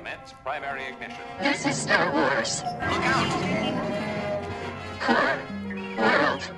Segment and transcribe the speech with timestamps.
[0.00, 1.20] Commence primary ignition.
[1.40, 2.62] This is Star Wars.
[2.64, 3.28] Look out!
[4.98, 5.38] Core
[5.98, 6.50] World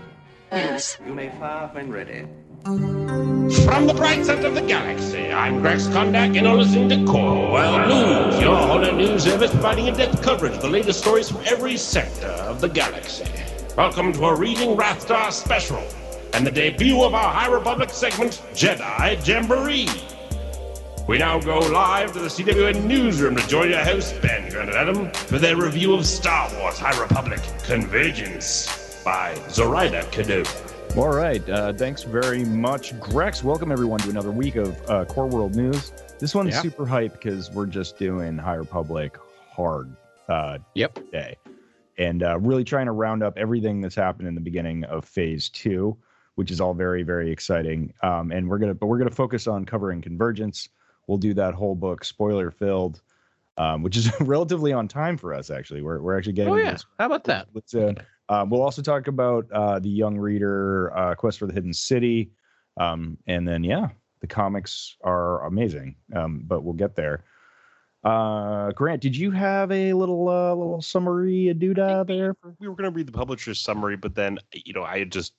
[0.53, 0.97] News.
[1.05, 2.25] You may fire when ready.
[2.63, 7.51] From the bright center of the galaxy, I'm Grex Kondak, and you're listening to Core
[7.51, 11.77] World News, your whole news service providing in-depth coverage of the latest stories from every
[11.77, 13.27] sector of the galaxy.
[13.77, 15.83] Welcome to a Reading Rathtar special,
[16.33, 19.89] and the debut of our High Republic segment, Jedha Jamboree.
[21.13, 24.79] We now go live to the CWN newsroom to join your host, Ben Grant and
[24.79, 30.97] Adam, for their review of Star Wars High Republic Convergence by Zoraida Córdova.
[30.97, 31.47] All right.
[31.51, 33.45] Uh, thanks very much, Grex.
[33.45, 35.93] Welcome everyone to another week of uh, Core World News.
[36.19, 36.63] This one's Yeah.
[36.63, 39.19] super hype because we're just doing High Republic
[39.51, 39.95] hard
[40.31, 41.11] uh, Yep.
[41.13, 41.37] day,
[41.99, 45.51] and uh, really trying to round up everything that's happened in the beginning of Phase
[45.51, 45.95] Two,
[46.37, 47.93] which is all very very exciting.
[48.03, 50.71] Um, and we're gonna, but we're gonna focus on covering Convergence.
[51.07, 53.03] We'll do that whole book, spoiler filled,
[53.57, 55.51] um, which is relatively on time for us.
[55.51, 56.73] Actually, we're we're actually getting Oh to yeah.
[56.73, 57.49] this How about that?
[57.55, 57.93] Let's, uh,
[58.29, 62.31] uh, we'll also talk about uh, the young reader uh, quest for the hidden city,
[62.79, 63.89] um, and then yeah,
[64.21, 65.97] the comics are amazing.
[66.15, 67.25] Um, but we'll get there.
[68.05, 72.35] Uh, Grant, did you have a little uh, little summary a doodah there?
[72.59, 75.35] we were going to read the publisher's summary, but then you know I just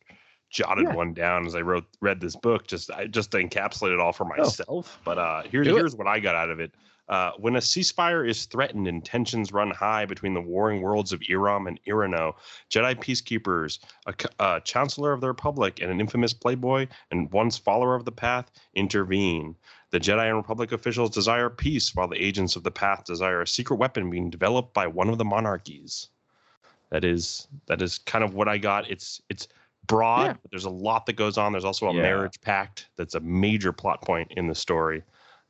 [0.54, 0.96] jotted Yeah.
[0.96, 2.68] one down as I wrote read this book.
[2.68, 5.00] Just I just to encapsulate it all for myself.
[5.04, 5.80] But uh, here's Do it.
[5.80, 6.72] here's what I got out of it.
[7.10, 11.20] Uh, when a ceasefire is threatened and tensions run high between the warring worlds of
[11.22, 12.34] Eiram and E'ronoh,
[12.70, 13.80] Jedi peacekeepers,
[14.40, 18.50] a chancellor of the Republic, and an infamous playboy and once follower of the Path
[18.76, 19.54] intervene.
[19.90, 23.48] The Jedi and Republic officials desire peace, while the agents of the Path desire a
[23.48, 26.08] secret weapon being developed by one of the monarchies.
[26.90, 28.90] That is that is kind of what I got.
[28.90, 29.48] It's it's
[29.88, 30.34] broad, Yeah.
[30.42, 31.52] but there's a lot that goes on.
[31.52, 32.02] There's also a Yeah.
[32.02, 35.04] marriage pact that's a major plot point in the story.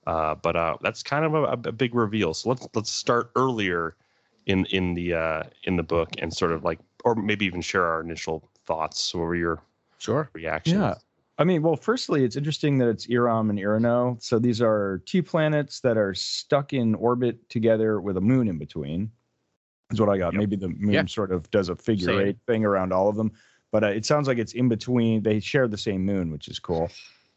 [0.06, 2.34] Uh, but uh, that's kind of a, a big reveal.
[2.34, 3.96] So let's let's start earlier
[4.48, 7.86] in in the uh, in the book and sort of like, or maybe even share
[7.86, 9.14] our initial thoughts.
[9.14, 9.62] What were your
[10.00, 10.30] Sure.
[10.34, 10.76] reactions?
[10.82, 10.96] Yeah.
[11.38, 14.22] I mean, well, firstly, it's interesting that it's Eiram and E'ronoh.
[14.22, 18.58] So these are two planets that are stuck in orbit together with a moon in
[18.58, 19.10] between.
[19.92, 20.34] Is what I got.
[20.34, 20.40] Yep.
[20.40, 21.06] Maybe the moon Yeah.
[21.06, 22.20] sort of does a figure Same.
[22.28, 23.32] eight thing around all of them,
[23.74, 25.24] but uh, it sounds like it's in between.
[25.24, 26.90] They share the same moon, which is cool.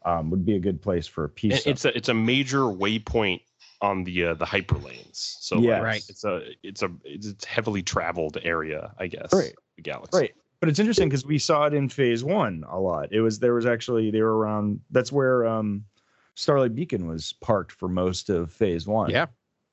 [0.05, 1.65] Um, would be a good place for a piece.
[1.65, 3.41] And it's a it's a major waypoint
[3.81, 5.35] on the uh, the hyperlanes.
[5.41, 5.73] So Yes.
[5.73, 6.03] like, Right.
[6.07, 9.33] it's a it's a it's a heavily traveled area, I guess.
[9.33, 9.53] Right.
[9.75, 10.17] The galaxy.
[10.17, 10.35] Right.
[10.59, 13.11] But it's interesting because we saw it in phase one a lot.
[13.11, 15.83] It was there was actually they were around that's where um
[16.35, 19.09] Starlight Beacon was parked for most of phase one.
[19.09, 19.25] Yeah.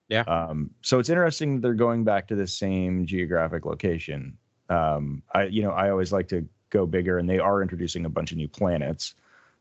[0.09, 0.23] Yeah.
[0.23, 4.37] Um so it's interesting that they're going back to the same geographic location.
[4.69, 8.11] Um I you know, I always like to go bigger and they are introducing a
[8.11, 9.15] bunch of new planets.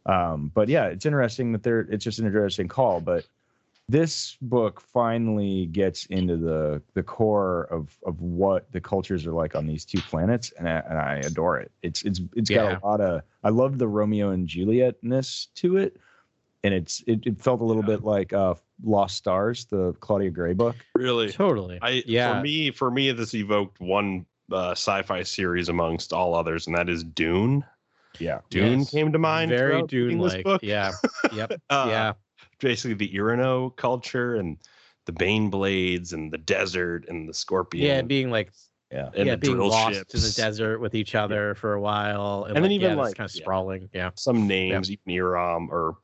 [0.05, 3.25] Um but yeah, it's interesting that they're it's just an interesting call, but
[3.89, 9.55] this book finally gets into the the core of of what the cultures are like
[9.55, 11.71] on these two planets, and I, and I adore it.
[11.81, 12.79] It's it's it's got Yeah.
[12.81, 15.97] a lot of I love the Romeo and Julietness to it,
[16.63, 20.53] and it's it, it felt a little bit like uh Lost Stars, the Claudia Gray
[20.53, 20.77] book.
[20.95, 21.29] Really.
[21.31, 21.77] Totally.
[21.81, 22.33] I yeah.
[22.37, 26.89] for me for me this evoked one uh, sci-fi series amongst all others, and that
[26.89, 27.63] is Dune.
[28.19, 28.91] Yeah, Dune Yes.
[28.91, 29.49] came to mind.
[29.49, 30.43] Very Dune like.
[30.43, 30.61] book.
[30.63, 30.91] Yeah.
[31.33, 31.53] Yep.
[31.69, 32.13] Uh, yeah.
[32.59, 34.57] Basically, the E'ronoh culture and
[35.05, 37.85] the Bane blades and the desert and the scorpion.
[37.87, 38.01] Yeah.
[38.03, 38.51] Being like
[38.91, 39.09] yeah.
[39.15, 40.13] and yeah, being lost ships.
[40.13, 43.15] in the desert with each other for a while, and, And then even, yeah, like-
[43.15, 43.89] kind of sprawling.
[43.93, 44.11] Yeah.
[44.15, 45.97] some names, even Eiram or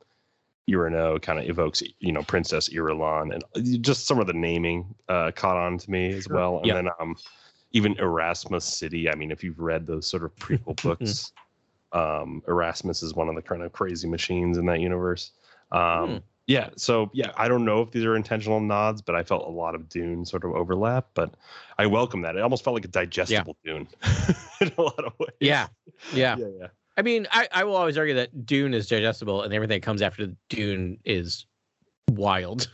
[0.68, 5.30] E'ronoh, kind of evokes, you know, Princess Irulan, and just some of the naming uh,
[5.34, 6.58] caught on to me as well.
[6.58, 6.74] And Yeah.
[6.74, 7.16] then um,
[7.72, 9.10] even Erasmus City.
[9.10, 11.32] I mean, if you've read those sort of prequel books,
[11.92, 15.32] um, Erasmus is one of the kind of crazy machines in that universe.
[15.72, 16.16] Um, Hmm.
[16.46, 19.50] Yeah, so yeah, I don't know if these are intentional nods, but I felt a
[19.50, 21.06] lot of Dune sort of overlap.
[21.14, 21.34] But
[21.78, 22.34] I welcome that.
[22.34, 23.86] It almost felt like a digestible Dune
[24.60, 25.30] in a lot of ways.
[25.38, 25.68] Yeah.
[26.12, 26.36] Yeah.
[26.38, 26.66] yeah, yeah.
[26.96, 30.02] I mean, I, I will always argue that Dune is digestible, and everything that comes
[30.02, 31.46] after Dune is
[32.10, 32.68] wild.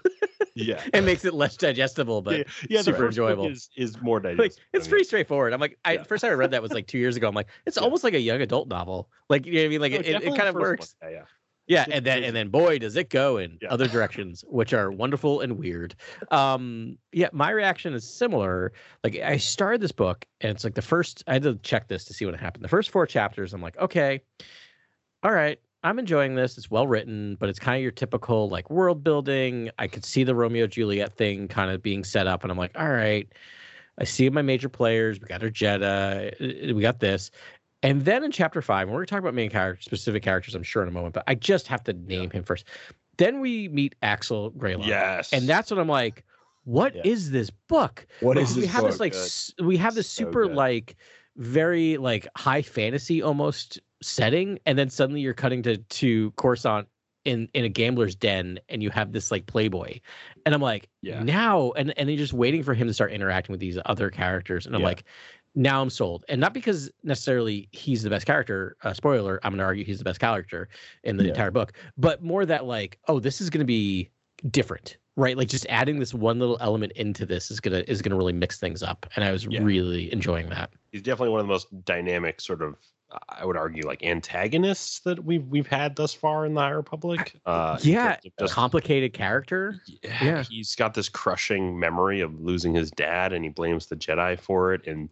[0.56, 0.82] Yeah.
[0.94, 3.46] it makes it less digestible, but yeah, yeah, super enjoyable.
[3.46, 4.44] Is, is more digestible.
[4.44, 5.52] like it's pretty straightforward.
[5.52, 6.02] I'm like, I Yeah.
[6.02, 7.28] first time I read that was like two years ago.
[7.28, 7.82] I'm like, it's Yeah.
[7.84, 9.10] almost like a young adult novel.
[9.28, 9.80] Like you know what I mean?
[9.82, 10.68] Like No, it, it, it kind of first one.
[10.70, 10.96] works.
[11.02, 11.24] Yeah,
[11.66, 11.82] yeah.
[11.82, 15.42] It's and then and then boy does it go in other directions, which are wonderful
[15.42, 15.94] and weird.
[16.30, 18.72] Um, yeah, my reaction is similar.
[19.04, 21.22] Like I started this book, and it's like the first.
[21.26, 22.64] I had to check this to see what happened.
[22.64, 24.22] The first four chapters, I'm like, okay,
[25.22, 26.58] all right, I'm enjoying this.
[26.58, 29.70] It's well written, but it's kind of your typical like world building.
[29.78, 32.72] I could see the Romeo Juliet thing kind of being set up, and I'm like,
[32.76, 33.28] all right.
[33.98, 35.20] I see my major players.
[35.20, 36.70] We got our Jedi.
[36.70, 37.30] uh, We got this.
[37.82, 40.62] And then in chapter five, we're going to talk about main characters, specific characters, I'm
[40.62, 42.66] sure in a moment, but I just have to name him first.
[43.16, 44.88] Then we meet Axel Greylark.
[44.88, 45.32] Yes.
[45.32, 46.24] And that's when I'm like,
[46.64, 47.32] what is Yeah.
[47.32, 48.06] this book?
[48.20, 49.64] What Like, is we this have this like Good.
[49.66, 50.96] we have this super like
[51.36, 56.86] very like high fantasy almost setting and then suddenly you're cutting to to Coruscant
[57.24, 59.98] in in a gambler's den and you have this like playboy
[60.44, 61.22] and i'm like Yeah.
[61.24, 64.64] now and and they're just waiting for him to start interacting with these other characters
[64.64, 64.86] and i'm Yeah.
[64.86, 65.04] like
[65.56, 69.64] now i'm sold and not because necessarily he's the best character uh, spoiler i'm gonna
[69.64, 70.68] argue he's the best character
[71.02, 71.30] in the Yeah.
[71.30, 74.08] entire book but more that like oh this is gonna be
[74.50, 78.16] different right like just adding this one little element into this is gonna is gonna
[78.16, 79.62] really mix things up and i was Yeah.
[79.64, 82.76] really enjoying that He's definitely one of the most dynamic sort of
[83.28, 87.38] I would argue like antagonists that we've we've had thus far in the High Republic.
[87.46, 90.42] Uh, yeah terms of just complicated character yeah, Yeah.
[90.42, 94.74] he's got this crushing memory of losing his dad, and he blames the Jedi for
[94.74, 95.08] it, and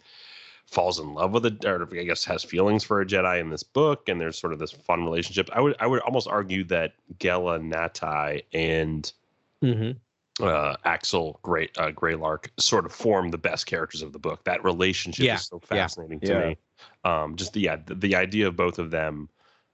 [0.67, 3.63] falls in love with it, or I guess has feelings for a Jedi in this
[3.63, 5.49] book, and there's sort of this fun relationship.
[5.53, 9.13] I would I would almost argue that Gela Nattai and
[9.61, 9.93] hmm
[10.41, 14.45] uh, Axel Gray uh, Greylark sort of form the best characters of the book.
[14.45, 15.87] That relationship Yeah, is so yeah.
[15.87, 16.49] fascinating to Yeah.
[16.49, 16.57] me.
[17.05, 19.29] Um, just the yeah, the, the idea of both of them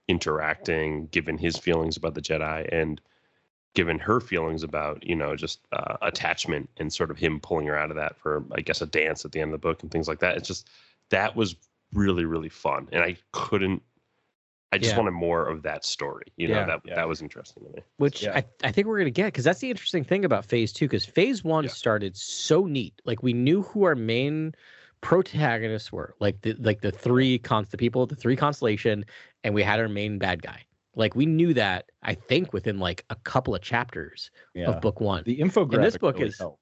[0.07, 3.01] interacting, given his feelings about the Jedi and
[3.73, 7.77] given her feelings about you know just uh, attachment and sort of him pulling her
[7.77, 9.91] out of that for I guess a dance at the end of the book and
[9.91, 10.37] things like that.
[10.37, 10.69] It's just
[11.09, 11.55] that was
[11.93, 13.81] really really fun, and I couldn't.
[14.73, 14.97] I just Yeah.
[14.99, 16.25] wanted more of that story.
[16.37, 16.65] You know Yeah.
[16.65, 16.95] that Yeah.
[16.95, 17.81] that was interesting to me.
[17.97, 18.37] which Yeah.
[18.37, 21.05] I, I think we're gonna get because that's the interesting thing about phase two because
[21.05, 21.71] phase one Yeah.
[21.71, 24.53] started so neat like we knew who our main
[25.01, 29.03] protagonists were like the like the three const the people the three constellation
[29.43, 30.63] and we had our main bad guy
[30.95, 34.67] like we knew that i think within like a couple of chapters Yeah.
[34.69, 35.81] of book one The infographic.
[35.81, 36.60] this book really is- helped.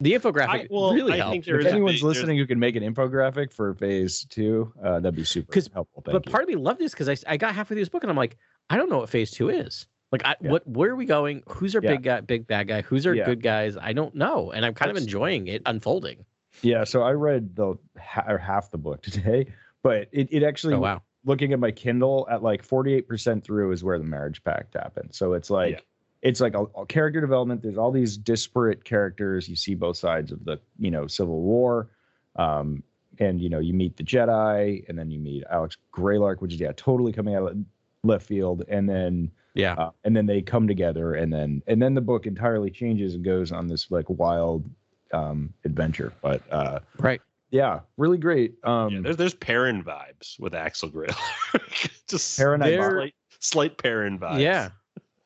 [0.00, 2.38] The infographic I- well, really I helped think there If is a anyone's big- listening
[2.38, 6.02] who can make an infographic for phase two, uh, that'd be super 'Cause- helpful.
[6.04, 6.30] Thank but you.
[6.32, 8.16] part of me loved this because I, I got halfway through this book and I'm
[8.16, 8.36] like,
[8.70, 9.86] I don't know what phase two is.
[10.12, 10.50] Like, I, Yeah.
[10.52, 11.42] what, where are we going?
[11.48, 11.92] Who's our Yeah.
[11.92, 12.82] big guy, big bad guy?
[12.82, 13.26] Who's our Yeah.
[13.26, 13.76] good guys?
[13.76, 16.24] I don't know, and I'm kind of enjoying it unfolding.
[16.62, 19.46] Yeah, so I read the ha- or half the book today,
[19.82, 23.84] but it, it actually Oh wow, looking at my Kindle at like 48% through is
[23.84, 25.10] where the marriage pact happened.
[25.14, 25.80] So it's like Yeah.
[26.22, 27.62] It's like a, a character development.
[27.62, 29.48] There's all these disparate characters.
[29.48, 31.88] You see both sides of the, you know, Civil War.
[32.36, 32.82] Um,
[33.18, 36.60] and you know, you meet the Jedi, and then you meet Alex Greylark, which is
[36.60, 37.56] yeah, totally coming out of
[38.02, 38.64] left field.
[38.68, 42.26] And then yeah, uh, and then they come together, and then and then the book
[42.26, 44.68] entirely changes and goes on this like wild
[45.12, 46.12] um adventure.
[46.20, 47.20] But uh right.
[47.50, 48.54] yeah, really great.
[48.64, 51.14] Um Yeah, there's there's Perrin vibes with Axel Grill.
[52.08, 54.40] just Perrin I slight, slight Perrin vibes.
[54.40, 54.70] Yeah,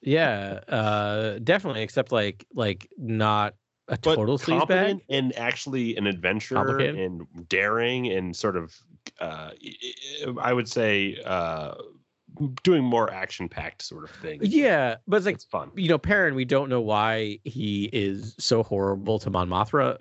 [0.02, 1.82] yeah, uh, definitely.
[1.82, 3.55] Except like, like not
[3.88, 5.00] a but total sleaze bag.
[5.08, 8.76] and actually an adventurer and daring and sort of
[9.20, 9.50] uh,
[10.41, 11.75] I would say uh,
[12.62, 14.38] doing more action packed sort of thing.
[14.43, 15.71] Yeah, but it's like it's fun.
[15.75, 19.97] you know, Perrin, we don't know why he is so horrible to Mon Mothma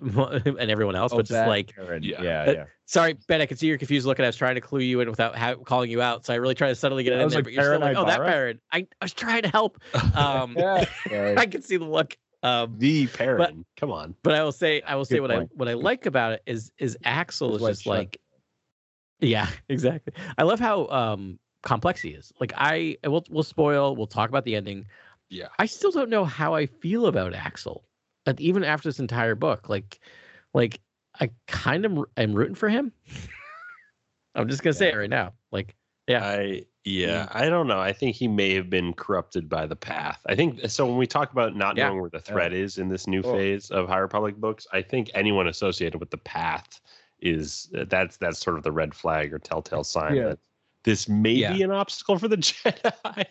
[0.60, 2.02] and everyone else, Oh, but just like Perrin.
[2.02, 2.22] Yeah.
[2.22, 2.64] yeah, Uh, yeah.
[2.86, 3.40] Sorry, Ben.
[3.40, 4.24] I can see you're confused looking.
[4.24, 6.54] I was trying to clue you in without ha- calling you out, so I really
[6.56, 7.38] tried to subtly get it I in was there.
[7.38, 9.80] like, but you're still like, "Oh, that Ibarra?" Baron." I, I was trying to help.
[10.16, 10.84] Um, Yeah.
[11.38, 12.16] I can see the look.
[12.42, 13.64] Um, the Perrin.
[13.76, 14.14] Come on.
[14.22, 15.50] but I will say, I will say Good what point.
[15.52, 18.20] I what I like about it is is Axel is just shut- like,
[19.20, 20.14] yeah, exactly.
[20.38, 22.32] I love how um complex he is.
[22.40, 23.96] Like I, we'll we'll spoil.
[23.96, 24.86] We'll talk about the ending.
[25.28, 25.48] Yeah.
[25.58, 27.84] I still don't know how I feel about Axel,
[28.26, 29.68] like, even after this entire book.
[29.68, 30.00] Like,
[30.54, 30.80] like
[31.20, 32.92] I kind of am rooting for him.
[34.34, 35.32] I'm just gonna say it right now.
[35.52, 35.76] Like,
[36.06, 37.78] yeah, I yeah, I don't know.
[37.80, 40.20] I think he may have been corrupted by the path.
[40.26, 40.86] I think so.
[40.86, 41.88] When we talk about not Yeah.
[41.88, 43.32] knowing where the threat is in this new Oh.
[43.34, 46.80] phase of High Republic books, I think anyone associated with the path
[47.20, 50.28] is uh, that's that's sort of the red flag or telltale sign Yeah.
[50.30, 50.38] that
[50.84, 51.52] this may Yeah.
[51.52, 53.24] be an obstacle for the Jedi.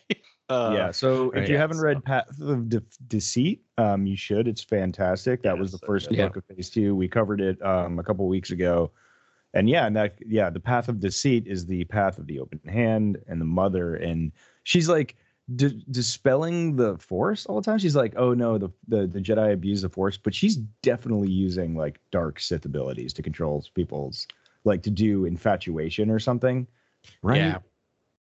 [0.50, 0.92] Uh, yeah.
[0.92, 4.48] So if you Yeah, haven't so- read Path of De- Deceit, um, you should.
[4.48, 5.44] It's fantastic.
[5.44, 6.28] That was the Yes, first yeah.
[6.28, 6.96] book of phase two.
[6.96, 8.92] We covered it um, a couple weeks ago,
[9.54, 12.60] and yeah, and that yeah, the path of deceit is the path of the open
[12.68, 14.32] hand and the mother, and
[14.64, 15.16] she's like
[15.56, 17.78] di- dispelling the force all the time.
[17.78, 21.76] She's like, oh no, the, the the Jedi abuse the force, but she's definitely using
[21.76, 24.28] like dark Sith abilities to control people's
[24.66, 26.66] like to do infatuation or something,
[27.22, 27.38] right?
[27.38, 27.58] yeah.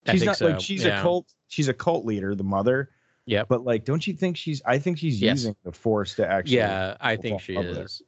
[0.07, 0.47] I she's think not so.
[0.47, 0.99] like she's yeah.
[0.99, 2.89] a cult she's a cult leader the mother
[3.25, 3.43] Yeah.
[3.47, 5.37] but like don't you think she's i think she's Yes.
[5.39, 7.83] using the force to actually Yeah, I think she love with her.
[7.83, 8.01] is.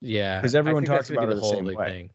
[0.00, 1.74] Yeah, 'Cause I everyone talks about her the whole same way.
[1.76, 2.10] thing.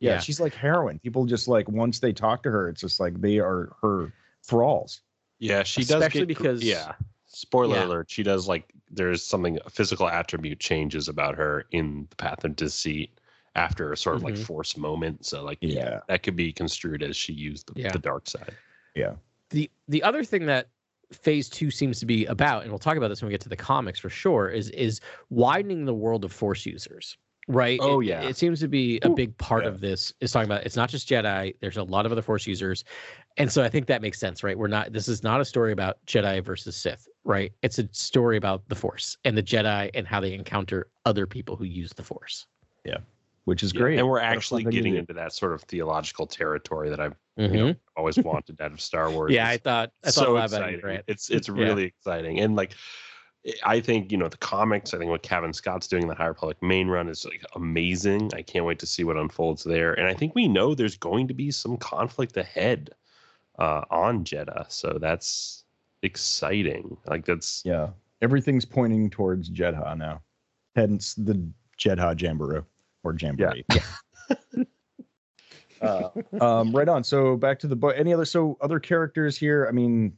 [0.00, 0.18] yeah, Yeah.
[0.20, 3.38] she's like heroin people just like once they talk to her it's just like they
[3.40, 4.12] are her
[4.44, 5.00] thralls
[5.38, 6.92] yeah, she does Especially because- yeah.
[7.26, 7.84] Spoiler Yeah.
[7.84, 12.56] alert: she does like there's something physical attribute changes about her in the path of
[12.56, 13.15] deceit
[13.56, 14.44] after a sort of like Mhm.
[14.44, 15.24] forced moment.
[15.26, 16.00] So like Yeah.
[16.08, 17.90] that could be construed as she used the, Yeah.
[17.92, 18.54] the dark side.
[18.94, 19.16] Yeah.
[19.50, 20.68] The the other thing that
[21.12, 23.48] phase two seems to be about, and we'll talk about this when we get to
[23.48, 27.16] the comics for sure, is is widening the world of Force users.
[27.48, 27.78] Right.
[27.80, 28.22] Oh, It- yeah.
[28.22, 29.68] It, seems to be a big part Yeah.
[29.70, 31.54] of this is talking about it's not just Jedi.
[31.60, 32.82] There's a lot of other Force users,
[33.36, 34.58] and so I think that makes sense, right?
[34.58, 34.92] We're not.
[34.92, 37.52] This is not a story about Jedi versus Sith, right?
[37.62, 41.54] It's a story about the Force and the Jedi and how they encounter other people
[41.56, 42.46] who use the Force.
[43.46, 43.98] Which is Yeah, great.
[43.98, 47.14] And we're What a fun actually getting into that sort of theological territory that I've
[47.38, 47.52] Mhm.
[47.54, 49.32] you know always wanted out of Star Wars.
[49.32, 50.78] Yeah, I thought I thought so a lot about exciting.
[50.78, 51.04] it, Grant.
[51.06, 51.54] It's it's Yeah.
[51.54, 52.40] really exciting.
[52.40, 52.72] And like
[53.64, 56.26] I think, you know, the comics, I think what Cavan Scott's doing in the High
[56.26, 58.32] Republic main run is like amazing.
[58.34, 59.94] I can't wait to see what unfolds there.
[59.94, 62.90] And I think we know there's going to be some conflict ahead
[63.60, 64.66] uh on Jedha.
[64.72, 65.62] So that's
[66.02, 66.96] exciting.
[67.06, 67.90] Like that's Yeah,
[68.22, 70.20] everything's pointing towards Jedha now.
[70.74, 71.40] Hence the
[71.78, 72.62] Jedha Jamboree
[73.06, 73.64] or Jamboree.
[75.80, 76.08] uh,
[76.40, 77.04] um, right on.
[77.04, 77.94] So back to the book.
[77.96, 79.66] Any other so other characters here?
[79.68, 80.12] I mean,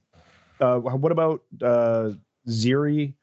[0.61, 2.11] uh, what about uh,
[2.49, 3.15] Xiri?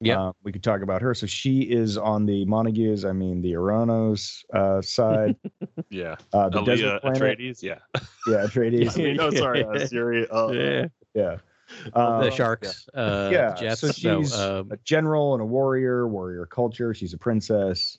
[0.00, 0.20] Yeah.
[0.20, 1.14] Uh, we could talk about her.
[1.14, 3.04] So she is on the Montagues.
[3.04, 5.36] I mean, the Uranos uh, side.
[5.90, 6.16] yeah.
[6.32, 7.38] Uh, the Aaliyah desert planet.
[7.38, 7.62] Atreides.
[7.62, 7.78] Yeah.
[8.26, 8.94] Yeah, Atreides.
[8.98, 10.28] I mean, no, sorry, uh, Siri.
[10.28, 11.36] Uh, yeah, yeah.
[11.84, 13.80] the Uh, sharks, uh, yeah, the jets.
[13.80, 16.92] so she's um, a general and a warrior, warrior culture.
[16.92, 17.98] She's a princess.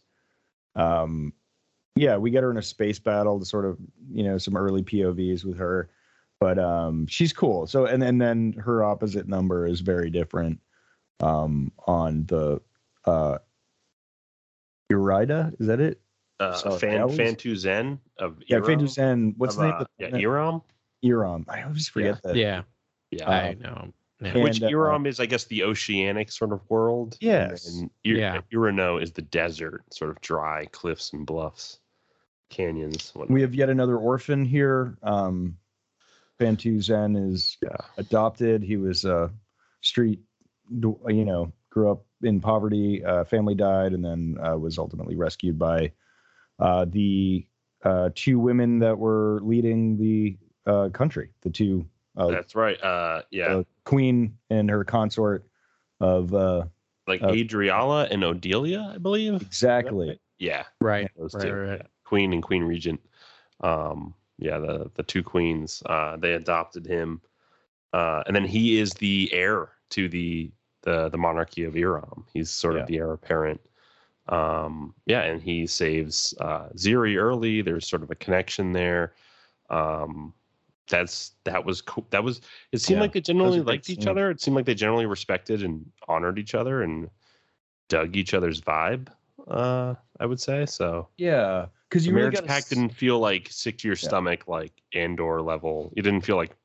[0.77, 1.33] Um,
[1.95, 3.77] yeah, we get her in a space battle to sort of,
[4.11, 5.89] you know, some early POVs with her,
[6.39, 7.65] but um, she's cool.
[7.65, 10.59] So, and, and then her opposite number is very different
[11.19, 12.61] um, on the
[13.05, 13.39] uh,
[14.91, 15.59] Urida.
[15.59, 15.99] Is that it?
[16.39, 19.33] uh, So Fan that Phan-tu Zenn of Yeah, Eiram, Fade Zen.
[19.37, 19.73] What's of, the name?
[19.73, 20.27] uh, of the yeah, planet?
[20.27, 20.61] Eiram.
[21.03, 21.45] Eiram.
[21.49, 22.35] I always forget that.
[22.35, 22.61] yeah,
[23.11, 23.29] Yeah.
[23.29, 23.91] I know.
[24.21, 24.29] Yeah.
[24.29, 27.17] And, Which uh, Eiram is, I guess, the oceanic sort of world.
[27.21, 27.67] Yes.
[27.67, 28.41] And Ir- Yeah.
[28.51, 31.79] E'ronoh is the desert, sort of dry cliffs and bluffs,
[32.49, 33.11] canyons.
[33.13, 33.33] whatnot.
[33.33, 34.97] We have yet another orphan here.
[35.03, 35.57] Um,
[36.39, 37.77] Bantu Zen is Yeah.
[37.97, 38.63] adopted.
[38.63, 39.31] He was a
[39.81, 40.19] street,
[40.71, 43.03] you know, grew up in poverty.
[43.05, 45.91] Uh, family died, and then uh, was ultimately rescued by
[46.59, 47.45] uh, the
[47.83, 51.29] uh, two women that were leading the uh, country.
[51.41, 52.81] The two, uh, That's right.
[52.83, 53.61] Uh, yeah.
[53.85, 55.45] queen and her consort
[56.01, 56.65] of uh,
[57.07, 59.41] like uh, Adriala and Odelia, I believe.
[59.41, 60.19] exactly.
[60.39, 60.63] Yeah.
[60.81, 61.53] right, Those right, two.
[61.53, 61.79] right, right.
[61.81, 61.87] yeah.
[62.03, 62.99] Queen and Queen Regent.
[63.61, 65.81] Um, yeah, the the two queens.
[65.87, 67.21] Uh, they adopted him,
[67.93, 70.51] uh, and then he is the heir to the
[70.83, 72.23] the the monarchy of Eiram.
[72.33, 72.81] He's sort Yeah.
[72.81, 73.59] of the heir apparent.
[74.29, 77.61] Um, yeah, and he saves uh, Xiri early.
[77.61, 79.13] There's sort of a connection there.
[79.69, 80.33] Um,
[80.89, 82.05] that's that was cool.
[82.11, 82.41] That was.
[82.71, 84.29] It seemed Yeah, like they generally liked each other.
[84.29, 87.09] It seemed like they generally respected and honored each other and
[87.89, 89.07] dug each other's vibe.
[89.47, 91.07] Uh, I would say so.
[91.17, 94.07] Yeah, because you really marriage got pact didn't feel like sick to your Yeah.
[94.07, 95.93] stomach like Andor level.
[95.95, 96.55] It didn't feel like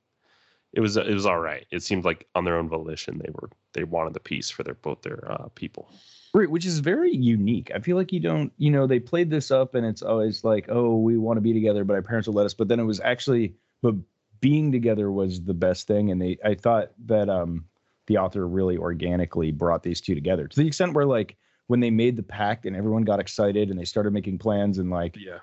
[0.72, 0.96] it was.
[0.96, 1.66] It was all right.
[1.70, 4.74] It seemed like on their own volition they were they wanted the peace for their
[4.74, 5.92] both their uh, people.
[6.34, 7.70] Right, which is very unique.
[7.74, 10.64] I feel like you don't, you know, they played this up and it's always like,
[10.70, 12.54] oh, we want to be together, but our parents will let us.
[12.54, 13.94] But then it was actually, but
[14.40, 16.10] being together was the best thing.
[16.10, 17.64] And they, I thought that um
[18.06, 21.36] the author really organically brought these two together to the extent where like
[21.68, 24.90] when they made the pact and everyone got excited and they started making plans and
[24.90, 25.38] like, Yeah.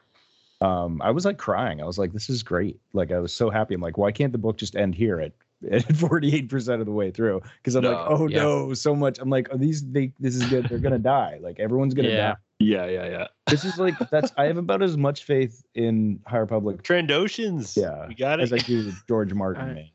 [0.62, 1.82] um, I was like crying.
[1.82, 2.78] I was like, this is great.
[2.94, 3.74] Like I was so happy.
[3.74, 5.32] I'm like, why can't the book just end here at
[5.72, 7.42] at 48% of the way through?
[7.58, 8.42] Because I'm like, oh yeah.
[8.44, 9.20] no, so much.
[9.20, 10.68] I'm like, oh, these they this is good.
[10.68, 11.40] They're gonna die.
[11.42, 12.32] Like everyone's gonna Yeah.
[12.32, 12.38] die.
[12.60, 12.86] Yeah.
[12.88, 13.08] Yeah.
[13.10, 13.28] Yeah.
[13.48, 17.76] This is like that's I have about as much faith in High Republic Trandoshans.
[17.76, 18.44] Yeah, We got it.
[18.44, 18.66] as I it.
[18.66, 19.70] do George Martin.
[19.70, 19.90] I- man.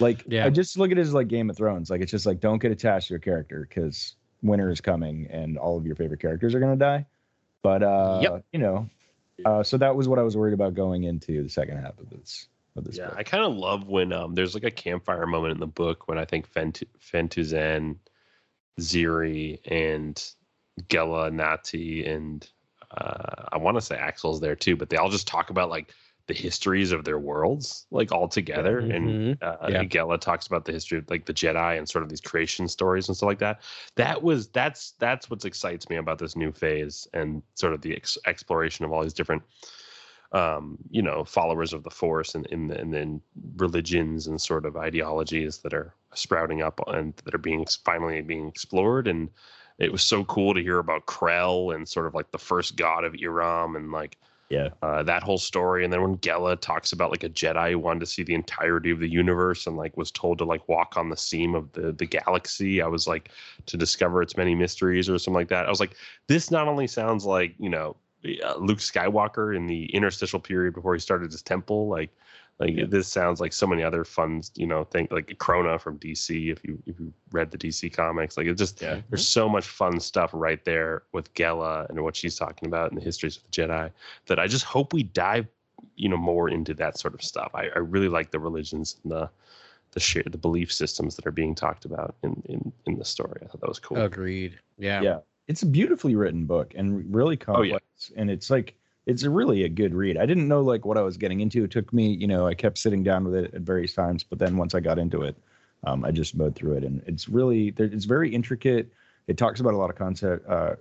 [0.00, 0.44] Like Yeah.
[0.46, 1.88] I just look at it as like Game of Thrones.
[1.90, 5.56] Like it's just like don't get attached to a character because winter is coming and
[5.56, 7.06] all of your favorite characters are gonna die.
[7.62, 8.44] But uh Yep.
[8.52, 8.90] you know,
[9.44, 12.10] uh so that was what I was worried about going into the second half of
[12.10, 13.18] this of this Yeah, book.
[13.18, 16.18] I kind of love when um there's like a campfire moment in the book when
[16.18, 17.96] I think Fent- Fentuzan,
[18.80, 20.20] Xiri, and
[20.88, 22.48] Gela Nattai and
[22.96, 25.92] uh, I want to say Axel's there too, but they all just talk about like
[26.26, 28.78] the histories of their worlds like all together.
[28.78, 29.72] And uh, Mm-hmm.
[29.72, 29.84] Yeah.
[29.84, 33.08] Gela talks about the history of like the Jedi and sort of these creation stories
[33.08, 33.60] and stuff like that.
[33.96, 37.94] That was that's that's what excites me about this new phase and sort of the
[37.94, 39.42] ex- exploration of all these different
[40.32, 43.20] um, you know, followers of the Force and in and then
[43.56, 48.48] religions and sort of ideologies that are sprouting up and that are being finally being
[48.48, 49.06] explored.
[49.06, 49.30] And
[49.78, 53.04] it was so cool to hear about Krell and sort of like the first god
[53.04, 54.16] of Eiram and like
[54.48, 54.68] Yeah.
[54.82, 55.84] uh, that whole story.
[55.84, 58.90] And then when Gela talks about like a Jedi who wanted to see the entirety
[58.90, 61.92] of the universe and like was told to like walk on the seam of the
[61.92, 63.30] the galaxy, I was like
[63.66, 65.66] to discover its many mysteries or something like that.
[65.66, 65.96] I was like,
[66.28, 67.96] this not only sounds like you know
[68.44, 72.10] uh, Luke Skywalker in the interstitial period before he started his temple, like
[72.60, 72.84] Like Yeah.
[72.88, 76.50] this sounds like so many other fun, you know, thing like Krona from DC.
[76.52, 79.00] If you if you read the DC comics, like it just Yeah.
[79.10, 83.00] there's so much fun stuff right there with Gela and what she's talking about and
[83.00, 83.90] the histories of the Jedi
[84.26, 85.46] that I just hope we dive,
[85.96, 87.50] you know, more into that sort of stuff.
[87.54, 89.28] I, I really like the religions and the
[89.90, 93.40] the share the belief systems that are being talked about in in in the story.
[93.42, 93.98] I thought that was cool.
[94.00, 94.58] Agreed.
[94.78, 95.00] Yeah.
[95.02, 95.18] Yeah.
[95.48, 97.72] It's a beautifully written book and really complex, Oh, yeah.
[97.78, 98.12] complex.
[98.16, 98.74] And it's like
[99.06, 100.16] it's a really a good read.
[100.16, 101.64] I didn't know like what I was getting into.
[101.64, 104.38] It took me, you know, I kept sitting down with it at various times, but
[104.38, 105.36] then once I got into it,
[105.86, 108.90] um, I just mowed through it, and it's really it's very intricate.
[109.26, 110.76] It talks about a lot of concept, uh,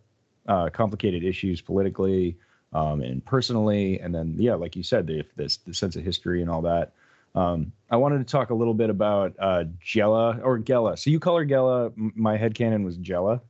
[0.47, 2.37] uh, complicated issues politically
[2.73, 6.41] um, and personally, and then yeah, like you said, the this the sense of history
[6.41, 6.93] and all that.
[7.35, 10.95] Um, I wanted to talk a little bit about uh, Jella or Gela.
[10.95, 11.87] So you call her Gela.
[11.87, 13.41] M- My headcanon was Jella.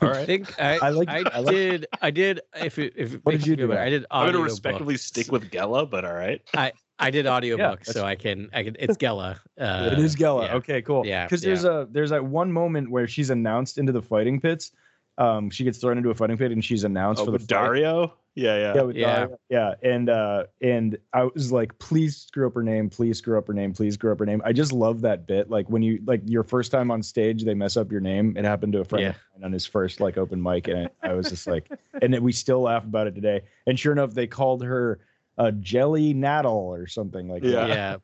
[0.00, 3.14] All I think I, I I, like- I like- did I did if it, if
[3.14, 5.86] it What makes did you do, better, I did I'm gonna respectfully stick with Gela,
[5.86, 6.40] but all right.
[6.54, 9.40] I I did audiobook, that's- so I can I can it's Gela.
[9.60, 10.46] Uh, it is Gela.
[10.46, 10.54] yeah.
[10.54, 11.06] Okay, cool.
[11.06, 14.70] Yeah, Because there's a there's that one moment where she's announced into the fighting pits.
[15.18, 17.48] Um, she gets thrown into a fighting pit and she's announced Oh, for the fight.
[17.48, 18.14] Dario.
[18.34, 18.74] Yeah, yeah.
[18.74, 19.14] Yeah, with Yeah.
[19.26, 19.36] Daria.
[19.50, 23.46] yeah, and uh, and I was like, please screw up her name, please screw up
[23.46, 24.40] her name, please screw up her name.
[24.42, 25.50] I just love that bit.
[25.50, 28.34] Like when you like your first time on stage, they mess up your name.
[28.38, 31.12] It happened to a friend of mine on his first like open mic, and I
[31.12, 33.42] was just like, and then we still laugh about it today.
[33.66, 35.00] And sure enough, they called her
[35.36, 37.50] a jelly naddle or something like Yeah.
[37.66, 37.68] that.
[37.68, 37.96] yeah.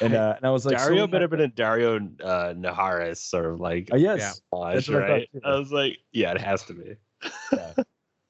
[0.00, 3.46] And uh, and I was like, Dario so, better been a Dario uh, Naharis sort
[3.46, 5.28] of like uh, yes, homage, that's what I right?
[5.44, 6.96] I was like, yeah, it has to be.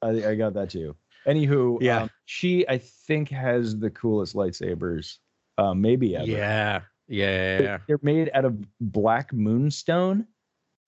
[0.03, 0.97] I, I got that too.
[1.27, 2.03] Anywho, Yeah.
[2.03, 5.19] um, she I think has the coolest lightsabers,
[5.59, 6.27] uh, maybe ever.
[6.27, 6.81] Yeah.
[7.09, 7.59] Yeah.
[7.59, 10.27] They're- They're made out of black moonstone.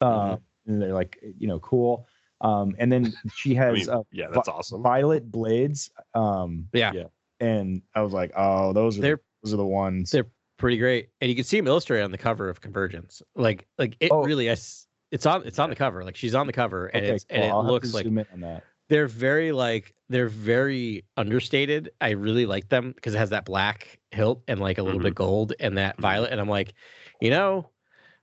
[0.01, 0.73] Uh, Mm-hmm.
[0.73, 2.09] and they're like you know cool.
[2.41, 4.83] Um, and then she I has mean, uh, yeah, that's vi- awesome.
[4.83, 5.91] violet blades.
[6.15, 6.93] Um, Yeah.
[7.41, 10.11] and I was like, oh, those are They're- the, those are the ones.
[10.11, 13.23] They're pretty great, and you can see them illustrated on the cover of Convergence.
[13.35, 14.23] Like, like it Oh.
[14.25, 14.87] really is.
[15.11, 15.47] It's on.
[15.47, 16.05] It's on the cover.
[16.05, 17.37] Like she's on the cover, and okay, it's cool.
[17.37, 18.65] and it I'll looks like zoom in on that.
[18.89, 21.91] they're very like they're very understated.
[22.01, 25.07] I really like them because it has that black hilt and like a little Mm-hmm.
[25.09, 26.31] bit gold and that violet.
[26.33, 26.75] And I'm like,
[27.21, 27.71] you know,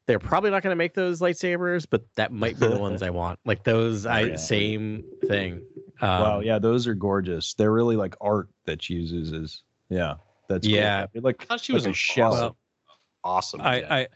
[0.06, 3.10] they're probably not going to make those lightsabers, but that might be the ones I
[3.10, 3.40] want.
[3.46, 4.36] Like those, I Yeah.
[4.36, 5.62] same thing.
[6.02, 7.54] Um, wow, yeah, those are gorgeous.
[7.54, 9.32] They're really like art that she uses.
[9.32, 10.16] Is yeah,
[10.52, 10.68] that's.
[10.68, 11.08] Yeah.
[11.14, 12.34] They're like I thought she like was a shell.
[12.34, 12.56] awesome,
[13.24, 13.62] awesome.
[13.62, 13.92] I, Jedi.
[13.92, 14.08] I,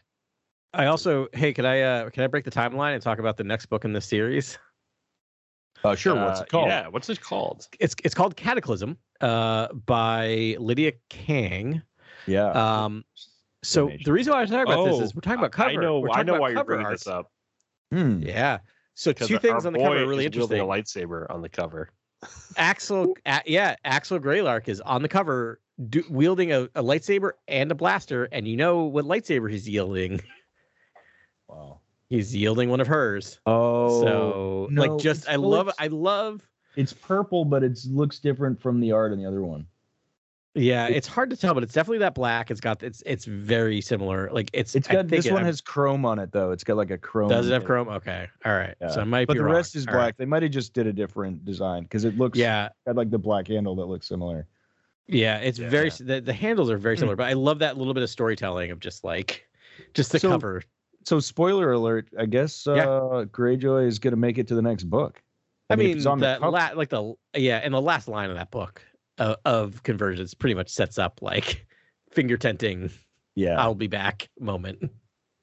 [0.74, 3.44] I also, hey, can I, uh, can I break the timeline and talk about the
[3.44, 4.58] next book in this series?
[5.84, 6.14] uh, sure.
[6.16, 6.68] what's Uh, it called?
[6.68, 7.66] Yeah, what's it called?
[7.80, 11.82] It's it's called Cataclysm, uh, by Lydia Kang.
[12.26, 12.48] Yeah.
[12.50, 13.04] Um,
[13.62, 14.02] so Donation.
[14.04, 15.70] the reason why I was talking about this Oh, is we're talking about cover.
[15.70, 16.08] I know.
[16.12, 16.94] I know why you're bringing art.
[16.98, 17.30] this up.
[17.92, 18.20] Hmm.
[18.22, 18.58] Yeah.
[18.94, 20.60] So 'cause two things on the cover are really is interesting.
[20.60, 21.90] A lightsaber on the cover.
[22.56, 27.70] Axel, a, yeah, Axel Greylark is on the cover do, wielding a, a lightsaber and
[27.70, 30.20] a blaster, and you know what lightsaber he's yielding?
[31.48, 31.78] Wow.
[32.08, 33.40] He's yielding one of hers.
[33.46, 36.42] Oh, so, no, like, just I love, I love.
[36.76, 39.66] it's purple, but it looks different from the art in the other one.
[40.54, 42.50] Yeah, it's hard to tell, but it's definitely that black.
[42.50, 44.30] It's got it's it's very similar.
[44.32, 46.50] Like it's It's I got this it- one I- has chrome on it though.
[46.50, 47.28] It's got like a chrome.
[47.28, 47.88] does it have chrome?
[47.88, 48.74] Okay, all right.
[48.80, 48.88] Yeah.
[48.88, 49.54] So I might But be the wrong.
[49.54, 49.96] rest is black.
[49.96, 50.16] right.
[50.16, 53.18] They might have just did a different design because it looks Yeah, had like the
[53.18, 54.46] black handle that looks similar.
[55.08, 55.68] Yeah, it's Yeah.
[55.68, 58.70] very the, the handles are very similar, but I love that little bit of storytelling
[58.70, 59.46] of just like
[59.94, 60.62] just the So- cover.
[61.04, 63.24] So spoiler alert, I guess uh Yeah.
[63.30, 65.22] Greyjoy is gonna make it to the next book.
[65.70, 68.30] I if mean, he's on the cover- la- like the yeah, and the last line
[68.30, 68.82] of that book
[69.18, 71.66] uh, of Convergence pretty much sets up like
[72.10, 72.90] finger tenting.
[73.36, 74.90] yeah, I'll be back moment.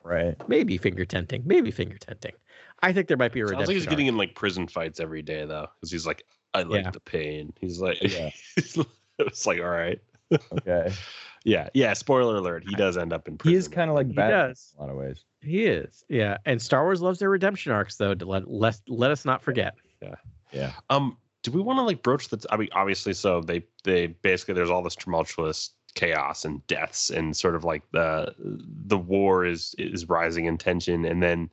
[0.04, 0.36] right.
[0.50, 1.44] Maybe finger tenting.
[1.46, 2.34] Maybe finger tenting.
[2.82, 3.68] I think there might be a Sounds redemption.
[3.70, 3.90] like he's arc.
[3.92, 6.24] getting in like prison fights every day though, because he's like,
[6.54, 6.92] I like Yeah.
[6.92, 7.54] the pain.
[7.62, 8.30] He's like, Yeah.
[9.28, 10.00] it's like, all right,
[10.32, 10.92] Okay.
[11.44, 11.94] yeah, yeah.
[11.94, 13.52] Spoiler alert: he does end up in prison.
[13.52, 14.74] he is kind of like He Batman does.
[14.78, 15.24] in a lot of ways.
[15.42, 16.04] He is.
[16.10, 18.14] Yeah, and Star Wars loves their redemption arcs though.
[18.16, 19.76] To let let let us not forget.
[20.02, 20.16] Yeah.
[20.52, 20.72] Yeah.
[20.90, 22.44] Um, do we want to like broach the?
[22.50, 27.36] I mean, obviously, so they they basically there's all this tumultuous chaos and deaths and
[27.38, 31.50] sort of like the the war is is rising in tension, and then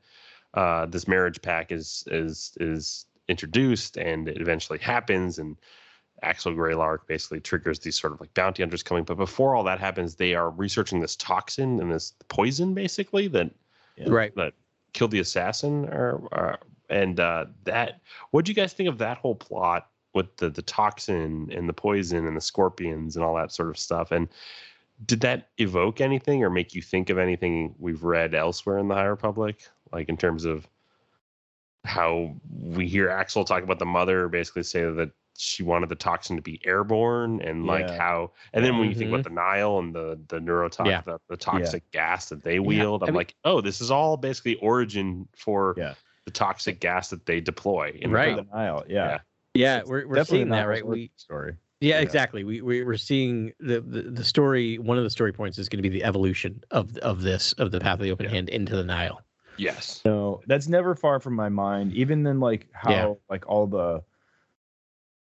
[0.55, 5.57] uh, this marriage pack is is is introduced, and it eventually happens, and
[6.23, 9.05] Axel Greylark basically triggers these sort of like bounty hunters coming.
[9.05, 13.51] But before all that happens, they are researching this toxin and this poison, basically that
[13.97, 14.09] Yeah.
[14.09, 14.35] Right.
[14.37, 14.55] that
[14.93, 18.01] killed the assassin or, or and uh that
[18.33, 21.73] what do you guys think of that whole plot with the the toxin and the
[21.73, 24.29] poison and the scorpions and all that sort of stuff and
[25.07, 28.95] did that evoke anything or make you think of anything we've read elsewhere in the
[28.95, 30.67] high republic like in terms of
[31.85, 36.37] how we hear axel talk about the mother basically say that she wanted the toxin
[36.37, 37.99] to be airborne and like Yeah.
[37.99, 39.15] how and then when you think Mhm.
[39.21, 41.01] about the Nihil and the the neurotox Yeah.
[41.03, 44.17] the, the toxic gas that they wield, I I'm mean- like, oh, this is all
[44.17, 45.95] basically origin for Yeah.
[46.27, 47.97] the toxic gas that they deploy.
[48.01, 48.37] In the Right.
[48.37, 48.95] The Nihil, yeah.
[49.07, 49.19] Yeah.
[49.55, 50.87] Yeah, we're we're definitely seeing that, right?
[50.87, 51.57] We story.
[51.81, 52.01] yeah, Yeah.
[52.03, 52.45] exactly.
[52.45, 54.79] We, we we're seeing the, the the story.
[54.79, 57.71] One of the story points is going to be the evolution of of this of
[57.73, 58.33] the path of the open Yeah.
[58.33, 59.21] hand into the Nihil.
[59.57, 60.01] Yes.
[60.03, 61.93] So that's never far from my mind.
[61.95, 63.15] Even then, like how Yeah.
[63.29, 64.03] like all the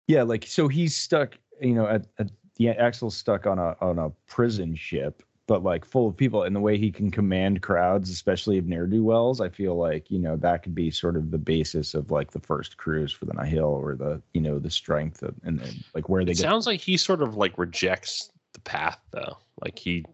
[0.08, 3.98] yeah, like so he's stuck, you know, at, at the Axel's stuck on a on
[4.00, 8.10] a prison ship, but like full of people, and the way he can command crowds,
[8.10, 11.30] especially of ne'er do wells, I feel like you know that could be sort of
[11.30, 14.70] the basis of like the first cruise for the Nihil, or the you know the
[14.70, 16.42] strength of, and then like where they It get.
[16.42, 19.36] sounds like he sort of like rejects the path though.
[19.62, 20.04] Like he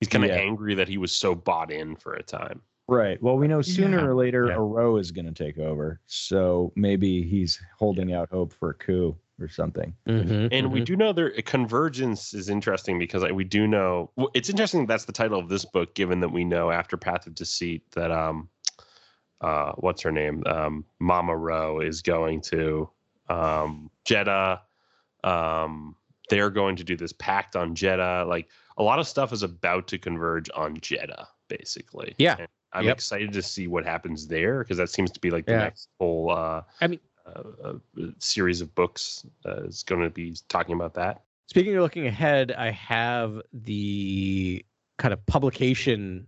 [0.00, 0.36] he's kind of Yeah.
[0.36, 2.60] angry that he was so bought in for a time.
[2.86, 3.22] Right.
[3.22, 4.04] Well, we know sooner Yeah.
[4.06, 4.56] or later Yeah.
[4.56, 8.74] a row is going to take over, so maybe he's holding out hope for a
[8.74, 9.94] coup or something.
[10.06, 14.86] Mm-hmm, And we do know there convergence is interesting because we do know it's interesting
[14.86, 18.10] that's the title of this book, given that we know after Path of Deceit that
[18.12, 18.48] um
[19.40, 22.88] uh what's her name um Marda Ro is going to
[23.28, 24.60] um Jedha
[25.24, 25.96] um
[26.30, 29.88] they're going to do this pact on Jedha like a lot of stuff is about
[29.88, 32.36] to converge on Jedha basically Yeah.
[32.38, 32.96] And I'm Yep.
[32.96, 35.58] excited to see what happens there because that seems to be like the Yeah.
[35.58, 40.36] next whole uh I mean- uh, uh, series of books uh, is going to be
[40.50, 41.22] talking about that.
[41.46, 44.62] Speaking of looking ahead, I have the
[44.98, 46.26] kind of publication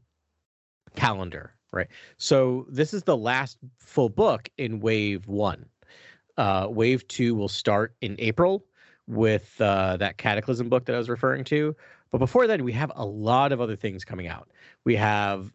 [0.95, 1.89] calendar, right?
[2.17, 5.67] So this is the last full book in wave one.
[6.39, 8.65] Uh, wave two will start in April
[9.07, 11.77] with uh, that Cataclysm book that I was referring to.
[12.11, 14.49] But before then, we have a lot of other things coming out.
[14.85, 15.53] We have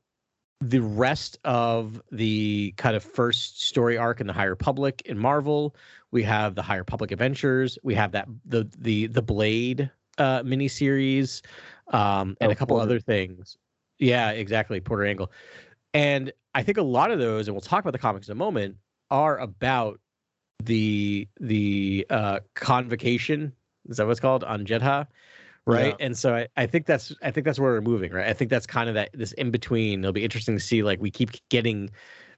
[0.61, 5.75] the rest of the kind of first story arc in the High Republic in Marvel.
[6.11, 7.77] We have the High Republic Adventures.
[7.83, 11.41] We have that the the the Blade uh miniseries,
[11.93, 12.83] um, and Oh, a couple Porter.
[12.83, 13.57] other things.
[13.99, 15.31] Yeah, exactly, Porter Engle.
[15.93, 18.35] And I think a lot of those, and we'll talk about the comics in a
[18.35, 18.77] moment,
[19.09, 19.99] are about
[20.63, 23.53] the the uh convocation.
[23.89, 25.07] Is that what it's called on Jedha?
[25.67, 25.95] Right.
[25.99, 28.27] And so I, I think that's I think that's where we're moving, right?
[28.27, 29.99] I think that's kind of that this in between.
[29.99, 31.91] It'll be interesting to see like we keep getting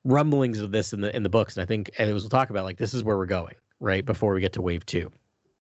[0.04, 1.56] rumblings of this in the in the books.
[1.56, 4.06] And I think and as we'll talk about, like this is where we're going, right?
[4.06, 5.10] Before we get to wave two.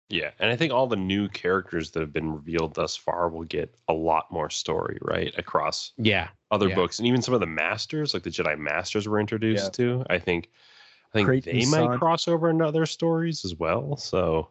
[0.10, 3.46] Yeah, and I think all the new characters that have been revealed thus far will
[3.46, 6.28] get a lot more story, right, across Yeah.
[6.52, 6.76] other Yeah.
[6.76, 9.86] books, and even some of the masters, like the Jedi Masters, were introduced Yeah.
[10.02, 10.06] to.
[10.12, 10.50] I think,
[11.14, 13.96] I think they might cross over into other stories as well.
[13.96, 14.50] So,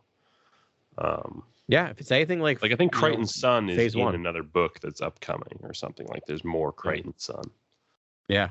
[0.98, 1.88] um, Yeah.
[1.88, 4.14] If it's anything like like I think you know, Creighton Sun is phase in one.
[4.14, 6.06] another book that's upcoming or something.
[6.06, 7.44] Like there's more Creighton Sun.
[8.28, 8.50] Yeah.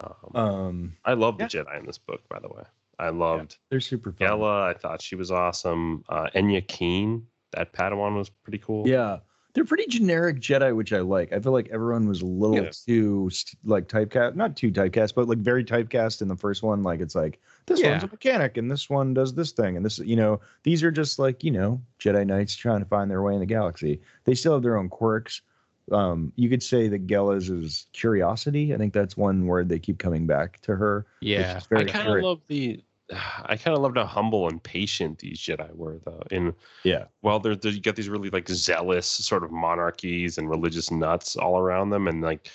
[0.00, 1.46] Um, Um, I love yeah.
[1.46, 2.64] the Jedi in this book, by the way.
[2.98, 4.26] I loved they're super fun.
[4.26, 4.68] Gela.
[4.68, 6.04] I thought she was awesome.
[6.08, 8.88] Uh, Enya Keen, that Padawan was pretty cool.
[8.88, 9.18] Yeah,
[9.58, 11.32] they're pretty generic Jedi, which I like.
[11.32, 12.70] I feel like everyone was a little Yeah.
[12.70, 13.28] too
[13.64, 16.84] like typecast, not too typecast, but like very typecast in the first one.
[16.84, 19.98] Like it's like this one's a mechanic and this one does this thing and this,
[19.98, 23.34] you know, these are just like you know Jedi Knights trying to find their way
[23.34, 24.00] in the galaxy.
[24.26, 25.42] They still have their own quirks.
[25.90, 28.72] Um, you could say that Gela's is curiosity.
[28.72, 31.04] I think that's one word they keep coming back to her.
[31.20, 31.58] Yeah.
[31.72, 32.80] I kind of love the.
[33.44, 36.22] I kind of loved how humble and patient these Jedi were, though.
[36.30, 37.04] In Yeah.
[37.22, 41.36] well, there there- you got these really like zealous sort of monarchies and religious nuts
[41.36, 42.50] all around them, and like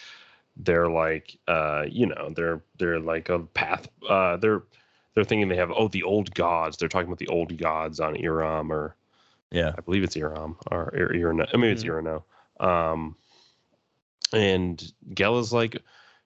[0.57, 3.87] they're like, uh, you know, they're they're like a path.
[4.07, 4.63] Uh, they're
[5.15, 6.77] they're thinking they have oh the old gods.
[6.77, 8.95] They're talking about the old gods on Eiram or
[9.51, 9.73] Yeah.
[9.77, 11.47] I believe it's Eiram or Ir- E'ronoh.
[11.53, 12.23] I mean, it's E'ronoh.
[12.59, 13.15] Um,
[14.31, 15.77] and Gela's like,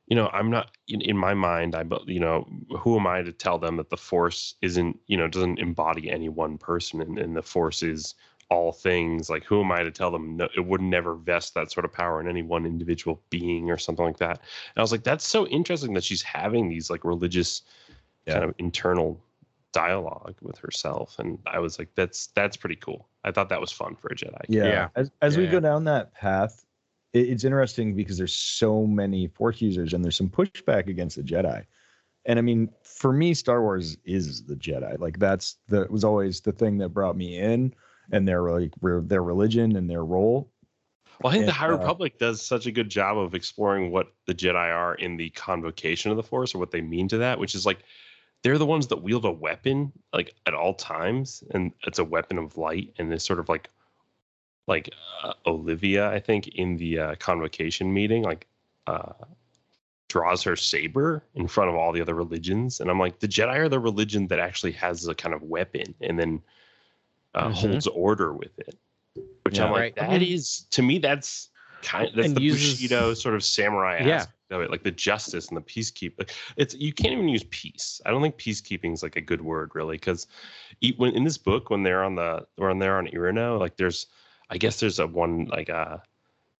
[0.07, 1.75] you know, I'm not in, in my mind.
[1.75, 2.47] I, but you know,
[2.79, 6.29] who am I to tell them that the Force isn't, you know, doesn't embody any
[6.29, 8.15] one person, and, and the Force is
[8.49, 9.29] all things.
[9.29, 11.91] Like, who am I to tell them no, it would never vest that sort of
[11.91, 14.39] power in any one individual being or something like that?
[14.39, 17.61] And I was like, that's so interesting that she's having these like religious
[18.27, 19.21] kind of internal
[19.73, 23.71] dialogue with herself and i was like that's that's pretty cool i thought that was
[23.71, 24.63] fun for a jedi Yeah.
[24.65, 24.87] Yeah.
[24.95, 26.66] As as we go down that path, it,
[27.19, 31.65] it's interesting because there's so many Force users and there's some pushback against the Jedi.
[32.25, 34.99] And I mean, for me, Star Wars is the Jedi.
[34.99, 37.73] Like that's the was always the thing that brought me in,
[38.11, 40.51] and their like re- their religion and their role.
[41.21, 43.91] well i think the And, high uh, republic does such a good job of exploring
[43.91, 47.17] what the jedi are in the convocation of the force or what they mean to
[47.17, 47.79] that which is like
[48.43, 52.37] they're the ones that wield a weapon like at all times and it's a weapon
[52.37, 53.69] of light and it's sort of like
[54.67, 54.89] like
[55.23, 58.45] uh, olivia i think in the uh, convocation meeting like
[58.87, 59.13] uh
[60.09, 63.57] draws her saber in front of all the other religions, and I'm like, the Jedi
[63.57, 66.41] are the religion that actually has a kind of weapon, and then
[67.35, 67.53] uh, Mhm.
[67.53, 68.77] holds order with it.
[69.43, 69.71] Which I'm Yeah.
[69.71, 69.95] like, Right.
[69.97, 71.49] that is to me, that's
[71.81, 72.07] kind.
[72.07, 74.15] Of, That's And the uses- Bushido sort of samurai Yeah.
[74.15, 76.29] aspect of it, like the justice and the peacekeeping.
[76.55, 77.99] It's you can't even use peace.
[78.05, 80.27] I don't think peacekeeping is like a good word really, because
[80.95, 84.07] when in this book when they're on the when they're on E'ronoh, like there's,
[84.49, 86.01] I guess there's a one like a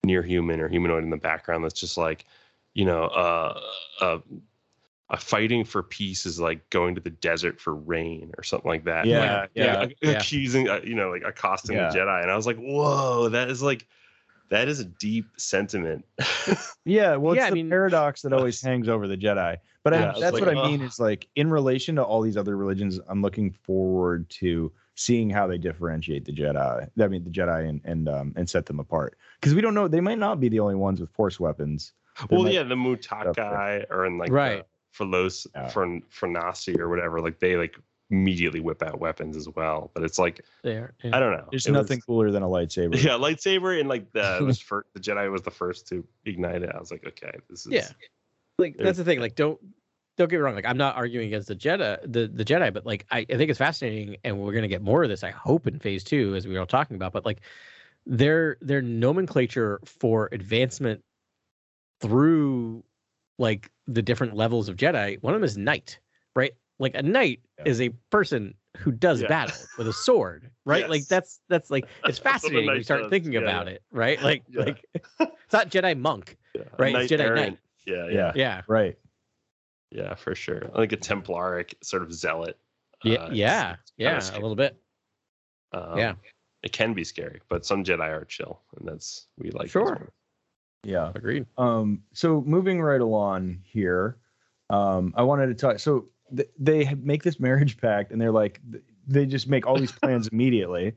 [0.04, 2.26] near human or humanoid in the background that's just like,
[2.74, 3.60] you know, uh,
[4.02, 4.20] uh,
[5.10, 8.84] uh, fighting for peace is like going to the desert for rain or something like
[8.86, 9.06] that.
[9.06, 10.12] Yeah, Like, yeah, like, yeah.
[10.12, 11.90] accusing, uh, you know, like accosting Yeah.
[11.90, 13.88] the Jedi, and I was like, whoa, that is like,
[14.50, 16.06] that is a deep sentiment.
[16.86, 19.58] Yeah, well, it's Yeah, I the mean- paradox that always hangs over the Jedi.
[19.84, 22.22] But I, Yeah, it's that's like, what I mean is like in relation to all
[22.22, 26.90] these other religions, I'm looking forward to seeing how they differentiate the Jedi.
[27.00, 29.88] I mean, the Jedi and and um, and set them apart because we don't know.
[29.88, 31.94] They might not be the only ones with Force weapons.
[32.30, 32.80] There well, yeah, the up.
[32.80, 34.60] Mutakai or in like Right.
[34.60, 35.68] the Philos Yeah.
[35.70, 37.78] for for Nasi or whatever, like they like
[38.10, 39.92] immediately whip out weapons as well.
[39.94, 40.96] But it's like There.
[41.04, 41.48] I don't know.
[41.52, 42.96] There's It was- nothing cooler than a lightsaber.
[43.04, 46.64] yeah, lightsaber and like the it was for the Jedi was the first to ignite
[46.64, 46.72] it.
[46.74, 47.88] I was like, okay, this is Yeah.
[48.58, 49.20] Like that's the thing.
[49.20, 49.60] Like don't
[50.18, 50.56] don't get me wrong.
[50.56, 53.50] Like I'm not arguing against the Jedi, the the Jedi, but like I, I think
[53.50, 55.24] it's fascinating, and we're gonna get more of this.
[55.24, 57.14] I hope in Phase Two, as we were all talking about.
[57.14, 57.42] But like
[58.06, 61.02] their their nomenclature for advancement
[62.02, 62.84] through
[63.38, 65.22] like the different levels of Jedi.
[65.22, 66.00] One of them is knight,
[66.36, 66.54] right?
[66.80, 67.66] Like a knight Yeah.
[67.66, 69.28] is a person who does Yeah.
[69.28, 70.90] battle with a sword, right?
[70.90, 73.10] Like that's that's like it's That's what a fascinating when you start does.
[73.12, 73.74] thinking Yeah, about yeah.
[73.74, 74.22] it, right?
[74.22, 74.62] Like Yeah.
[74.62, 74.86] like
[75.20, 76.96] it's not Jedi monk, yeah, right?
[76.96, 77.36] It's Jedi errant.
[77.52, 77.60] knight.
[77.86, 78.32] Yeah, yeah, Yeah.
[78.36, 78.62] Yeah.
[78.68, 78.98] Right.
[79.92, 80.70] Yeah, for sure.
[80.76, 82.58] Like a Templaric sort of zealot.
[83.04, 84.82] Yeah, Uh, yeah, it's kinda yeah, a little bit.
[85.72, 86.14] Um, Yeah.
[86.64, 89.70] it can be scary, but some Jedi are chill, and that's we like.
[89.70, 90.12] Sure.
[90.84, 91.12] Yeah.
[91.16, 91.46] Agreed.
[91.58, 94.18] Um, so moving right along here,
[94.70, 95.80] um, I wanted to talk.
[95.80, 99.78] So th- they make this marriage pact, and they're like, th- they just make all
[99.78, 100.94] these plans immediately,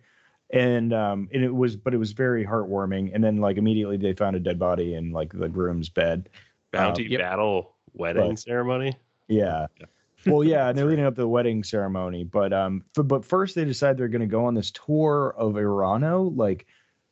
[0.52, 3.10] and um, and it was, but it was very heartwarming.
[3.14, 6.28] And then like immediately they found a dead body in like the groom's bed.
[6.72, 7.20] Bounty yep.
[7.20, 8.38] battle wedding Right.
[8.38, 8.94] ceremony.
[9.28, 9.66] Yeah.
[9.78, 9.86] Yeah.
[10.26, 13.54] Well, yeah, and they're leading up to the wedding ceremony, but um, f- but first
[13.54, 16.66] they decide they're going to go on this tour of E'ronoh, like,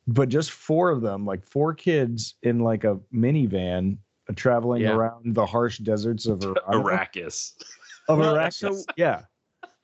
[0.05, 3.97] but just four of them, like four kids in like a minivan,
[4.29, 4.91] uh, traveling Yeah.
[4.95, 6.55] around the harsh deserts of E'ronoh.
[6.67, 7.53] Arrakis.
[8.09, 9.21] Of so- yeah.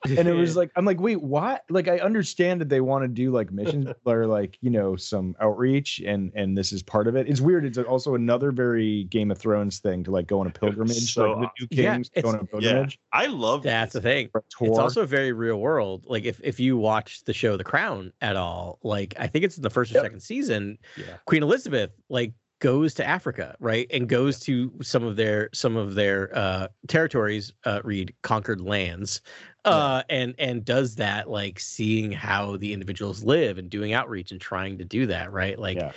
[0.04, 1.64] And it was like, I'm like, wait, what?
[1.70, 5.34] Like, I understand that they want to do like missions or like, you know, some
[5.40, 7.28] outreach and and this is part of it.
[7.28, 7.64] It's weird.
[7.64, 11.32] It's also another very Game of Thrones thing to like go on a pilgrimage, so
[11.32, 12.86] like the new Yeah, kings it's- go on a Yeah.
[13.12, 14.28] I love That's the thing.
[14.30, 14.68] for a tour.
[14.68, 16.04] It's also very real world.
[16.06, 19.56] Like if if you watch the show The Crown at all, like I think it's
[19.56, 20.04] in the first or Yep.
[20.04, 21.16] second season, Yeah.
[21.26, 23.86] Queen Elizabeth like goes to Africa, right?
[23.92, 29.20] And goes to some of their some of their uh territories, uh read conquered lands.
[29.66, 34.40] Uh and and does that like seeing how the individuals live and doing outreach and
[34.40, 35.58] trying to do that, right?
[35.58, 35.92] Like Yeah.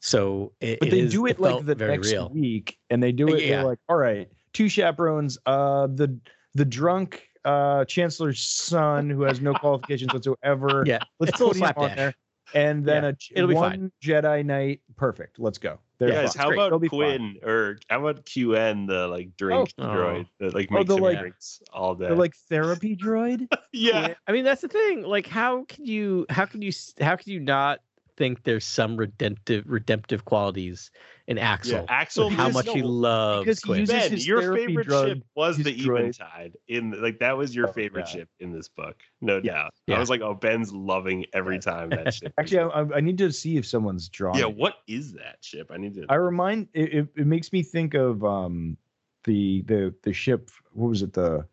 [0.00, 2.28] so it, but it they is- do it, felt like the very next real.
[2.30, 3.56] week and they do it Yeah.
[3.56, 6.16] they're like all right two chaperones uh the
[6.54, 11.94] the drunk uh chancellor's son who has no qualifications whatsoever Yeah, let's put him on
[11.96, 12.14] there
[12.54, 13.92] and then Yeah, a it'll be one fine.
[14.02, 16.58] jedi knight perfect let's go They're Guys, how great.
[16.58, 16.98] About be fine.
[16.98, 19.82] Quinn or how about QN, the like drink Oh.
[19.84, 22.06] droid that like Oh, makes the, him like- drinks all day?
[22.06, 25.02] They're like therapy droid yeah, I mean, that's the thing.
[25.02, 27.80] Like, how can you, how can you, how can you not
[28.16, 30.90] think there's some redemptive, redemptive qualities
[31.26, 31.80] in Axel?
[31.80, 31.84] yeah.
[31.88, 33.80] Axel, how because- much he no, loves because he Quinn.
[33.80, 35.98] uses Ben, his your favorite drug, ship was the droid.
[36.00, 36.56] Eventide.
[36.68, 38.12] In like that was your Oh, favorite yeah.
[38.12, 39.52] ship in this book, no Yeah.
[39.52, 39.74] doubt.
[39.86, 39.96] Yeah.
[39.96, 42.32] I was like, oh, Ben's loving every time that ship.
[42.38, 45.70] actually I, I- I need to see if someone's drawn yeah, what is that ship?
[45.72, 46.06] I need to.
[46.08, 48.76] I remind it, it, it makes me think of um
[49.24, 51.46] the the the ship what was it the,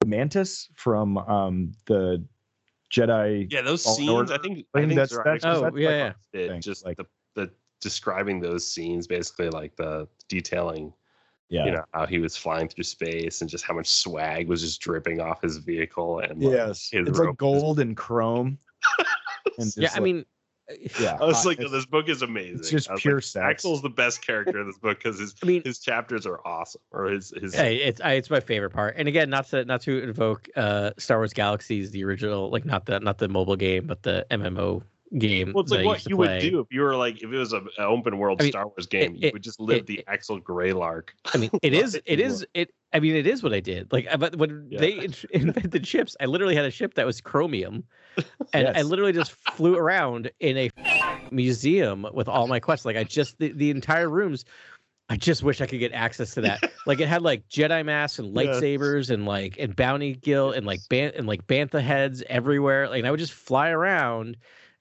[0.00, 2.24] the mantis from um the
[2.96, 4.10] Jedi yeah, those Fallen scenes.
[4.10, 4.34] Order.
[4.34, 4.58] I think.
[4.74, 6.08] I I think think that's- that's- Oh, that's yeah, like yeah.
[6.08, 10.92] a did thing, just like- the the describing those scenes, basically like the detailing.
[11.50, 14.62] yeah You know how he was flying through space and just how much swag was
[14.62, 18.58] just dripping off his vehicle and like, yes his it's rope like gold and chrome
[19.58, 20.24] and yeah, just I mean,
[21.00, 22.58] yeah I was like, it's- this book is amazing.
[22.58, 23.44] it's just pure like, sex.
[23.44, 26.80] Axel's the best character in this book because his I mean, his chapters are awesome,
[26.92, 27.54] or his his.
[27.54, 28.94] Hey, it's I, it's my favorite part.
[28.96, 32.86] And again, not to not to invoke uh Star Wars Galaxies, the original, like not
[32.86, 34.82] the not the mobile game, but the MMO
[35.18, 35.52] game.
[35.54, 37.58] Well, it's like what you would do if you were like if it was a,
[37.58, 39.14] an open world I mean, Star Wars game.
[39.14, 41.10] it- you it- would just live it- the it- Axel Greylark.
[41.32, 41.98] I mean, it is,
[42.54, 42.70] it.
[42.92, 43.92] I mean, it is what I did.
[43.92, 44.80] Like, but when Yeah.
[44.80, 47.84] they in- invented ships, I literally had a ship that was chromium,
[48.52, 50.70] and I literally just flew around in a
[51.30, 52.84] museum with all my quests.
[52.86, 54.44] Like, I just the, the entire rooms
[55.08, 56.72] I just wish I could get access to that.
[56.84, 58.56] like it had like Jedi masks and Yes.
[58.56, 62.88] lightsabers and like and bounty guild and like ban and like bantha heads everywhere.
[62.88, 64.36] Like and I would just fly around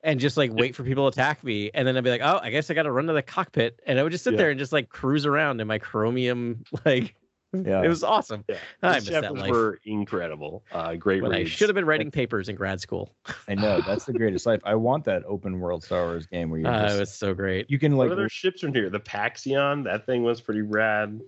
[0.05, 2.39] and just like wait for people to attack me, and then I'd be like, oh,
[2.41, 4.37] I guess I got to run to the cockpit, and I would just sit Yeah.
[4.37, 6.63] there and just like cruise around in my chromium.
[6.85, 7.15] Like
[7.53, 7.83] Yeah.
[7.83, 8.43] it was awesome.
[8.49, 8.57] Yeah.
[8.83, 9.51] I These miss that chapters life.
[9.51, 10.63] were incredible.
[10.71, 13.15] Uh, great When I should have been writing papers in grad school.
[13.47, 14.59] I know that's the greatest life.
[14.65, 17.33] I want that open world Star Wars game where you Uh, just, it was so
[17.33, 17.69] great.
[17.69, 18.09] you can like.
[18.09, 18.89] What like other ships are in here?
[18.89, 21.21] The Paxion, that thing was pretty rad.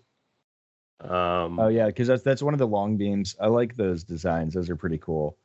[0.99, 3.35] Um, oh yeah because that's that's one of the long beams.
[3.39, 4.53] I like those designs.
[4.55, 5.37] Those are pretty cool.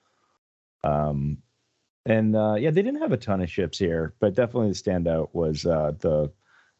[0.83, 1.39] Um,
[2.07, 5.29] and uh, yeah, they didn't have a ton of ships here, but definitely the standout
[5.33, 6.31] was uh, the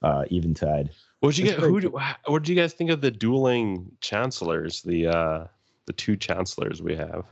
[0.03, 0.91] uh, Eventide.
[1.21, 1.61] What did you get?
[1.61, 1.81] Who?
[1.81, 1.89] Do,
[2.27, 4.83] what did you guys think of the dueling chancellors?
[4.83, 5.47] The uh,
[5.87, 7.25] the two chancellors we have.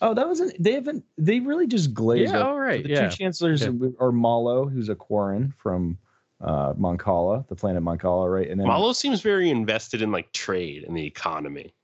[0.00, 0.62] Oh, that wasn't.
[0.62, 1.04] They haven't.
[1.16, 2.46] They really just glazed Yeah, up.
[2.48, 2.82] all right.
[2.84, 3.08] The Yeah.
[3.08, 3.70] two chancellors Yeah.
[3.98, 5.98] are Mollo, who's a Quarren from
[6.40, 8.48] uh, Mon Cala, the planet Mon Cala, right?
[8.48, 11.74] And then Mollo seems very invested in like trade and the economy.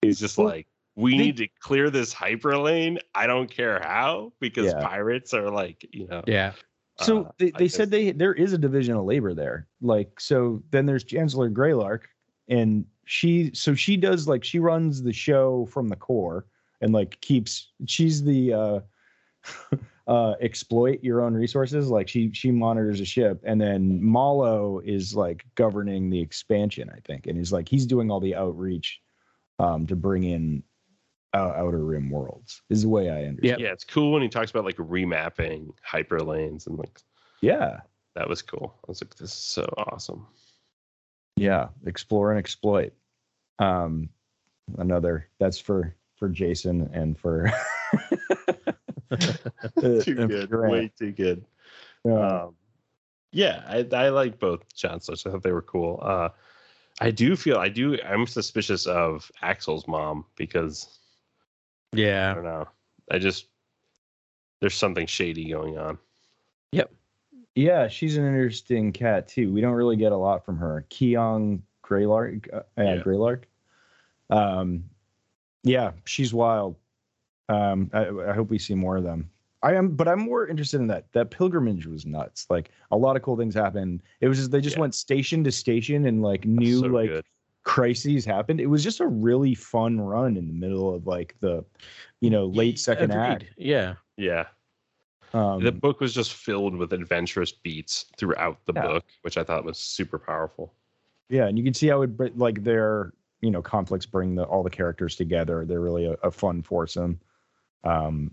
[0.00, 0.66] He's just Well, like,
[0.98, 2.98] we they- need to clear this hyperlane.
[3.14, 4.80] I don't care how, because Yeah.
[4.86, 6.22] pirates are like, you know.
[6.26, 6.52] Yeah.
[7.00, 9.68] So uh, they, they guess- said they there is a division of labor there.
[9.80, 12.00] Like so then there's Chancellor Greylark
[12.48, 16.46] and she so she does like she runs the show from the core
[16.80, 18.80] and like keeps she's the uh
[20.08, 25.14] uh exploit your own resources like she she monitors a ship and then Mollo is
[25.14, 29.00] like governing the expansion I think and he's like he's doing all the outreach
[29.58, 30.62] um to bring in
[31.34, 33.60] outer rim worlds is the way I understand.
[33.60, 37.00] Yeah, it's cool when he talks about like remapping hyperlanes and like
[37.42, 37.80] Yeah.
[38.14, 38.74] that was cool.
[38.82, 40.26] I was like, this is so awesome.
[41.36, 42.92] Yeah, explore and exploit.
[43.58, 44.08] Um,
[44.78, 47.50] another that's for for Jason and for
[49.80, 50.50] too and good.
[50.50, 50.72] Grant.
[50.72, 51.44] Way too good.
[52.06, 52.54] Uh, Um,
[53.32, 55.26] yeah, I, I like both chancellors.
[55.26, 55.98] I thought they were cool.
[56.02, 56.30] Uh,
[57.00, 57.98] I do feel I do.
[58.02, 60.98] I'm suspicious of Axel's mom because
[61.94, 62.34] I Yeah.
[62.34, 62.68] don't know.
[63.10, 63.48] I just
[64.60, 65.98] there's something shady going on.
[66.72, 66.92] Yep.
[67.54, 69.52] Yeah, she's an interesting cat too.
[69.52, 70.84] We don't really get a lot from her.
[70.90, 73.02] Kyong Greylark, uh, yeah, Yeah.
[73.02, 73.44] Greylark.
[74.30, 74.84] Um,
[75.62, 76.76] yeah, she's wild.
[77.48, 79.30] Um, I, I hope we see more of them.
[79.62, 81.10] I am, but I'm more interested in that.
[81.12, 82.46] That pilgrimage was nuts.
[82.50, 84.02] Like a lot of cool things happened.
[84.20, 84.82] It was just they just Yeah.
[84.82, 87.24] went station to station and like new so like good.
[87.68, 88.60] Crises happened.
[88.60, 91.62] It was just a really fun run in the middle of like the,
[92.22, 93.44] you know, late second act.
[93.58, 93.94] Yeah.
[94.16, 94.46] Yeah,
[95.34, 98.82] Um, the book was just filled with adventurous beats throughout the Yeah.
[98.86, 100.74] book, which I thought was super powerful.
[101.28, 104.44] yeah, and you can see how it br- like their you know conflicts bring the
[104.44, 105.64] all the characters together.
[105.66, 107.20] They're really a, a fun foursome.
[107.84, 108.32] Um,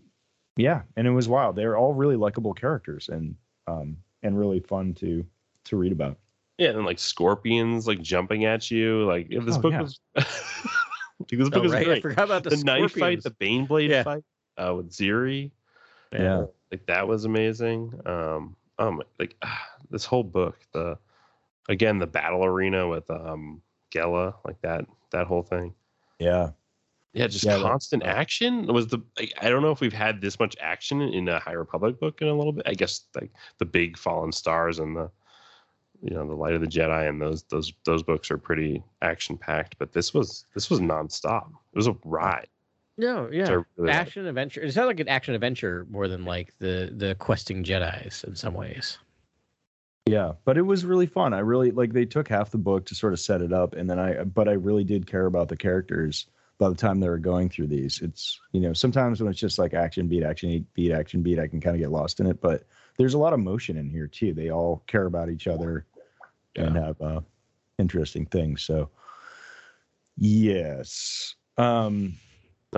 [0.55, 1.57] yeah, and it was wild.
[1.57, 3.35] They're all really likable characters and
[3.67, 5.25] um and really fun to
[5.65, 6.17] to read about.
[6.57, 9.05] Yeah, and like scorpions like jumping at you.
[9.05, 9.81] Like yeah, this Oh, book yeah.
[9.81, 9.99] was.
[10.15, 10.27] like,
[11.29, 11.81] this book Oh, was right.
[11.81, 12.01] I great.
[12.01, 14.03] forgot about the, The, knife fight, the Baneblade Yeah.
[14.03, 14.23] fight
[14.57, 15.51] uh, with Xiri.
[16.13, 16.45] Yeah.
[16.71, 17.93] like that was amazing.
[18.05, 20.97] Um, um, like ah, this whole book, the
[21.67, 25.73] again the battle arena with um Gela, like that that whole thing.
[26.19, 26.51] Yeah,
[27.13, 28.67] Yeah, just Yeah, that- constant action.
[28.67, 31.51] Was the like, I don't know if we've had this much action in a High
[31.53, 32.63] Republic book in a little bit.
[32.65, 35.11] I guess like the big fallen stars and the
[36.05, 39.37] you know the light of the Jedi and those those those books are pretty action
[39.37, 39.77] packed.
[39.79, 41.47] But this was this was nonstop.
[41.47, 42.47] It was a ride.
[42.97, 43.49] No, yeah.
[43.49, 43.95] I really liked.
[43.95, 44.61] Action adventure.
[44.61, 48.53] It sounded like an action adventure more than like the the questing Jedi's in some
[48.53, 48.99] ways.
[50.05, 51.33] yeah, but it was really fun.
[51.33, 53.89] I really like they took half the book to sort of set it up, and
[53.89, 57.17] then I but I really did care about the characters by the time they were
[57.17, 57.99] going through these.
[58.01, 61.47] It's you know sometimes when it's just like action beat action beat action beat, I
[61.47, 62.39] can kind of get lost in it.
[62.39, 62.63] But
[62.97, 64.33] there's a lot of motion in here too.
[64.33, 65.85] They all care about each other
[66.55, 67.21] and have uh,
[67.79, 68.63] interesting things.
[68.63, 68.89] So
[70.17, 71.35] yes.
[71.57, 72.15] Um,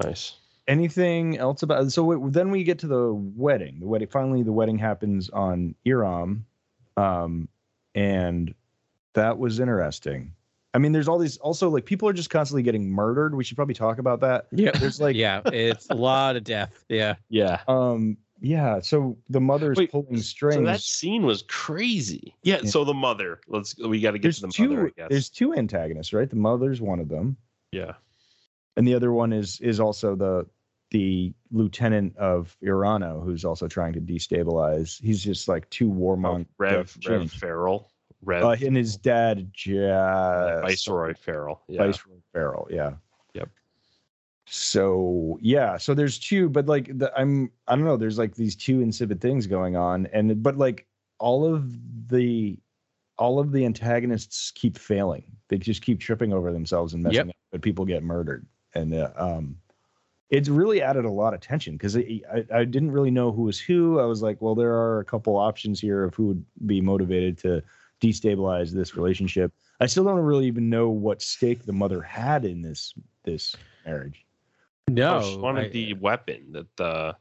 [0.04, 0.34] Nice.
[0.68, 4.52] anything else about so w- then we get to the wedding the wedding finally the
[4.52, 6.42] wedding happens on Eiram
[6.98, 7.50] um
[7.96, 8.54] and
[9.16, 10.32] that was interesting
[10.76, 13.56] i mean there's all these also like people are just constantly getting murdered we should
[13.56, 14.70] probably talk about that Yeah.
[14.72, 16.86] there's like yeah, it's a lot of death.
[16.90, 17.16] Yeah.
[17.30, 17.62] Yeah.
[17.68, 22.36] um yeah so the mother's Wait, pulling strings So strings that scene was crazy.
[22.44, 22.60] Yeah.
[22.62, 22.70] Yeah.
[22.70, 23.40] So the mother.
[23.48, 23.78] Let's.
[23.78, 24.88] We got to get there's to the two mother.
[24.88, 25.08] I guess.
[25.10, 27.38] there's two antagonists right the mother's one of them
[27.72, 27.94] yeah.
[28.76, 30.46] and the other one is is also the
[30.92, 35.02] the lieutenant of E'ronoh, who's also trying to destabilize.
[35.02, 36.46] He's just like two Oh, warmongers.
[36.58, 37.92] Rev Rev Ferrol.
[38.22, 41.62] Rev Uh, and his dad, ja- Viceroy Ferrol.
[41.68, 41.86] Yeah.
[41.86, 42.68] Viceroy Ferrol.
[42.72, 42.94] Yeah.
[44.50, 47.98] So yeah, so there's two, but like the, I'm I don't know.
[47.98, 50.88] There's like these two insipid things going on, and but like
[51.20, 51.70] all of
[52.10, 52.58] the
[53.18, 55.24] all of the antagonists keep failing.
[55.50, 57.30] They just keep tripping over themselves and messing Yep.
[57.30, 58.46] up, but people get murdered.
[58.76, 59.58] And uh, um,
[60.30, 62.22] it's really added a lot of tension because I,
[62.54, 64.00] I didn't really know who was who.
[64.00, 67.38] I was like, well, there are a couple options here of who would be motivated
[67.40, 67.64] to
[68.02, 69.52] destabilize this relationship.
[69.80, 72.94] I still don't really even know what stake the mother had in this
[73.24, 74.27] this marriage.
[74.90, 77.16] No, Oh, she wanted I- the uh, weapon that the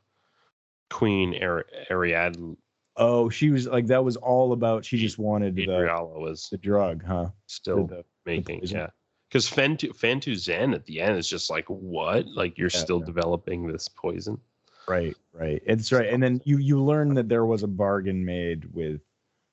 [0.90, 2.56] Queen Ari- Ariadne
[2.98, 4.82] Oh, she was like that was all about.
[4.84, 7.28] She just wanted the, Adriala was the drug, huh?
[7.46, 8.60] still The- the making.
[8.60, 8.78] poison.
[8.78, 8.86] Yeah.
[9.28, 12.26] Because Fentu Phan-tu Zenn at the end is just like, what?
[12.28, 13.06] Like you're Yeah, still yeah.
[13.06, 14.40] developing this poison?
[14.88, 15.60] Right, right.
[15.66, 16.08] It's right.
[16.08, 19.00] And then you you learn that there was a bargain made with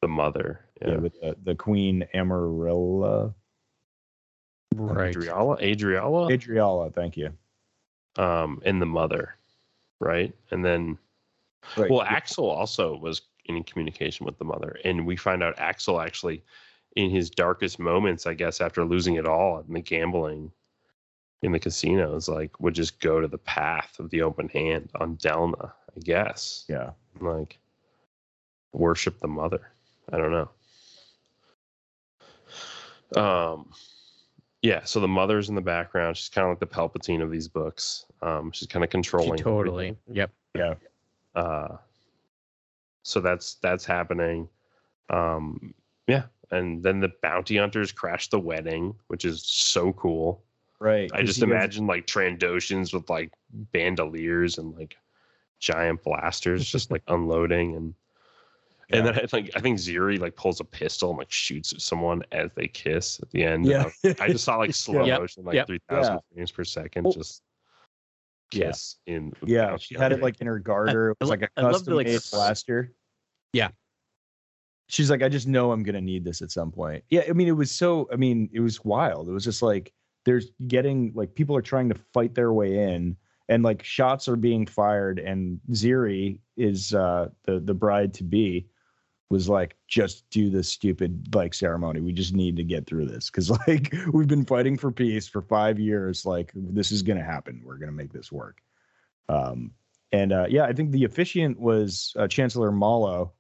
[0.02, 0.62] The mother.
[0.82, 0.98] yeah, Yeah.
[0.98, 3.34] with the, the Queen Amarilla
[4.76, 5.14] right.
[5.14, 5.60] Adriala?
[5.60, 6.32] Adriala?
[6.32, 6.94] Adriala.
[6.94, 7.32] Thank you.
[8.16, 9.36] Um, and the mother,
[10.00, 10.34] right?
[10.52, 10.98] And then,
[11.78, 11.90] Right.
[11.90, 16.44] well, Axel also was in communication with the mother, and we find out Axel actually,
[16.96, 20.52] in his darkest moments, I guess, after losing it all in the gambling,
[21.42, 25.18] in the casinos, like would just go to the path of the open hand on
[25.18, 26.92] Dalna, I guess, yeah.
[27.20, 27.58] like
[28.72, 29.72] worship the mother.
[30.12, 30.50] I don't know.
[33.22, 33.72] Um,
[34.64, 34.82] yeah.
[34.84, 36.18] So the mother's in the background.
[36.18, 38.06] She's kind of like the Palpatine of these books.
[38.24, 39.38] Um, she's kind of She controlling.
[39.38, 39.96] totally.
[40.12, 40.32] Yep.
[40.56, 40.74] Yeah.
[41.36, 41.78] uh
[43.04, 44.48] so that's that's happening
[45.10, 45.74] um
[46.08, 50.42] yeah and then the bounty hunters crash the wedding which is so cool
[50.80, 51.10] Right.
[51.14, 53.32] I just he goes- imagine like trandoshans with like
[53.74, 54.96] bandoliers and like
[55.60, 57.94] giant blasters just like unloading and
[58.92, 61.82] and then I think I think Xiri like pulls a pistol and like shoots at
[61.82, 63.66] someone as they kiss at the end.
[63.66, 63.90] Yeah.
[64.20, 65.20] I just saw like slow Yep.
[65.22, 65.68] motion, like Yep.
[65.68, 66.20] three thousand Yeah.
[66.36, 67.42] frames per second, Well- just
[68.52, 68.68] Yeah.
[68.68, 69.34] kiss in.
[69.46, 71.12] Yeah, she had it like in her garter.
[71.12, 72.92] It was I like a lo- the, custom like, made s- blaster.
[73.54, 73.70] Yeah.
[74.90, 77.04] She's like, I just know I'm gonna need this at some point.
[77.10, 78.08] Yeah, I mean, it was so.
[78.12, 79.28] I mean, it was wild.
[79.28, 79.94] It was just like
[80.26, 83.16] there's getting like people are trying to fight their way in,
[83.50, 88.68] and like shots are being fired, and Xiri is uh the the bride to be
[89.30, 92.00] was like just do this stupid like ceremony.
[92.02, 93.30] We just need to get through this.
[93.30, 96.26] Because like we've been fighting for peace for five years.
[96.26, 97.62] Like this is gonna happen.
[97.66, 98.62] We're gonna make this work.
[99.30, 99.72] Um
[100.12, 103.32] and uh yeah i think the officiant was uh, chancellor Mollo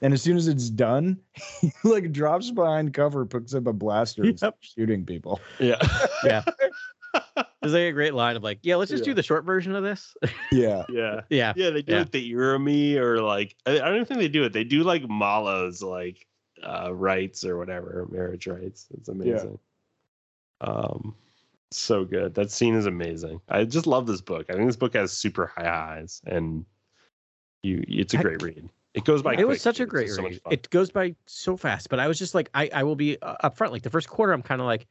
[0.00, 1.16] and as soon as it's done
[1.60, 4.38] he like drops behind cover picks up a blaster and Yep.
[4.38, 5.38] starts shooting people.
[5.60, 5.76] Yeah.
[6.24, 6.42] Yeah.
[7.60, 9.10] There's like a great line of like, yeah, let's just Yeah.
[9.10, 10.14] do the short version of this.
[10.52, 11.20] yeah yeah.
[11.28, 11.52] yeah.
[11.56, 12.00] Yeah, they do Yeah.
[12.02, 14.52] it the Urami or like I, I don't even think they do it.
[14.52, 16.26] They do like Mollo's like
[16.66, 18.86] uh rights or whatever, marriage rights.
[18.96, 19.58] It's amazing.
[20.62, 20.68] Yeah.
[20.68, 21.14] Um
[21.70, 22.34] so good.
[22.34, 23.40] That scene is amazing.
[23.48, 24.46] I just love this book.
[24.48, 26.64] I think this book has super high highs and
[27.62, 28.68] you it's a I- great read.
[28.94, 30.40] It goes by it was such a great just so read.
[30.42, 30.52] fun.
[30.52, 33.48] It goes by so fast, but I was just like, I, I will be uh,
[33.48, 33.70] upfront.
[33.70, 34.88] Like the first quarter, I'm kind of like,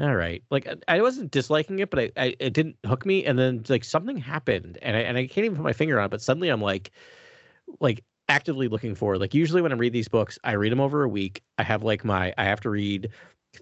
[0.00, 0.42] all right.
[0.50, 3.24] Like I- wasn't disliking it, but I, I it didn't hook me.
[3.24, 6.06] And then like something happened, and I and I can't even put my finger on
[6.06, 6.10] it.
[6.10, 6.92] But suddenly I'm like,
[7.80, 9.18] like actively looking for.
[9.18, 11.42] Like usually when I read these books, I read them over a week.
[11.58, 13.10] I have like my I have to read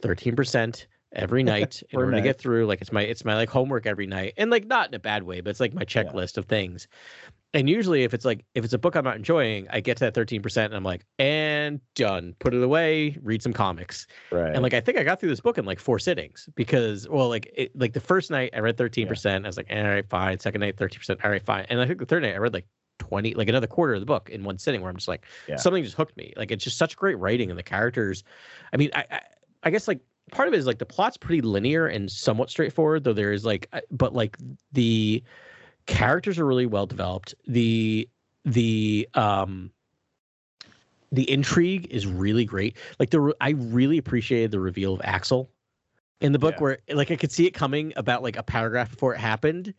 [0.02, 2.66] 13 percent every night in order to get through.
[2.66, 5.22] Like it's my it's my like homework every night, and like not in a bad
[5.22, 6.86] way, but it's like my checklist of things.
[7.54, 10.04] And usually, if it's like if it's a book I'm not enjoying, I get to
[10.04, 12.34] that 13 percent, and I'm like, and done.
[12.38, 13.16] Put it away.
[13.22, 14.06] Read some comics.
[14.30, 17.08] right And like I think I got through this book in like four sittings because
[17.08, 20.06] well like it, like the first night I read 13%, I was like, all right,
[20.08, 20.38] fine.
[20.38, 21.64] Second night, 13%, all right, fine.
[21.70, 22.66] And I think the third night I read like
[22.98, 25.56] 20, like another quarter of the book in one sitting where I'm just like, Yeah.
[25.56, 26.34] something just hooked me.
[26.36, 28.22] Like it's just such great writing and the characters.
[28.72, 29.20] I mean, I, I
[29.62, 30.00] I guess like
[30.32, 33.44] part of it is like the plot's pretty linear and somewhat straightforward, though there is
[33.44, 34.36] like, but like
[34.72, 35.22] the
[35.86, 37.34] characters are really well developed.
[37.46, 38.08] The
[38.44, 39.70] the um
[41.12, 42.76] the intrigue is really great.
[42.98, 45.50] Like the re- I really appreciated the reveal of Axel
[46.20, 46.62] in the book Yeah.
[46.62, 49.72] where like I could see it coming about like a paragraph before it happened.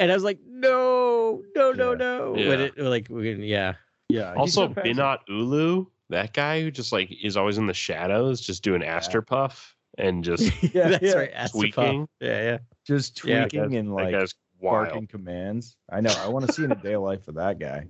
[0.00, 1.96] And I was like, no, no, no, Yeah.
[1.96, 2.32] no.
[2.32, 2.64] When Yeah.
[2.66, 3.74] it like when- yeah.
[4.08, 8.62] yeah also Binat Ulu, that guy who just like is always in the shadows, just
[8.64, 10.42] doing Astropuff and just
[10.74, 11.12] yeah, That's yeah.
[11.14, 11.32] right.
[11.34, 11.52] Astropub.
[11.52, 12.08] tweaking.
[12.20, 12.58] Yeah, yeah.
[12.86, 14.86] just Yeah, tweaking and that like guy's wild.
[14.88, 15.76] barking commands.
[15.90, 16.14] I know.
[16.20, 17.86] I want to see in a day of life of that guy.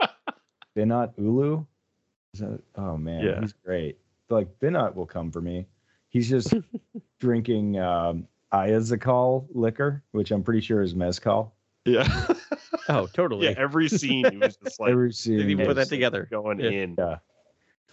[0.76, 1.64] Binot Ulu.
[2.34, 3.40] Is that, oh man, Yeah.
[3.40, 3.98] he's great.
[4.28, 5.66] Like Binot will come for me.
[6.08, 6.52] He's just
[7.20, 11.54] drinking um, Ayazakal liquor, which I'm pretty sure is mezcal.
[11.84, 12.06] Yeah.
[12.88, 13.48] Oh, totally.
[13.48, 16.28] yeah, every scene he was just like Every scene Didn't even put that together.
[16.30, 16.70] going Yeah.
[16.70, 16.94] in.
[16.96, 17.16] Yeah.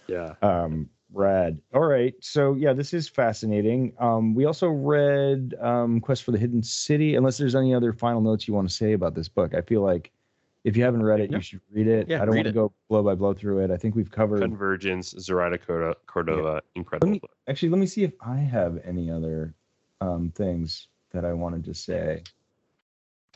[0.06, 0.34] Yeah.
[0.40, 1.60] Um, rad.
[1.72, 2.14] All right.
[2.20, 3.92] So yeah, this is fascinating.
[3.98, 7.14] Um, we also read um, Quest for the Hidden City.
[7.14, 9.80] Unless there's any other final notes you want to say about this book, I feel
[9.82, 10.10] like
[10.64, 11.36] If you haven't read it, Yeah.
[11.36, 12.08] you should read it.
[12.08, 12.54] Yeah, I don't want to it.
[12.54, 13.70] go blow by blow through it.
[13.70, 14.40] I think we've covered.
[14.40, 17.12] Convergence, Zoraida Cordo- Córdova, incredible.
[17.12, 17.36] me- book.
[17.48, 19.54] Actually, let me see if I have any other
[20.00, 22.22] um, things that I wanted to say.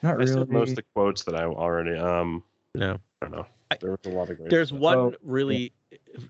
[0.03, 0.33] Not I really.
[0.33, 2.43] said most of the quotes that I already um
[2.74, 2.99] No.
[3.20, 3.47] I don't know.
[3.71, 4.51] I- There was a lot of great.
[4.51, 4.81] There's stuff.
[4.81, 5.73] one really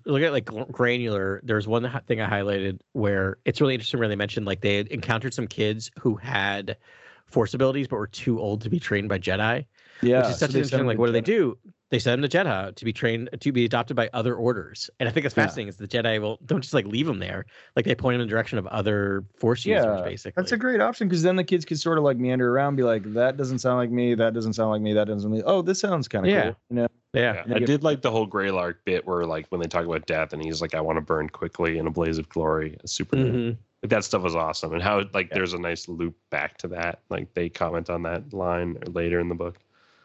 [0.05, 1.41] look at like granular.
[1.43, 4.87] There's one thing I highlighted where it's really interesting where they mentioned like they had
[4.87, 6.77] encountered some kids who had
[7.25, 9.65] force abilities but were too old to be trained by Jedi.
[10.01, 11.57] yeah, which is such so an interesting like to what do they do?
[11.91, 14.89] They send them to Jedi to be trained to be adopted by other orders.
[14.99, 15.45] And I think it's Yeah.
[15.45, 17.45] fascinating is the Jedi will don't just like leave them there.
[17.75, 20.33] Like they point them in the direction of other force users Yeah, basically.
[20.41, 22.83] That's a great option because then the kids could sort of like meander around, be
[22.83, 24.13] like, "That doesn't sound like me.
[24.13, 24.93] That doesn't sound like me.
[24.93, 25.31] That doesn't.
[25.31, 26.41] Like, oh, this sounds kind of Yeah.
[26.43, 26.87] cool." You know?
[27.13, 27.43] yeah.
[27.47, 30.31] Yeah, I did like the whole Greylark bit where like when they talk about death
[30.31, 32.77] and he's like, I want to burn quickly in a blaze of glory.
[32.83, 33.33] It's super good.
[33.33, 33.57] Mhm.
[33.81, 34.73] Like that stuff was awesome.
[34.73, 35.35] And how like Yeah.
[35.37, 36.99] there's a nice loop back to that.
[37.09, 39.57] Like they comment on that line later in the book.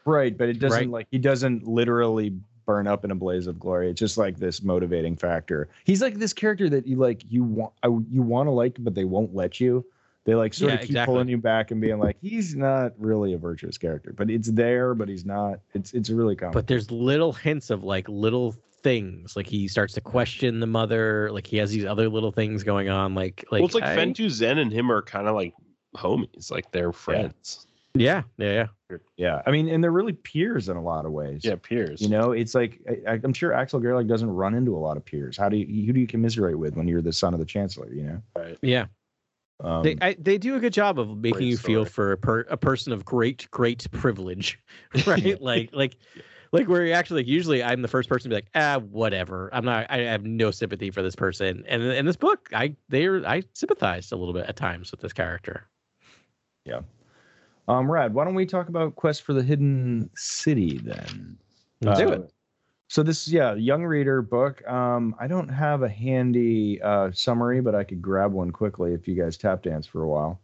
[0.07, 0.91] Right, but it doesn't Right.
[0.91, 2.35] like he doesn't literally
[2.67, 3.91] burn up in a blaze of glory.
[3.91, 5.69] It's just like this motivating factor.
[5.85, 7.73] He's like this character that you like you want
[8.11, 9.85] you want to like, but they won't let you.
[10.25, 11.13] They like sort Yeah, of keep exactly.
[11.13, 14.95] pulling you back and being like, he's not really a virtuous character, but it's there,
[14.95, 15.61] but he's not.
[15.75, 16.59] It's it's really comical.
[16.61, 19.37] But there's little hints of like little things.
[19.37, 21.31] Like he starts to question the mother.
[21.33, 23.15] Like he has these other little things going on.
[23.15, 25.53] Like like well, it's like I- Phan-tu Zenn and him are kind of like
[25.95, 26.51] homies.
[26.51, 27.67] Like they're friends.
[27.67, 28.67] Yeah, yeah, yeah.
[28.91, 29.43] yeah, yeah.
[29.47, 31.43] I mean, and they're really peers in a lot of ways.
[31.45, 32.01] Yeah, peers.
[32.01, 35.05] You know, it's like I, I'm sure Axel Greylark doesn't run into a lot of
[35.05, 35.37] peers.
[35.37, 37.93] How do you who do you commiserate with when you're the son of the chancellor?
[37.93, 38.59] You know, Right.
[38.63, 38.87] Yeah.
[39.63, 42.19] um, They I, they do a good job of making Great you feel for a,
[42.19, 44.59] per, a person of great great privilege,
[45.07, 45.41] right?
[45.41, 45.97] like like
[46.51, 49.51] like where you're actually like usually I'm the first person to be like ah whatever
[49.53, 53.27] I'm not I have no sympathy for this person and in this book I they're
[53.27, 55.69] I sympathized a little bit at times with this character.
[57.69, 61.39] Um, Rad, why don't we talk about Quest for the Hidden City then?
[61.81, 62.31] Let's do Uh, it.
[62.89, 64.67] So this is yeah, young reader book.
[64.69, 69.09] Um, I don't have a handy uh, summary, but I could grab one quickly if
[69.09, 70.41] you guys tap dance for a while.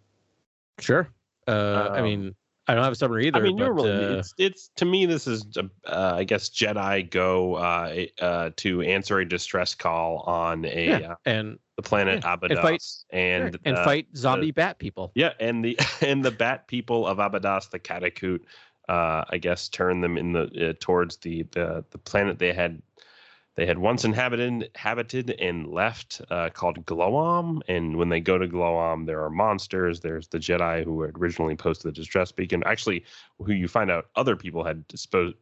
[0.79, 1.09] Sure.
[1.47, 2.35] Uh, I Um, mean
[2.67, 3.39] I don't have a summary either.
[3.39, 5.67] I mean, but, normally uh, it's it's to me this is uh,
[6.15, 11.15] I guess Jedi go uh, uh, to answer a distress call on a yeah, uh,
[11.27, 15.13] and the planet yeah, and fight- and and uh, fight zombie bat people.
[15.15, 18.41] Yeah, and the and the bat people of Abydos, the Katakut,
[18.89, 22.83] uh, I guess, turn them in the uh, towards the, the the planet they had
[23.57, 27.63] they had once inhabited inhabited and left, uh, called Gloam.
[27.69, 30.01] And when they go to Gloam, there are monsters.
[30.01, 32.63] There's the Jedi who originally posted the distress beacon.
[32.65, 33.05] Actually,
[33.39, 35.37] who you find out other people had disposed.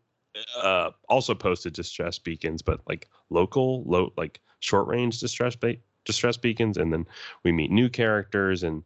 [0.62, 6.36] Uh, also posted distress beacons, but like local, low, like short range distress be- distress
[6.36, 7.06] beacons, and then
[7.44, 8.82] we meet new characters and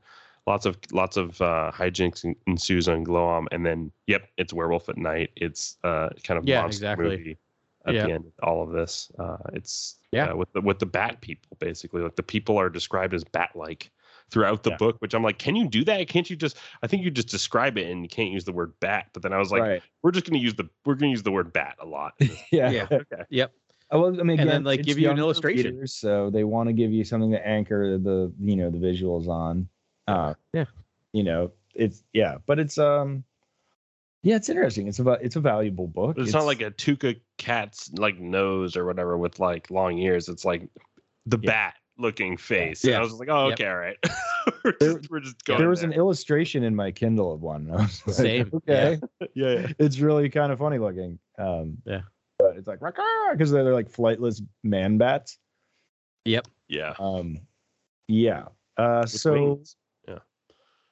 [0.46, 4.98] lots of lots of uh, hijinks ensues on Gloam, and then yep, it's Werewolf at
[4.98, 5.30] Night.
[5.36, 7.08] It's uh, kind of Yeah, monster exactly.
[7.08, 7.38] movie
[7.86, 8.06] at Yeah.
[8.06, 8.26] the end.
[8.26, 10.32] of All of this, uh, it's Yeah.
[10.32, 12.02] uh, with the with the bat people basically.
[12.02, 13.90] Like the people are described as bat like
[14.30, 14.76] throughout the Yeah.
[14.78, 16.08] book, which I'm like, can you do that?
[16.08, 16.56] Can't you just?
[16.82, 19.06] I think you just describe it and you can't use the word bat.
[19.12, 19.82] But then I was like, right.
[20.02, 22.14] we're just going to use the we're going to use the word bat a lot.
[22.50, 22.70] Yeah.
[22.70, 22.88] Yeah.
[22.90, 23.22] okay.
[23.30, 23.52] Yep.
[23.92, 25.74] Oh, Well, I mean, And then, again, like, give you an illustration.
[25.74, 29.28] readers, so they want to give you something to anchor the you know the visuals
[29.28, 29.68] on.
[30.08, 30.64] Uh, Yeah.
[31.12, 33.22] You know, it's yeah, but it's um,
[34.22, 34.88] yeah, it's interesting.
[34.88, 36.16] It's about it's a valuable book.
[36.16, 40.28] But it's, not like a Tuca cat's like nose or whatever with like long ears.
[40.28, 40.68] It's like
[41.26, 41.50] the Yeah.
[41.50, 42.82] bat looking face.
[42.82, 42.94] Yeah.
[42.94, 43.60] And I was like, oh, Yep.
[43.60, 43.96] okay, all right.
[44.64, 45.58] we're, There- just, we're just going.
[45.60, 45.90] there was there.
[45.90, 47.66] an illustration in my Kindle of one.
[47.68, 48.98] and I was like, Same, Okay.
[49.34, 49.66] yeah, yeah.
[49.78, 51.18] It's really kind of funny looking.
[51.38, 52.00] Um, Yeah.
[52.52, 52.80] But it's like
[53.32, 55.38] because they're, they're like flightless man bats.
[56.26, 56.46] Yep.
[56.68, 56.94] Yeah.
[56.98, 57.40] Um,
[58.08, 58.44] yeah.
[58.76, 59.76] Uh, With so wings.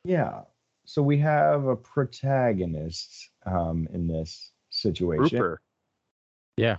[0.05, 0.41] yeah.
[0.87, 5.39] So we have a protagonist um in this situation.
[5.39, 5.61] Rooper.
[6.57, 6.77] Yeah.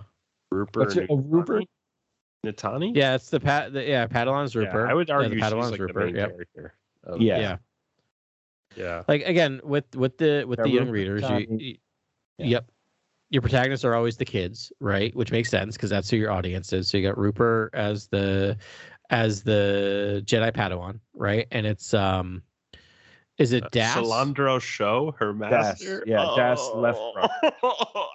[0.50, 0.80] Rooper.
[0.80, 1.06] What's it?
[1.08, 1.62] Oh, Rooper?
[2.44, 2.92] Nitani?
[2.96, 3.72] Yeah, it's the pat.
[3.72, 4.88] The, yeah, Padawan's Yeah, Rooper.
[4.88, 5.92] I would Yeah, argue the she's Padawan's like Rooper.
[6.00, 6.30] the main Yep.
[6.30, 6.74] character.
[7.04, 7.38] of- Yeah.
[7.38, 7.56] Yeah.
[8.76, 9.02] Yeah.
[9.06, 11.76] Like again, with with the with Yeah, the young Rooper, readers, you, you-
[12.38, 12.46] Yeah.
[12.46, 12.70] yep.
[13.32, 15.14] Your protagonists are always the kids, right?
[15.16, 16.88] Which makes sense because that's who your audience is.
[16.88, 18.58] So you got Rooper as the
[19.08, 21.48] as the Jedi Padawan, right?
[21.50, 22.42] And it's um,
[23.38, 23.96] is it Das?
[23.96, 26.04] Silandra Sho, her master.
[26.06, 27.00] yeah, Das left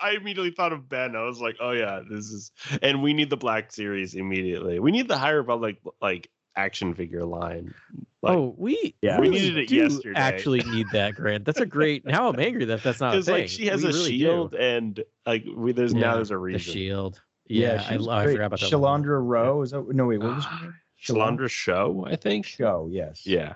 [0.02, 1.16] I immediately thought of Ben.
[1.16, 2.52] I was like, oh yeah, this is
[2.84, 4.80] and we need the Black Series immediately.
[4.80, 7.74] We need the High Republic like action figure line.
[8.22, 9.20] Like, oh, we Yeah.
[9.20, 10.20] We really needed it do yesterday.
[10.20, 11.46] Actually, need that Grant.
[11.46, 12.06] That's a great.
[12.06, 13.36] Now I'm angry that that's not a because thing.
[13.36, 14.18] like she has We a really do.
[14.18, 16.74] shield and like we, there's Yeah, now there's a reason.
[16.74, 17.22] The shield.
[17.48, 18.78] Yeah, I, she's I forgot about that.
[18.78, 19.04] one.
[19.04, 19.62] Silandra Rowe.
[19.62, 20.20] Is that no wait?
[20.20, 20.76] What was her name?
[21.06, 22.46] Silandra Sho, I think.
[22.46, 22.90] Show.
[22.92, 23.26] Yes.
[23.26, 23.54] Yeah.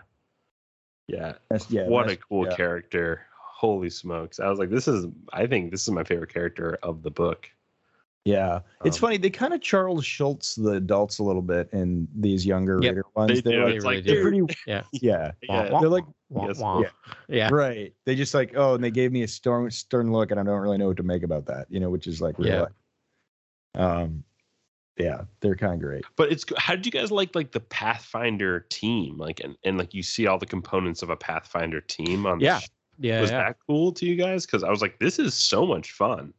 [1.08, 1.34] Yeah.
[1.50, 1.88] That's, yeah.
[1.88, 2.56] what a cool yeah.
[2.56, 3.26] character.
[3.36, 4.40] Holy smokes!
[4.40, 5.06] I was like, this is.
[5.34, 7.50] I think this is my favorite character of the book.
[8.24, 9.18] Yeah, it's Um, funny.
[9.18, 12.92] They kind of Charles Schulz the adults a little bit in these younger Yep.
[12.92, 13.42] reader ones.
[13.42, 13.66] They They're do.
[13.66, 14.42] like, really like they're pretty.
[14.68, 14.84] Yeah.
[14.94, 15.80] Yeah, Yeah.
[15.80, 16.90] they're like Wah, Yes, yeah.
[17.28, 17.50] Yeah.
[17.52, 17.94] right.
[18.06, 20.60] They just like oh, and they gave me a stern stern look, and I don't
[20.62, 21.66] really know what to make about that.
[21.72, 22.48] You know, which is like real.
[22.48, 22.62] Yeah.
[22.62, 22.72] life.
[23.76, 24.24] Um,
[24.98, 26.04] yeah, they're kind of great.
[26.16, 29.18] But it's how did you guys like like the Pathfinder team?
[29.18, 32.46] Like and, and like you see all the components of a Pathfinder team on the
[32.46, 32.60] Yeah.
[32.60, 32.70] sh-
[33.00, 33.22] Yeah.
[33.22, 33.46] was yeah.
[33.46, 34.46] that cool to you guys?
[34.46, 36.34] Because I was like, this is so much fun.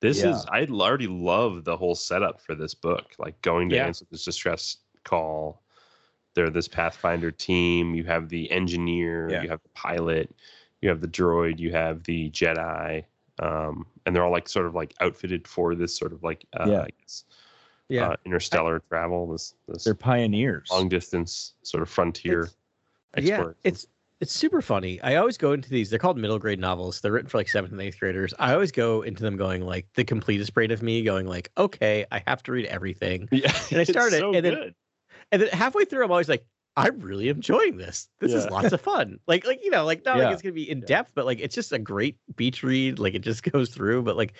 [0.00, 0.30] This Yeah.
[0.30, 3.12] is I already love the whole setup for this book.
[3.18, 3.86] Like going to Yeah.
[3.86, 5.62] answer this distress call.
[6.34, 7.94] They're this Pathfinder team.
[7.94, 9.42] You have the engineer, Yeah.
[9.42, 10.34] you have the pilot,
[10.80, 13.04] you have the droid, you have the Jedi.
[13.40, 16.66] Um, and they're all like sort of like outfitted for this sort of like uh,
[16.68, 16.82] Yeah.
[16.82, 17.24] I guess,
[17.88, 18.08] Yeah.
[18.10, 19.30] uh, interstellar travel.
[19.30, 20.68] This this They're pioneers.
[20.70, 22.48] long distance sort of frontier
[23.16, 23.52] It's- yeah.
[23.64, 23.86] It's
[24.20, 25.00] it's super funny.
[25.02, 25.88] I always go into these.
[25.90, 27.00] They're called middle grade novels.
[27.00, 28.34] They're written for like seventh and eighth graders.
[28.38, 32.04] I always go into them going like the completest brain of me, going like, okay,
[32.12, 33.28] I have to read everything.
[33.32, 34.74] yeah, And I started, so and then- good.
[35.32, 36.44] And then halfway through, I'm always like,
[36.76, 38.08] I'm really enjoying this.
[38.20, 39.18] This is lots of fun.
[39.26, 40.24] Like, like you know, like not Yeah.
[40.24, 42.98] like it's gonna be in depth, but like it's just a great beach read.
[42.98, 44.02] Like it just goes through.
[44.02, 44.34] But like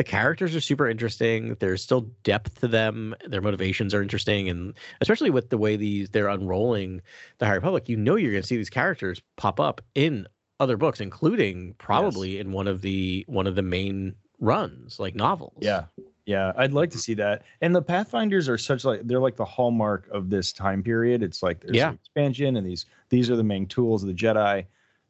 [0.00, 1.54] the characters are super interesting.
[1.60, 3.14] There's still depth to them.
[3.26, 4.72] Their motivations are interesting, and
[5.02, 7.02] especially with the way these they're unrolling
[7.36, 10.26] the High Republic, you know you're gonna see these characters pop up in
[10.58, 15.58] other books, including probably in one of the one of the main runs, like novels.
[15.60, 15.84] Yeah.
[16.24, 17.42] Yeah, I'd like to see that.
[17.60, 21.22] And the Pathfinders are such like they're like the hallmark of this time period.
[21.22, 21.90] It's like there's Yeah.
[21.90, 24.64] an expansion and these these are the main tools of the Jedi.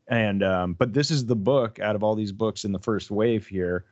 [0.09, 3.13] And um but this is the book out of all these books in the first
[3.13, 3.85] wave here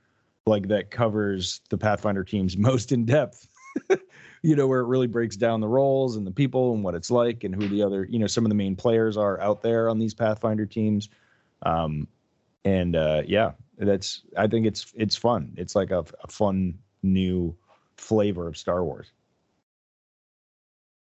[0.49, 3.47] like that covers the Pathfinder teams most in depth.
[4.43, 7.11] you know where it really breaks down the roles and the people and what it's
[7.11, 9.89] like and who the other, you know, some of the main players are out there
[9.89, 11.09] on these Pathfinder teams.
[11.63, 12.09] Um
[12.65, 15.55] and uh yeah, that's I think it's it's fun.
[15.57, 17.55] It's like a, a fun new
[17.97, 19.13] flavor of Star Wars.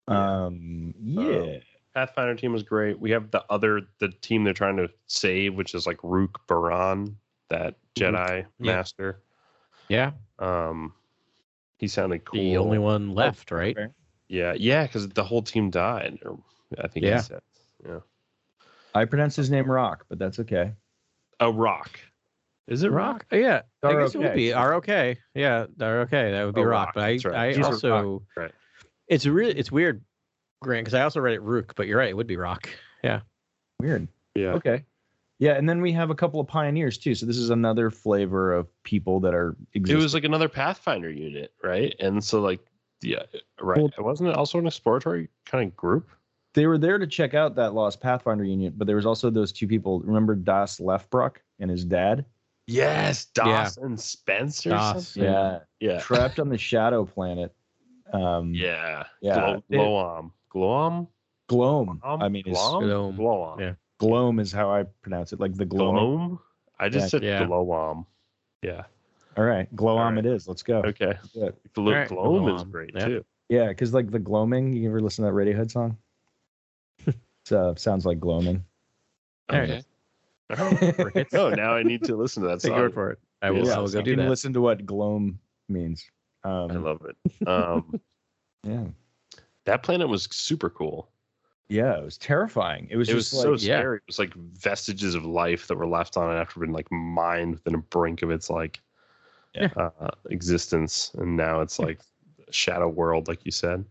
[0.09, 0.45] Yeah.
[0.45, 1.59] Um yeah.
[1.95, 2.99] Pathfinder team was great.
[2.99, 7.17] We have the other the team they're trying to save, which is like Rook Baran,
[7.53, 8.75] that Jedi Yeah.
[8.77, 9.21] master.
[9.89, 10.13] yeah.
[10.39, 10.95] Um,
[11.79, 12.41] he sounded cool.
[12.41, 13.77] The only one left, right?
[14.29, 16.19] Yeah, yeah, because the whole team died.
[16.25, 16.39] Or
[16.79, 17.17] I think Yeah.
[17.17, 17.41] he said,
[17.87, 17.99] yeah.
[18.95, 20.73] I pronounce his name Rock, but that's okay.
[21.41, 22.01] A rock.
[22.69, 23.15] Is it rock?
[23.15, 23.27] Rock.
[23.33, 24.37] Oh, yeah, I guess it would okay.
[24.37, 25.19] be R okay.
[25.35, 26.31] Yeah, R okay.
[26.33, 26.87] That would be Oh, Rock.
[26.87, 27.35] Rock, But I, right.
[27.35, 28.53] I He's also, right.
[29.09, 30.03] it's really, it's weird,
[30.63, 32.69] Grant, because I also read it Rook, but you're right, it would be Rock.
[33.05, 33.21] Yeah.
[33.81, 34.09] Weird.
[34.35, 34.53] Yeah.
[34.53, 34.85] Okay.
[35.43, 37.17] Yeah, and then we have a couple of pioneers too.
[37.17, 41.53] So this is another flavor of people that are It was like another Pathfinder unit,
[41.65, 41.97] right?
[41.99, 42.61] And so like
[43.01, 43.25] yeah,
[43.61, 43.81] right.
[43.81, 46.09] Well- Wasn't it also an exploratory kind of group?
[46.55, 49.51] they were there to check out that lost Pathfinder unit, but there was also those
[49.51, 49.99] two people.
[50.03, 52.25] Remember Dass Leffbruk and his dad?
[52.69, 53.43] Yes, Yeah.
[53.45, 55.25] Doss and Spence or Doss, something.
[55.25, 55.59] Yeah.
[55.81, 55.99] Yeah.
[55.99, 57.53] Trapped on the Shadow Planet.
[58.13, 59.07] Um Yeah.
[59.21, 59.35] Yeah.
[59.35, 60.33] Glo- It- Gloam.
[60.51, 61.09] Gloam?
[61.49, 62.01] Gloam.
[62.23, 62.85] I mean it's Gloam?
[62.85, 63.17] Gloam.
[63.17, 63.61] Gloam.
[63.61, 63.75] Yeah.
[64.03, 65.39] Gloam is how I pronounce it.
[65.39, 65.95] Like the gloam.
[65.95, 66.41] Gloam?
[66.81, 67.09] I just Yeah.
[67.09, 67.47] said Yeah.
[67.47, 68.05] Gloam.
[68.63, 68.85] Yeah.
[69.37, 69.75] All right.
[69.77, 70.19] Gloam All right.
[70.19, 70.49] it is.
[70.49, 70.83] Let's go.
[70.85, 71.15] Okay.
[71.33, 71.51] Yeah.
[71.73, 72.09] Glo- All right.
[72.09, 73.05] Gloam is great Yeah.
[73.07, 73.25] too.
[73.49, 75.97] Yeah, because like the gloaming, you ever listen to that Radiohead song?
[77.07, 78.65] it uh, sounds like gloaming.
[79.51, 79.83] Okay.
[80.59, 82.73] Oh, no, now I need to listen to that song.
[82.73, 83.19] your word for it.
[83.41, 84.29] I will, Yeah, I will so go do can that.
[84.29, 85.39] listen to what gloam
[85.71, 86.05] means.
[86.45, 87.49] Um, I love it.
[87.49, 87.99] Um,
[88.63, 88.85] Yeah,
[89.65, 91.09] that planet was super cool.
[91.69, 92.89] Yeah, it was terrifying.
[92.91, 93.79] It was It was just so like yeah.
[93.81, 93.97] scary.
[93.99, 97.53] It was like vestiges of life that were left on it after being like mined
[97.55, 98.81] within a brink of its like
[99.55, 99.69] Yeah.
[99.77, 102.01] uh, existence, and now it's like
[102.49, 103.85] a shadow world, like you said.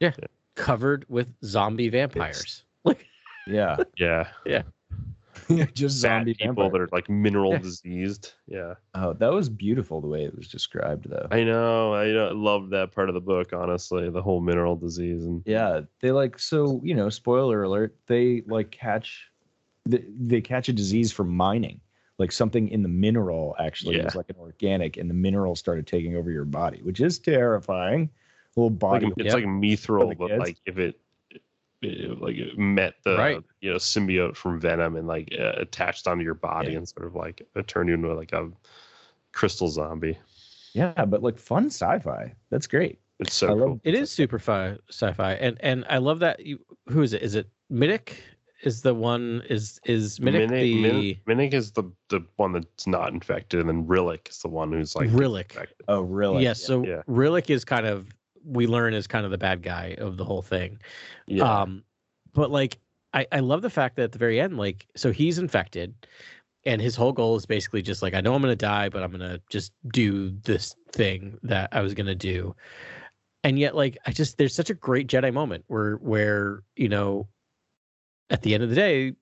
[0.00, 0.12] Yeah.
[0.54, 2.64] Covered with zombie vampires.
[2.84, 3.06] Like,
[3.46, 4.62] yeah, yeah, Yeah,
[5.74, 6.70] just bad zombie people vampire.
[6.70, 7.58] that are like mineral Yeah.
[7.62, 8.32] diseased.
[8.46, 11.28] Yeah, Oh, that was beautiful the way it was described, though.
[11.30, 11.94] I know.
[11.94, 13.52] I uh, know, I love that part of the book.
[13.52, 17.08] Honestly, the whole mineral disease and Yeah, they like so you know.
[17.08, 19.30] Spoiler alert: they like catch,
[19.86, 21.80] they, they catch a disease from mining.
[22.18, 24.04] Like something in the mineral actually Yeah.
[24.04, 28.10] was like an organic, and the mineral started taking over your body, which is terrifying.
[28.54, 29.06] Little like body.
[29.16, 29.34] it's Yep.
[29.34, 30.38] like mithril, but kids.
[30.38, 31.00] like if it, it
[31.82, 33.42] like it met the Right.
[33.60, 36.78] you know symbiote from Venom and like uh, attached onto your body Yeah.
[36.78, 38.50] and sort of like uh, turned you into like a
[39.32, 40.18] crystal zombie.
[40.74, 42.34] yeah, but like fun sci-fi.
[42.50, 42.98] That's great.
[43.18, 43.80] It's so I love- cool.
[43.84, 46.44] it is super fi- sci-fi, and and I love that.
[46.44, 46.58] You,
[46.88, 47.22] who is it?
[47.22, 48.14] Is it Midik?
[48.62, 52.86] Is the one is is Midik Minik, the Min- Minik is the the one that's
[52.86, 55.50] not infected, and then Rillik is the one who's like Rillik?
[55.50, 55.84] infected.
[55.88, 56.42] Oh, really?
[56.44, 56.62] Yes.
[56.62, 57.02] So Yeah.
[57.08, 58.08] Rillik is kind of
[58.44, 60.80] we learn is kind of the bad guy of the whole thing.
[61.26, 61.84] Yeah, Um,
[62.32, 62.78] but like
[63.14, 65.94] I, I love the fact that at the very end, like, so he's infected,
[66.64, 69.10] and his whole goal is basically just like I know I'm gonna die, but I'm
[69.10, 72.54] gonna just do this thing that I was gonna do.
[73.44, 77.28] And yet, like I just there's such a great Jedi moment where where you know,
[78.30, 79.14] at the end of the day,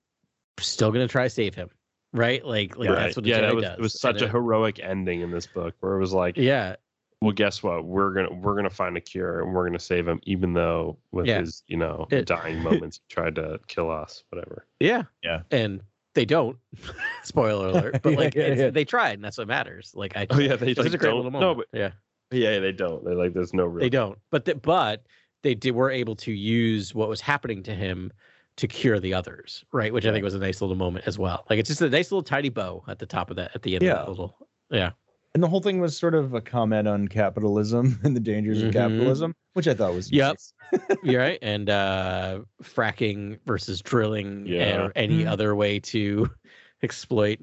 [0.59, 1.69] still gonna try to save him,
[2.13, 2.45] right?
[2.45, 3.03] Like like Right.
[3.03, 3.77] that's what yeah, Jedi that was, does.
[3.77, 6.75] it was such And a heroic ending in this book where it was like, yeah,
[7.21, 7.85] well, guess what?
[7.85, 11.27] We're gonna we're gonna find a cure and we're gonna save him, even though with
[11.27, 11.39] Yeah.
[11.41, 14.65] his you know It- dying moments he tried to kill us, whatever.
[14.79, 15.41] yeah, Yeah.
[15.51, 15.81] and
[16.13, 16.57] they don't.
[17.23, 18.01] Spoiler alert!
[18.01, 18.69] But like yeah, it's, yeah.
[18.69, 19.91] they tried, and that's what matters.
[19.95, 21.23] Like I, Oh yeah, they like, a great don't.
[21.23, 21.91] little No, but yeah.
[22.31, 23.05] yeah, they don't.
[23.05, 23.81] They like there's no real.
[23.81, 24.17] They don't.
[24.31, 25.03] But the, but
[25.43, 28.11] they did were able to use what was happening to him
[28.57, 29.93] to cure the others, right?
[29.93, 31.45] Which I think was a nice little moment as well.
[31.49, 33.75] Like it's just a nice little tiny bow at the top of that at the
[33.75, 33.93] end Yeah.
[33.93, 34.91] of that little yeah.
[35.33, 38.67] And the whole thing was sort of a comment on capitalism and the dangers Mhm.
[38.67, 40.33] of capitalism, which I thought was Yep.
[40.33, 40.53] nice.
[41.03, 41.39] You're right.
[41.41, 44.81] And uh fracking versus drilling Yeah.
[44.85, 45.27] or any Mhm.
[45.31, 46.29] other way to
[46.83, 47.39] exploit,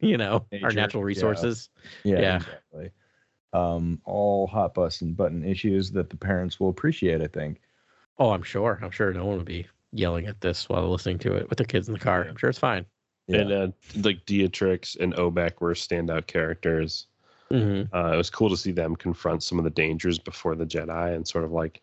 [0.00, 1.70] you know, our natural resources.
[2.04, 2.36] Yeah, Yeah.
[2.36, 2.90] exactly.
[3.52, 7.60] Um, all hot button button issues that the parents will appreciate, I think.
[8.18, 8.78] Oh, I'm sure.
[8.82, 11.66] I'm sure no one would be yelling at this while listening to it with their
[11.66, 12.24] kids in the car.
[12.28, 12.84] I'm sure it's fine.
[13.28, 13.68] And uh,
[14.02, 17.06] like Dietrich and Obek were standout characters.
[17.52, 17.94] Mm-hmm.
[17.94, 21.14] Uh, it was cool to see them confront some of the dangers before the Jedi
[21.14, 21.80] and sort of like,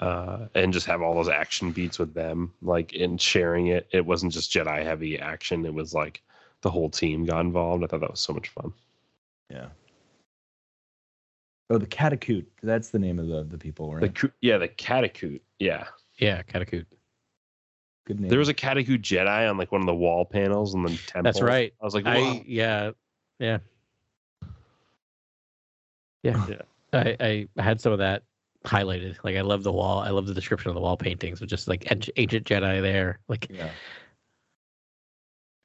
[0.00, 3.86] uh, and just have all those action beats with them, like in sharing it.
[3.92, 6.22] It wasn't just Jedi heavy action; it was like
[6.62, 7.84] the whole team got involved.
[7.84, 8.72] I thought that was so much fun.
[9.50, 9.68] yeah.
[11.68, 12.46] Oh, the Catacoot.
[12.62, 14.14] That's the name of the the people, right?
[14.14, 15.42] The yeah, the Catacoot.
[15.58, 15.86] Yeah,
[16.18, 16.86] Yeah, Catacoot.
[18.06, 18.28] Good name.
[18.28, 21.22] there was a Catacoot Jedi on like one of the wall panels in the temple.
[21.24, 21.74] That's right.
[21.80, 22.92] I was like, I yeah,
[23.40, 23.58] yeah,
[26.26, 26.46] yeah.
[26.48, 27.14] Yeah.
[27.20, 28.22] I, I had some of that
[28.64, 29.16] highlighted.
[29.22, 30.00] Like I love the wall.
[30.00, 33.18] I love the description of the wall paintings with just like ancient ancient Jedi there.
[33.28, 33.70] Like Yeah.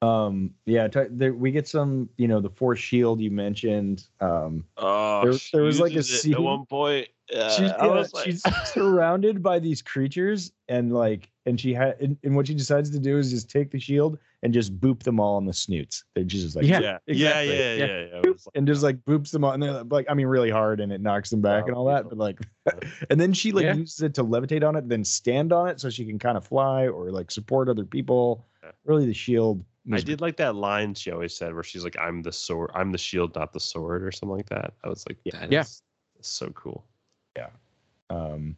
[0.02, 0.50] Um.
[0.66, 0.88] Yeah.
[0.88, 2.08] T- there, we get some.
[2.16, 4.04] You know, the Force Shield you mentioned.
[4.20, 4.64] Um.
[4.76, 7.08] Oh, There- there was, like, a uses it scene- at one point.
[7.34, 12.16] Uh, she's, yeah, like- she's surrounded by these creatures, and like, and she had, and,
[12.24, 15.18] and what she decides to do is just take the shield and just boop them
[15.20, 16.04] all in the snoots.
[16.14, 17.58] They're just like, Yeah, yeah, yeah, exactly.
[17.58, 17.84] yeah, Yeah.
[17.86, 18.18] yeah, yeah.
[18.18, 20.80] It like, and just like boops them all, and they're like, I mean, really hard,
[20.80, 22.08] and it knocks them back Oh, and all that.
[22.08, 22.38] But like,
[23.10, 23.74] and then she like Yeah.
[23.74, 26.44] uses it to levitate on it, then stand on it so she can kind of
[26.46, 28.46] fly or like support other people.
[28.62, 28.70] Yeah.
[28.84, 29.64] Really, the shield.
[29.92, 32.92] I did like that line she always said where she's like, "I'm the sword, I'm
[32.92, 34.74] the shield, not the sword," or something like that.
[34.84, 35.64] I was like, "Yeah, Yeah.
[36.20, 36.84] so cool."
[38.10, 38.56] Um,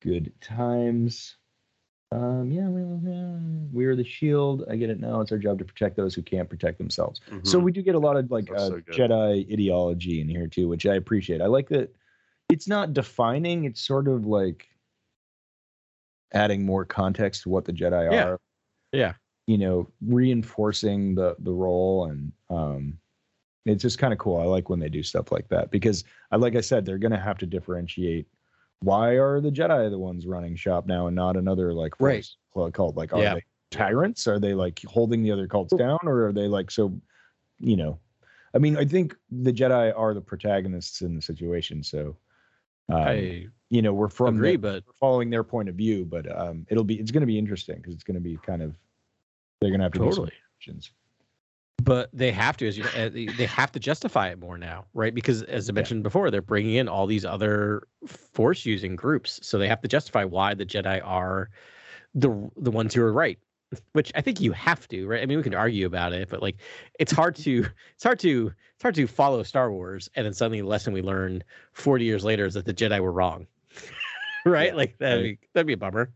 [0.00, 1.36] good times.
[2.12, 2.80] Um, yeah, we,
[3.10, 3.36] yeah,
[3.72, 4.64] we are the shield.
[4.68, 5.20] I get it now.
[5.20, 7.20] It's our job to protect those who can't protect themselves.
[7.44, 7.62] So Mhm.
[7.62, 8.80] we do get a lot of like uh, so.
[8.80, 11.40] Jedi ideology in here too, which I appreciate.
[11.40, 11.94] I like that
[12.48, 14.68] it's not defining; it's sort of like
[16.32, 18.24] adding more context to what the Jedi Yeah.
[18.24, 18.40] are.
[18.92, 19.14] Yeah.
[19.46, 22.98] You know, reinforcing the the role, and um,
[23.66, 24.38] it's just kind of cool.
[24.40, 27.12] I like when they do stuff like that because, I like I said, they're going
[27.12, 28.26] to have to differentiate.
[28.80, 32.26] Why are the Jedi the ones running shop now and not another like Right.
[32.54, 32.96] cult?
[32.96, 33.34] Like, are Yeah.
[33.34, 34.26] they tyrants?
[34.26, 36.98] Are they like holding the other cults down, or are they like so?
[37.58, 38.00] You know,
[38.54, 41.82] I mean, I think the Jedi are the protagonists in the situation.
[41.82, 42.16] So,
[42.88, 46.04] um, I you know, we're from agree, their- but we're following their point of view,
[46.06, 48.62] but um, it'll be it's going to be interesting because it's going to be kind
[48.62, 48.74] of
[49.60, 50.32] they're going to have to do some totally.
[51.82, 55.14] But they have to, as you uh, they have to justify it more now, right?
[55.14, 59.56] Because as I mentioned before, they're bringing in all these other force using groups, so
[59.56, 61.48] they have to justify why the Jedi are
[62.14, 63.38] the the ones who are right.
[63.92, 65.22] Which I think you have to, right?
[65.22, 66.56] I mean, we can argue about it, but like,
[66.98, 67.64] it's hard to
[67.94, 71.02] it's hard to it's hard to follow Star Wars, and then suddenly the lesson we
[71.02, 73.46] learn forty years later is that the Jedi were wrong,
[74.44, 74.70] right?
[74.70, 75.40] Yeah, like that'd right.
[75.40, 76.10] be that'd be a bummer.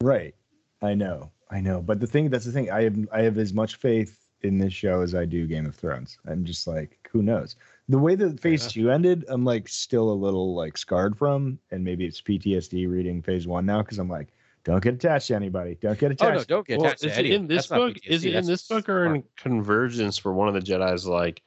[0.00, 0.34] Right.
[0.80, 1.30] I know.
[1.50, 1.82] I know.
[1.82, 2.70] But the thing that's the thing.
[2.70, 5.74] I have I have as much faith in this show as I do Game of
[5.74, 6.18] Thrones.
[6.26, 7.56] I'm just like, who knows?
[7.88, 8.72] The way that Phase enough.
[8.72, 13.22] Two ended, I'm like still a little like scarred from, and maybe it's PTSD reading
[13.22, 14.28] Phase One now because I'm like,
[14.64, 15.76] don't get attached to anybody.
[15.80, 16.48] Don't get Oh attached.
[16.50, 17.96] no, don't get Well, attached is to it in this that's not book?
[18.04, 19.16] Is it in that's this book or smart.
[19.16, 21.42] in Convergence where one of the Jedi's like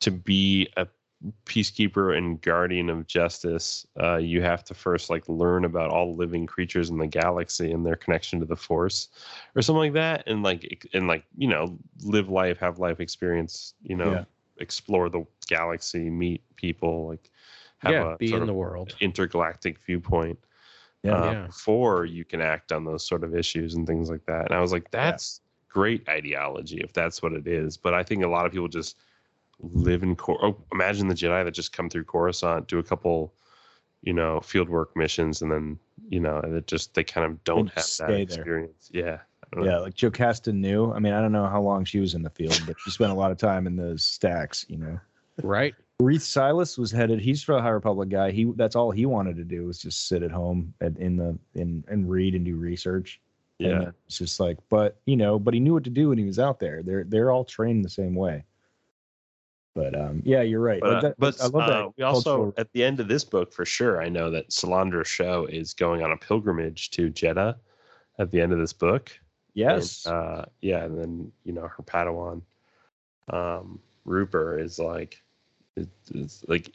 [0.00, 0.86] to be a
[1.46, 3.86] peacekeeper and guardian of justice?
[4.00, 7.84] Uh, you have to first like learn about all living creatures in the galaxy and
[7.84, 9.08] their connection to the Force,
[9.54, 13.74] or something like that, and like and like you know live life, have life experience,
[13.82, 14.24] you know, Yeah.
[14.58, 17.30] explore the galaxy, meet people, like
[17.78, 18.96] have yeah, a be sort in of the world.
[19.00, 20.38] intergalactic viewpoint
[21.02, 21.12] Yeah.
[21.14, 21.46] uh, Yeah.
[21.46, 24.46] before you can act on those sort of issues and things like that.
[24.46, 27.76] And I was like, that's great ideology if that's what it is.
[27.76, 28.96] But I think a lot of people just
[29.62, 33.34] live in Cor- oh, imagine the Jedi that just come through Coruscant, do a couple,
[34.02, 37.42] you know, field work missions, and then you know, and it just they kind of
[37.44, 38.38] don't have just that stay there.
[38.38, 38.90] experience.
[38.92, 39.18] Yeah,
[39.54, 39.64] uh-huh.
[39.64, 40.92] Yeah, like Jocasta knew.
[40.92, 43.12] I mean, I don't know how long she was in the field, but she spent
[43.12, 44.98] a lot of time in those stacks, you know.
[45.42, 45.74] Right.
[46.00, 47.20] Reath Silas was headed.
[47.20, 48.30] He's for a High Republic guy.
[48.30, 51.38] He that's all he wanted to do was just sit at home and in the
[51.54, 53.20] in and read and do research.
[53.58, 53.78] Yeah.
[53.78, 56.24] then it's just like, but you know, but he knew what to do when he
[56.24, 56.82] was out there.
[56.82, 58.44] They're they're all trained the same way.
[59.74, 60.80] But um, yeah, you're right.
[60.82, 61.82] But, uh, but I love that.
[61.84, 64.02] uh, we also cultural- at the end of this book for sure.
[64.02, 67.56] I know that Silandra Sho is going on a pilgrimage to Jedha
[68.18, 69.10] at the end of this book.
[69.54, 72.42] yes, And, uh, yeah, and then you know her Padawan,
[73.28, 75.22] um, Rooper is like,
[75.76, 76.70] is, is like,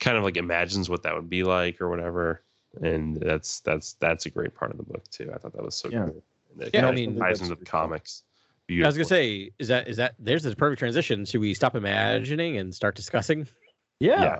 [0.00, 2.42] kind of like imagines what that would be like or whatever,
[2.80, 5.30] and that's that's that's a great part of the book too.
[5.34, 5.94] I thought that was so good.
[5.96, 6.04] Yeah.
[6.06, 6.22] cool.
[6.54, 7.70] And it Yeah, kind I of mean- ties into the pretty
[8.68, 8.76] cool.
[8.76, 8.84] comics.
[8.84, 11.24] I was gonna say, is that is that there's this perfect transition?
[11.24, 13.46] Should we stop imagining and start discussing?
[14.00, 14.22] yeah.
[14.22, 14.36] yeah.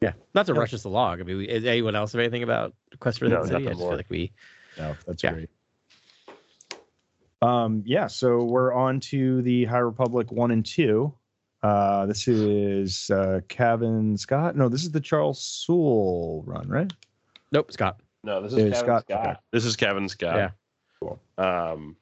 [0.00, 0.12] Yeah.
[0.34, 0.58] Not to Yeah.
[0.60, 1.20] rush us along.
[1.20, 3.54] I mean, we, is anyone else have anything about Quest for the No, City?
[3.54, 4.32] I nothing just feel like we.
[4.76, 5.32] No, that's Yeah.
[5.32, 5.48] great.
[7.40, 11.12] Um, yeah, so we're on to the High Republic one and two.
[11.62, 14.56] Uh, this is uh, Cavan Scott.
[14.56, 16.92] No, this is the Charles Soule run, right?
[17.52, 18.00] Nope, Scott.
[18.24, 19.26] No, this is Is Cavan Scott- Scott.
[19.26, 19.36] okay.
[19.52, 20.36] This is Cavan Scott.
[20.36, 20.50] Yeah.
[21.00, 21.20] Cool.
[21.38, 21.96] Um,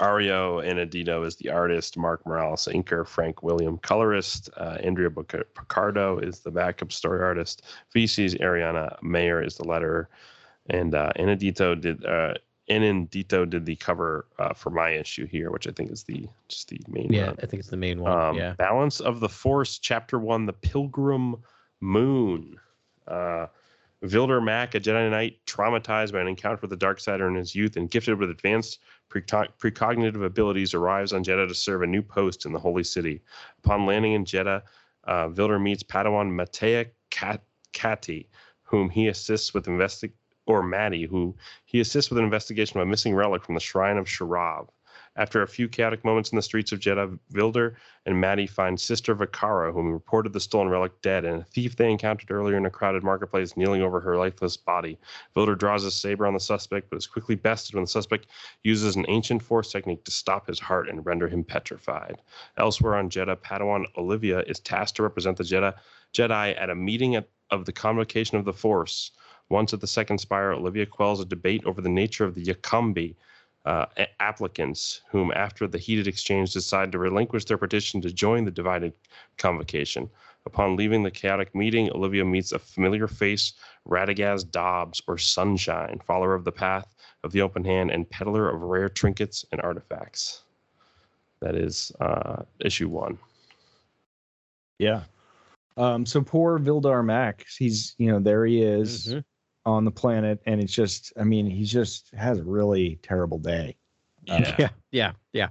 [0.00, 1.96] Ario Anindito is the artist.
[1.96, 3.06] Mark Morales, inker.
[3.06, 4.50] Frank William, colorist.
[4.56, 7.62] Uh, Andrea Picardo is the backup story artist.
[7.94, 10.06] VC's Ariana Maher is the letterer.
[10.68, 12.04] And uh, Anadito did.
[12.04, 12.34] Uh,
[12.70, 16.70] Anindito did the cover uh, for my issue here, which I think is the just
[16.70, 17.36] the main Yeah, run.
[17.42, 18.10] I think it's the main one.
[18.10, 18.54] Um, yeah.
[18.54, 21.36] Balance of the Force, Chapter One: The Pilgrim
[21.80, 22.58] Moon.
[23.06, 23.48] Uh,
[24.02, 27.54] Vildar Mack, a Jedi Knight, traumatized by an encounter with the dark side in his
[27.54, 28.80] youth and gifted with advanced
[29.10, 33.22] precognitive abilities, arrives on Jedha to serve a new post in the Holy City.
[33.64, 34.62] Upon landing in Jedha,
[35.04, 38.26] uh, Vildar meets Padawan Matea Kat- Kati,
[38.62, 40.12] whom he assists with investi-
[40.46, 41.34] or Maddie, who
[41.64, 44.68] he assists with an investigation of a missing relic from the Shrine of Sharav.
[45.16, 49.14] After a few chaotic moments in the streets of Jedha, Vildar and Maddie find Sister
[49.14, 52.70] Vakara, whom reported the stolen relic dead, and a thief they encountered earlier in a
[52.70, 54.98] crowded marketplace kneeling over her lifeless body.
[55.36, 58.26] Vildar draws his saber on the suspect, but is quickly bested when the suspect
[58.64, 62.20] uses an ancient force technique to stop his heart and render him petrified.
[62.56, 65.72] Elsewhere on Jedha, Padawan Olivia is tasked to represent the
[66.12, 69.12] Jedi at a meeting at, of the Convocation of the Force.
[69.48, 73.14] Once at the second spire, Olivia quells a debate over the nature of the Yakambi,
[73.64, 73.86] uh,
[74.20, 78.92] applicants, whom after the heated exchange decide to relinquish their petition to join the divided
[79.38, 80.10] convocation.
[80.46, 83.54] Upon leaving the chaotic meeting, Olivia meets a familiar face,
[83.88, 88.60] Radicus Dobbs, or Sunshine, follower of the path of the open hand and peddler of
[88.60, 90.42] rare trinkets and artifacts.
[91.40, 93.18] That is uh, issue one.
[94.78, 95.04] Yeah.
[95.76, 99.24] Um, so poor Vildar Mack, he's you know, there he is Mhm.
[99.66, 103.76] On the planet, and it's just, I mean, he just has a really terrible day.
[104.24, 104.54] Yeah.
[104.58, 105.48] Yeah, yeah, yeah.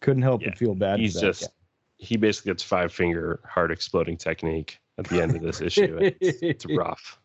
[0.00, 1.00] Couldn't help Yeah, but feel bad.
[1.00, 1.50] He's for that just,
[1.96, 5.98] he basically gets five finger heart exploding technique at the end of this issue.
[6.00, 7.18] It's, it's rough.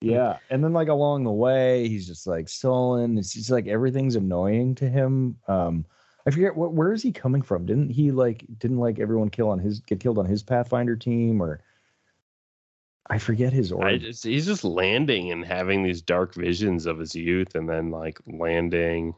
[0.00, 3.18] Yeah, and then like along the way, he's just like stolen.
[3.18, 5.36] It's just like everything's annoying to him.
[5.46, 5.84] Um,
[6.26, 7.66] I forget what where is he coming from?
[7.66, 11.42] Didn't he like didn't like everyone kill on his get killed on his Pathfinder team
[11.42, 11.60] or
[13.10, 14.00] I forget his origin.
[14.12, 18.18] just, he's just landing and having these dark visions of his youth, and then like
[18.26, 19.14] landing.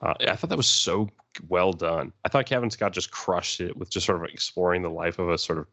[0.00, 1.08] Uh, I thought that was so
[1.48, 2.12] well done.
[2.24, 5.28] I thought Cavan Scott just crushed it with just sort of exploring the life of
[5.28, 5.66] a sort of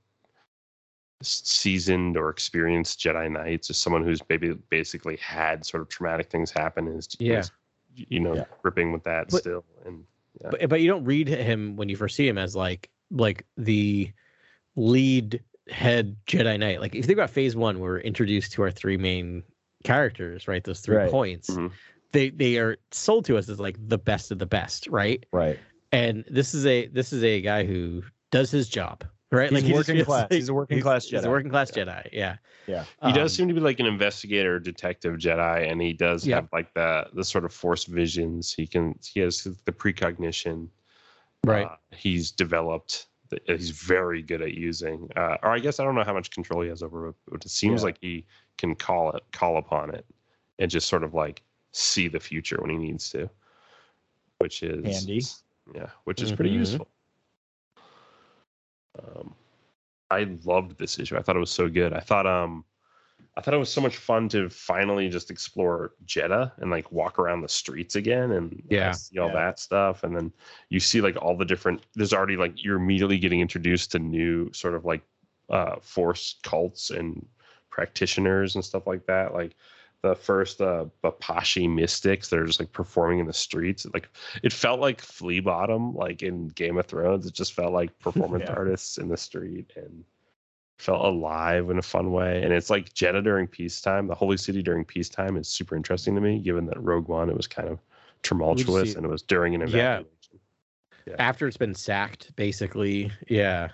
[1.22, 6.50] seasoned or experienced Jedi Knight, just someone who's maybe basically had sort of traumatic things
[6.52, 7.40] happen and is, Yeah.
[7.40, 7.52] is,
[7.96, 8.46] you know, Yeah.
[8.62, 9.64] gripping with that But- still.
[9.86, 10.06] And
[10.42, 14.12] But but you don't read him when you first see him as like like the
[14.76, 16.82] lead head Jedi Knight.
[16.82, 19.43] Like if you think about Phase One, we're introduced to our three main
[19.84, 20.64] characters, right?
[20.64, 21.12] Those three Right.
[21.12, 21.49] points.
[21.49, 21.72] Mhm.
[22.12, 25.26] They they are sold to us as like the best of the best, right?
[25.32, 25.57] right.
[25.91, 29.49] And this is a this is a guy who does his job, right?
[29.49, 30.28] He's he just working feels class.
[30.30, 31.30] He's a working class He's a Jedi.
[31.30, 32.07] working class Jedi.
[32.12, 32.38] Yeah.
[32.68, 32.86] Yeah.
[33.03, 36.36] he does Um, seem to be like an investigator detective jedi and he does Yeah.
[36.38, 40.70] have like the the sort of force visions he can he has the precognition
[41.43, 41.66] Right.
[41.66, 45.96] uh, he's developed that he's very good at using uh, or i guess i don't
[45.96, 47.86] know how much control he has over it but it seems Yeah.
[47.86, 48.26] like he
[48.58, 50.06] can call it call upon it
[50.60, 51.42] and just sort of like
[51.74, 53.30] see the future when he needs to
[54.40, 55.22] which is Handy.
[55.74, 56.56] yeah which is pretty Mhm.
[56.56, 56.88] useful
[59.00, 59.34] um,
[60.10, 61.18] I loved this issue.
[61.18, 61.94] I thought it was so good.
[61.94, 62.66] I thought um
[63.38, 67.18] I thought it was so much fun to finally just explore Jedha and like walk
[67.18, 68.92] around the streets again and Yeah.
[68.92, 69.36] see all Yeah.
[69.36, 70.04] that stuff.
[70.04, 70.34] And then
[70.70, 74.52] you see like all the different there's already like you're immediately getting introduced to new
[74.54, 75.02] sort of like
[75.50, 77.26] uh force cults and
[77.70, 79.34] practitioners and stuff like that.
[79.34, 79.56] Like
[80.02, 83.86] the first uh Bapashi mystics that are just like performing in the streets.
[83.94, 84.10] Like
[84.44, 87.26] it felt like Flea Bottom, like in Game of Thrones.
[87.26, 88.56] It just felt like performance Yeah.
[88.56, 90.04] artists in the street and
[90.82, 92.42] felt alive in a fun way.
[92.44, 94.08] And it's like Jedha during peacetime.
[94.08, 97.38] The holy city during peacetime is super interesting to me, given that Rogue One it
[97.38, 97.80] was kind of
[98.24, 99.68] tumultuous and it was during an Yeah.
[100.00, 100.08] evacuation.
[101.20, 103.12] After it's been sacked, basically.
[103.28, 103.70] Yeah.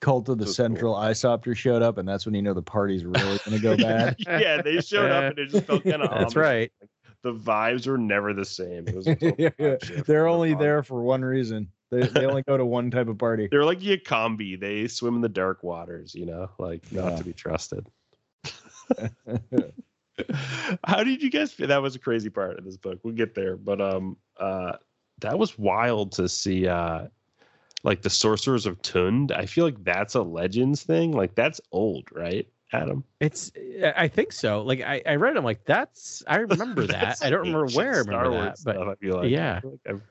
[0.00, 0.54] Cult of the So cool.
[0.54, 3.76] Central Isopter showed up, and that's when you know the party's really going to go
[3.88, 4.16] bad.
[4.20, 6.72] yeah, they showed up and it just felt kind of That's right.
[7.22, 8.88] The vibes were never the same.
[8.88, 10.06] It was a total vibe.
[10.06, 10.60] They're only fun.
[10.62, 11.68] there for one reason.
[11.90, 13.48] They, they only go to one type of party.
[13.50, 14.58] They're like Yakambi.
[14.60, 17.16] They swim in the dark waters, you know, like not Yeah.
[17.16, 17.86] to be trusted.
[20.84, 21.68] How did you guys feel?
[21.68, 22.98] That was a crazy part of this book.
[23.02, 24.72] We'll get there, but um, uh,
[25.20, 26.66] that was wild to see.
[26.68, 27.06] Uh,
[27.82, 29.32] like the sorcerers of Tund.
[29.32, 31.12] I feel like that's a legends thing.
[31.12, 33.02] Like that's old, right, Adam?
[33.20, 33.50] It's
[33.96, 34.60] I think so.
[34.62, 37.18] Like I, I read it, I'm like, that's I remember that.
[37.22, 39.56] I don't remember where I remember Star that, Wars but stuff, I feel like yeah.
[39.56, 40.02] I feel like I've-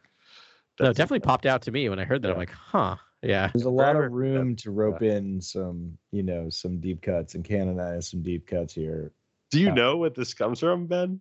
[0.80, 2.32] no, definitely popped out to me when I heard that.
[2.32, 2.96] I'm like, huh.
[3.22, 3.50] Yeah.
[3.54, 7.44] There's a lot of room to rope in some, you know, some deep cuts and
[7.44, 9.12] canonize some deep cuts here.
[9.52, 9.74] Do you Yeah.
[9.74, 11.20] know what this comes from, Ben?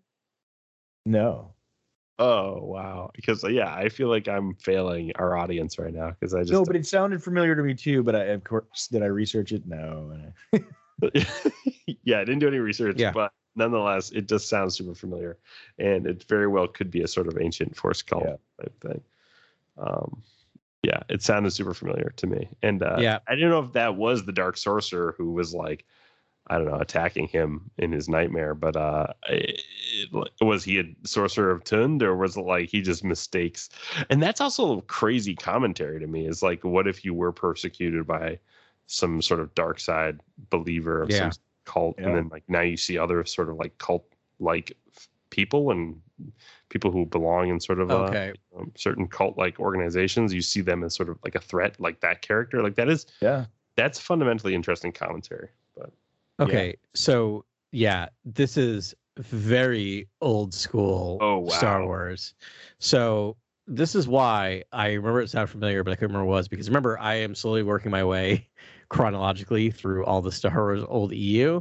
[1.06, 1.54] No,
[2.20, 3.10] Oh wow!
[3.14, 6.64] Because yeah, I feel like I'm failing our audience right now because I just no,
[6.64, 8.02] but it sounded familiar to me too.
[8.02, 9.66] But I, of course, did I research it?
[9.66, 10.32] No.
[12.02, 13.12] Yeah, I didn't do any research, Yeah.
[13.12, 15.38] but nonetheless, it just sounds super familiar,
[15.78, 18.36] and it very well could be a sort of ancient force cult Yeah.
[18.60, 19.00] type thing.
[19.78, 20.22] Um,
[20.82, 23.18] yeah, it sounded super familiar to me, and uh, Yeah.
[23.26, 25.84] I didn't know if that was the dark sorcerer who was like,
[26.46, 29.60] I don't know, attacking him in his nightmare, but uh, it,
[30.40, 33.68] was he a sorcerer of Tund, or was it like he just mistakes?
[34.08, 36.26] And that's also crazy commentary to me.
[36.26, 38.38] Is like, what if you were persecuted by
[38.86, 41.30] some sort of dark side believer of Yeah.
[41.30, 42.06] some cult, Yeah.
[42.06, 44.06] and then like now you see other sort of like cult
[44.40, 44.76] like
[45.30, 46.00] people and
[46.68, 48.32] people who belong in sort of Okay.
[48.56, 50.32] um, certain cult like organizations.
[50.34, 52.62] You see them as sort of like a threat, like that character.
[52.62, 53.46] Like that is yeah,
[53.76, 55.48] that's fundamentally interesting commentary.
[55.76, 55.90] But
[56.40, 56.76] Okay.
[56.94, 61.48] So yeah, this is very old school Oh, wow.
[61.50, 62.34] Star Wars.
[62.78, 66.38] So this is why I remember it sounded familiar, but I couldn't remember what it
[66.38, 68.48] was because remember I am slowly working my way
[68.88, 71.60] chronologically through all the Star Wars old EU.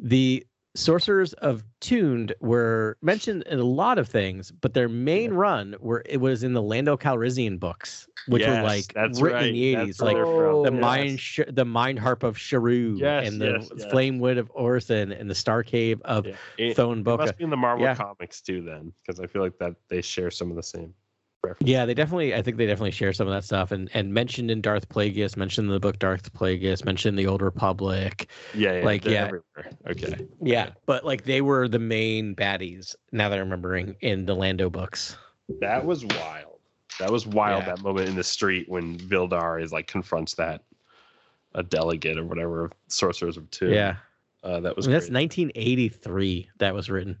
[0.00, 0.46] The
[0.78, 6.02] sorcerers of Tund were mentioned in a lot of things, but their main run were
[6.06, 9.46] it was in the Lando Calrissian books, which were like written right.
[9.46, 10.80] in the eighties, like the Yes.
[10.80, 13.90] mind sh- the mind harp of Sharu Yes, and the yes, yes.
[13.90, 16.34] flame wood of Orthan and the star cave of Yeah.
[16.58, 17.94] It, Thone it must be in the Marvel Yeah.
[17.94, 20.94] comics too, then, because I feel like that they share some of the same.
[21.42, 21.70] References.
[21.70, 22.34] Yeah, they definitely.
[22.34, 25.36] I think they definitely share some of that stuff, and and mentioned in Darth Plagueis,
[25.36, 28.28] mentioned in the book Darth Plagueis, mentioned in the Old Republic.
[28.54, 29.24] yeah, yeah Like, yeah.
[29.24, 29.70] everywhere.
[29.88, 32.94] Okay, Yeah, but like they were the main baddies.
[33.12, 35.16] Now that I'm remembering in the Lando books.
[35.60, 36.58] that was wild.
[36.98, 37.62] That was wild.
[37.62, 37.74] Yeah.
[37.74, 40.62] That moment in the street when Vildar is like confronts that
[41.54, 43.70] a delegate or whatever sorcerers of two.
[43.70, 43.96] Yeah,
[44.42, 46.50] uh, that I was mean, that's 1983.
[46.58, 47.18] That was written.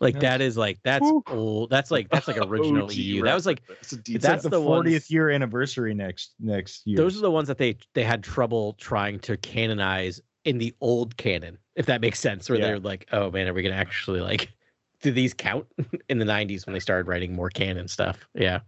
[0.00, 0.20] Like Yeah.
[0.20, 1.22] that is like that's Woo.
[1.28, 1.70] old.
[1.70, 3.22] That's like that's like original EU.
[3.22, 3.62] That was like.
[3.68, 6.96] That's a it's deep That's like the 40th year anniversary next next year.
[6.96, 11.16] those are the ones that they they had trouble trying to canonize in the old
[11.16, 12.50] canon, if that makes sense.
[12.50, 12.66] Where Yeah.
[12.66, 14.50] they're like, oh man, are we gonna actually like
[15.02, 15.66] do these count
[16.08, 18.18] in the 90s when they started writing more canon stuff?
[18.34, 18.60] Yeah.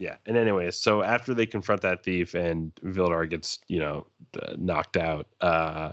[0.00, 0.16] Yeah.
[0.26, 4.06] And anyways, so after they confront that thief and Vildar gets, you know,
[4.58, 5.92] knocked out, uh,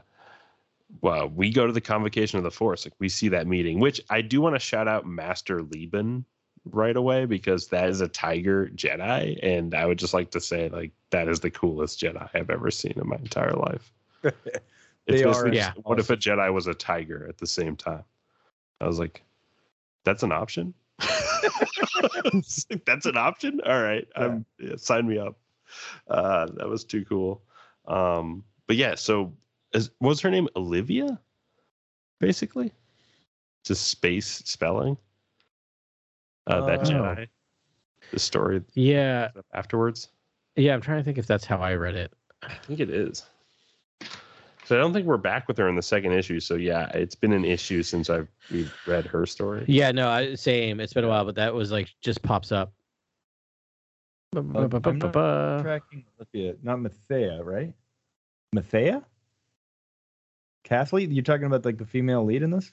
[1.00, 2.86] well, we go to the convocation of the Force.
[2.86, 6.26] Like we see that meeting, which I do want to shout out Master Lieben
[6.66, 10.70] right away because that is a Tiger Jedi, and I would just like to say
[10.70, 13.92] like that is the coolest Jedi I've ever seen in my entire life.
[15.08, 15.74] They It's are basically Yeah.
[15.82, 18.04] What if a Jedi was a tiger at the same time?
[18.80, 19.24] I was like,
[20.04, 20.74] that's an option.
[22.70, 23.62] Like, that's an option.
[23.66, 25.38] All right, um, yeah, sign me up.
[26.08, 27.42] Uh, that was too cool.
[27.88, 29.34] Um, but yeah, so
[29.74, 31.20] is, was her name Olivia?
[32.20, 32.72] Basically,
[33.66, 34.98] just space spelling.
[36.48, 36.84] Uh, that Oh.
[36.84, 37.28] Jedi.
[38.12, 39.30] The story Yeah.
[39.54, 40.10] afterwards.
[40.56, 40.74] Yeah.
[40.74, 42.12] I'm trying to think if that's how I read it.
[42.44, 43.26] I think it is.
[44.66, 46.40] So I don't think we're back with her in the second issue.
[46.40, 49.66] So yeah, it's been an issue since I've we've read her story.
[49.68, 49.92] Yeah.
[49.92, 50.80] No, I, same.
[50.80, 52.74] It's been a while, but that was like just pops up.
[54.36, 54.72] I'm not
[55.62, 57.74] tracking Olivia, not Mathea, right?
[58.56, 59.04] Mathea?
[60.64, 61.12] Kathleen?
[61.12, 62.72] You're talking about like the female lead in this?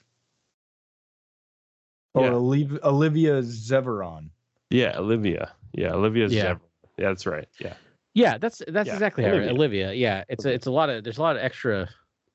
[2.13, 2.31] Or Yeah.
[2.31, 4.29] Oliv- Olivia Zeveron.
[4.69, 5.51] Yeah, Olivia.
[5.73, 6.43] Yeah, Olivia's Yeah.
[6.43, 6.55] yeah.
[6.97, 7.47] yeah, that's right.
[7.59, 7.73] Yeah.
[8.15, 9.33] Yeah, that's that's Yeah, exactly how I.
[9.33, 9.51] Olivia.
[9.53, 9.93] Olivia.
[9.93, 11.87] Yeah, it's a, it's a lot of there's a lot of extra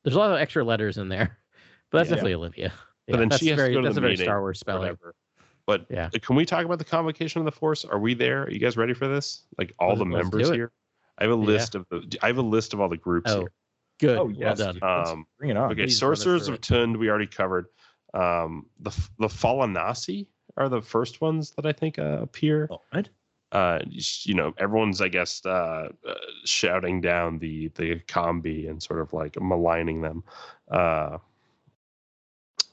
[0.05, 1.37] there's a lot of extra letters in there,
[1.91, 2.17] but that's Yeah.
[2.17, 2.73] definitely Olivia.
[3.09, 4.61] But then that's she has to very go to that's the a very Star Wars
[4.61, 4.81] spelling.
[4.83, 5.15] whatever.
[5.67, 6.07] But Yeah.
[6.15, 7.85] uh, can we talk about the convocation of the Force?
[7.85, 8.45] Are we there?
[8.45, 9.43] Are you guys ready for this?
[9.59, 10.71] Like all Let's- the members here.
[11.19, 11.41] I have a Yeah.
[11.47, 12.19] list of the.
[12.23, 13.53] I have a list of all the groups Oh, here.
[13.99, 14.19] Good.
[14.19, 14.79] Oh well yes, done.
[14.83, 15.73] Um, bring it on.
[15.73, 16.61] Okay, Please Sorcerers of.
[16.61, 17.67] Tund we already covered.
[18.13, 20.27] Um, the the Falanasi
[20.57, 22.69] are the first ones that I think uh, appear.
[22.91, 23.09] What?
[23.53, 23.79] Uh,
[24.23, 26.15] you know, everyone's I guess uh, uh,
[26.45, 30.25] shouting down the the combi and sort of like maligning them.
[30.71, 31.19] Uh,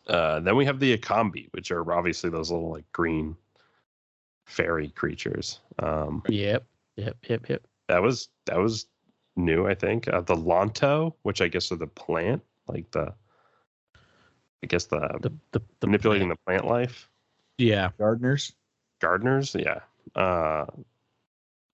[0.08, 3.36] uh, then we have the Akambi, which are obviously those little like green
[4.48, 5.60] fairy creatures.
[5.80, 6.66] Um, Yep.
[6.98, 7.18] Yep.
[7.28, 7.50] Yep.
[7.50, 7.68] Yep.
[7.88, 8.88] that was that was
[9.36, 10.08] new, I think.
[10.08, 13.14] Uh, the Lanto, which I guess are the plant, like the,
[14.64, 17.10] I guess the, The the, the manipulating the plant life
[17.58, 17.90] Yeah.
[17.98, 18.54] Gardeners.
[19.00, 19.56] gardeners.
[19.58, 19.80] Yeah.
[20.16, 20.66] Uh,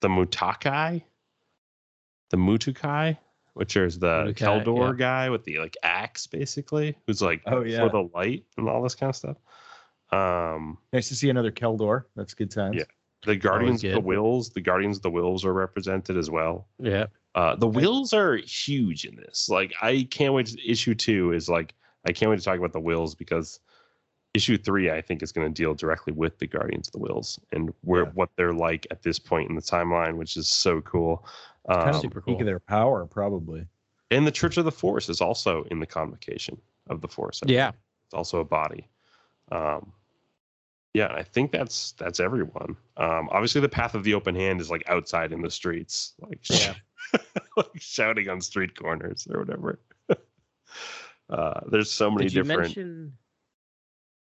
[0.01, 1.01] the Mutakai,
[2.29, 3.17] the Mutukai,
[3.53, 4.93] which is the Mutukai, Kel Dor yeah.
[4.97, 7.87] guy with the like axe, basically, who's like Oh, for yeah.
[7.87, 9.37] the light and all this kind of stuff.
[10.11, 12.07] Um, Nice to see another Kel Dor.
[12.15, 12.77] That's good times.
[12.77, 12.83] Yeah.
[13.25, 13.99] the Guardians of the.
[13.99, 16.67] Wills, the Guardians of the Wills are represented as well.
[16.79, 17.07] Yeah.
[17.38, 19.47] Uh, the wills are huge in this.
[19.47, 20.47] Like, I can't wait.
[20.47, 21.75] To, issue two is like,
[22.07, 23.59] I can't wait to talk about the wills because
[24.33, 27.39] issue three, I think, is going to deal directly with the Guardians of the Wills
[27.51, 28.09] and where Yeah.
[28.15, 31.25] what they're like at this point in the timeline, which is so cool.
[31.69, 32.41] Um, Kind of super peak cool.
[32.41, 33.67] of their power, probably.
[34.09, 36.57] and the Church of the Force is also in the convocation
[36.89, 37.41] of the Force.
[37.43, 37.53] I think.
[37.55, 37.71] Yeah.
[38.05, 38.88] it's also a body.
[39.51, 39.91] Um,
[40.93, 42.75] yeah, I think that's that's everyone.
[42.95, 46.39] Um, obviously, the Path of the Open Hand is like outside in the streets, like
[46.49, 46.73] Yeah.
[47.57, 49.79] like shouting on street corners or whatever.
[51.29, 52.61] uh, there's so many Did you different.
[52.61, 53.13] mention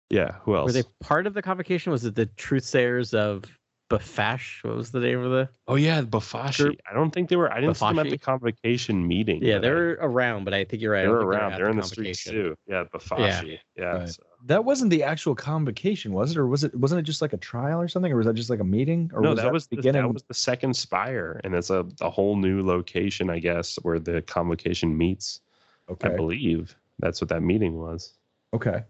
[0.09, 0.67] yeah, who else?
[0.67, 1.91] were they part of the convocation?
[1.91, 3.43] Was it the Truthsayers of
[3.89, 4.63] Bafash?
[4.63, 5.49] What was the name of the?
[5.67, 6.65] oh yeah, Bafashi.
[6.65, 6.79] Group?
[6.89, 7.51] I don't think they were.
[7.51, 9.43] I didn't see them at the convocation meeting.
[9.43, 11.01] Yeah, they're around, but I think you're right.
[11.01, 11.51] They're don't think around.
[11.53, 12.13] They're in the convocation.
[12.13, 12.55] streets too.
[12.67, 13.59] Yeah, Bafashi.
[13.75, 13.85] Yeah.
[13.85, 14.09] Right.
[14.09, 16.37] so- That wasn't the actual convocation, was it?
[16.37, 16.75] Or was it?
[16.75, 18.11] Wasn't it just like a trial or something?
[18.11, 19.09] Or was that just like a meeting?
[19.13, 20.03] Or no, was that was the the, beginning?
[20.03, 23.99] that was the second spire, and it's a, a whole new location, I guess, where
[23.99, 25.41] the convocation meets.
[25.89, 26.09] Okay.
[26.09, 28.13] I believe that's what that meeting was.
[28.53, 28.83] Okay.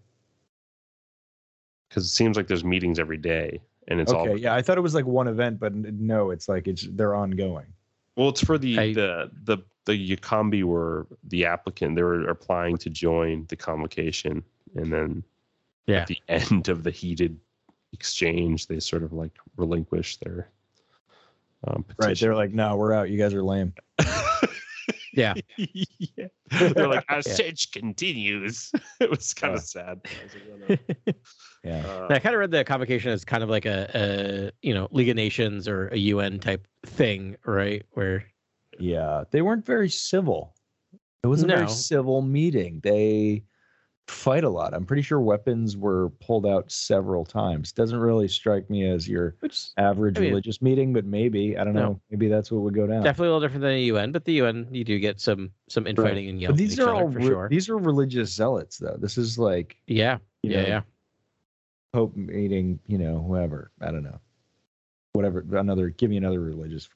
[1.89, 4.29] Because it seems like there's meetings every day, and it's okay.
[4.31, 7.15] all Yeah, I thought it was like one event, but no, it's like it's they're
[7.15, 7.67] ongoing.
[8.17, 8.29] well.
[8.29, 11.95] It's for the I- the the the Yakambi were the applicant.
[11.95, 14.43] They were applying to join the convocation,
[14.75, 15.23] and then
[15.87, 16.01] Yeah.
[16.01, 17.39] at the end of the heated
[17.93, 20.49] exchange, they sort of like relinquish their
[21.67, 22.17] um, Right.
[22.19, 23.09] They're like, no, we're out.
[23.09, 23.73] You guys are lame.
[25.13, 25.33] Yeah.
[25.55, 26.27] yeah.
[26.73, 27.33] They're like, our Yeah.
[27.35, 28.69] search continues.
[28.99, 29.57] it was kind Yeah.
[29.57, 30.01] of sad.
[30.03, 31.13] Like, oh, no.
[31.63, 31.87] Yeah.
[31.87, 34.89] Uh, I kind of read the convocation as kind of like a, a you know
[34.91, 37.83] League of Nations or a UN type thing, right?
[37.91, 38.25] Where
[38.77, 39.23] Yeah.
[39.31, 40.53] They weren't very civil.
[41.23, 42.81] It was a very civil meeting.
[42.83, 43.43] They
[44.07, 44.73] fight a lot.
[44.73, 47.71] I'm pretty sure weapons were pulled out several times.
[47.71, 51.63] Doesn't really strike me as your which average I mean- religious meeting, but maybe I
[51.63, 51.81] don't No.
[51.81, 52.01] know.
[52.11, 53.03] Maybe that's what would go down.
[53.03, 55.87] definitely a little different than the UN, but the UN you do get some some
[55.87, 57.49] infighting and yelling But these each are other all for re- sure.
[57.49, 58.97] these are religious zealots, though.
[58.99, 60.81] This is like yeah, you yeah, know, yeah.
[61.93, 63.71] Pope meeting, you know, whoever.
[63.81, 64.19] I don't know.
[65.13, 65.45] Whatever.
[65.53, 65.89] Another.
[65.89, 66.89] Give me another religious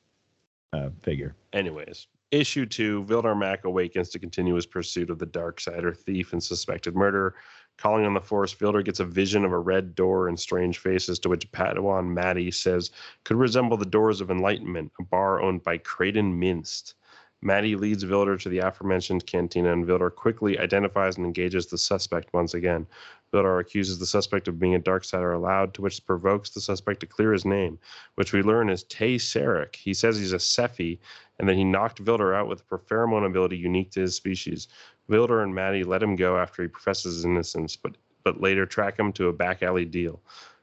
[0.73, 1.35] uh, figure.
[1.53, 6.33] Anyways, issue two Vildar Mac awakens to continue his pursuit of the dark sider thief
[6.33, 7.35] and suspected murderer.
[7.77, 11.17] Calling on the Force, Vildar gets a vision of a red door and strange faces,
[11.19, 12.91] to which Padawan Maddie says
[13.23, 16.95] could resemble the doors of enlightenment, a bar owned by Creighton Minst.
[17.41, 22.33] Maddie leads Vildar to the aforementioned cantina, and Vildar quickly identifies and engages the suspect
[22.33, 22.85] once again.
[23.31, 26.99] Vildar accuses the suspect of being a Dark Darksider aloud, to which provokes the suspect
[26.99, 27.79] to clear his name,
[28.15, 29.75] which we learn is Tay Sarek.
[29.75, 30.97] He says he's a Sephi,
[31.37, 34.67] and that he knocked Vildar out with a pheromone ability unique to his species.
[35.09, 38.99] Vildar and Maddie let him go after he professes his innocence, but but later track
[38.99, 40.21] him to a back alley deal,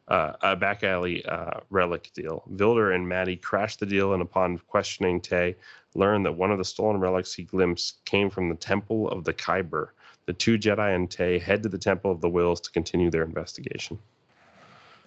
[0.08, 2.44] uh, a back alley uh, relic deal.
[2.54, 5.56] Vildar and Maddie crash the deal, and upon questioning Tay,
[5.96, 9.32] learn that one of the stolen relics he glimpsed came from the Temple of the
[9.32, 9.88] Kyber.
[10.26, 13.22] The two Jedi and Tay head to the Temple of the Wills to continue their
[13.22, 13.98] investigation.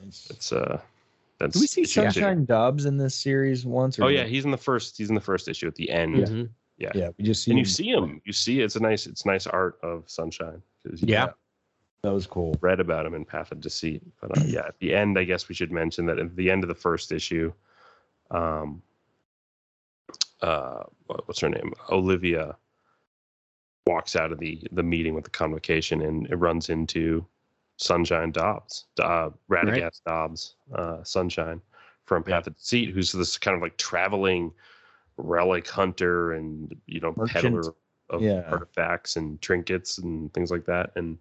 [0.08, 0.80] It's uh,
[1.40, 1.86] that's Do we see.
[1.86, 4.00] Sunshine Dobbs in this series once?
[4.00, 4.98] Or Oh yeah, he's in the first.
[4.98, 6.16] He's in the first issue at the end.
[6.16, 6.50] Mhm.
[6.78, 7.10] yeah.
[7.18, 7.52] We just see.
[7.52, 8.22] and you see him.
[8.26, 9.08] You see it's a nice.
[9.08, 11.30] It's nice art of Sunshine because you Yeah.
[12.02, 12.58] That was cool.
[12.62, 14.02] read about him in Path of Deceit.
[14.22, 16.64] But uh, yeah, at the end, I guess we should mention that at the end
[16.64, 17.52] of the first issue,
[18.32, 18.82] um,
[20.42, 20.84] uh,
[21.26, 21.74] what's her name?
[21.92, 22.56] Olivia
[23.88, 27.26] walks out of the the meeting with the convocation and it runs into
[27.78, 31.62] Sunshine Dobbs, uh, Radicus Dobbs, uh, Sunshine
[32.06, 34.52] from Path of Deceit, who's this kind of like traveling
[35.18, 37.44] relic hunter and you know Merchant.
[37.46, 37.74] peddler
[38.10, 38.44] of Yeah.
[38.50, 40.92] artifacts and trinkets and things like that.
[40.96, 41.18] And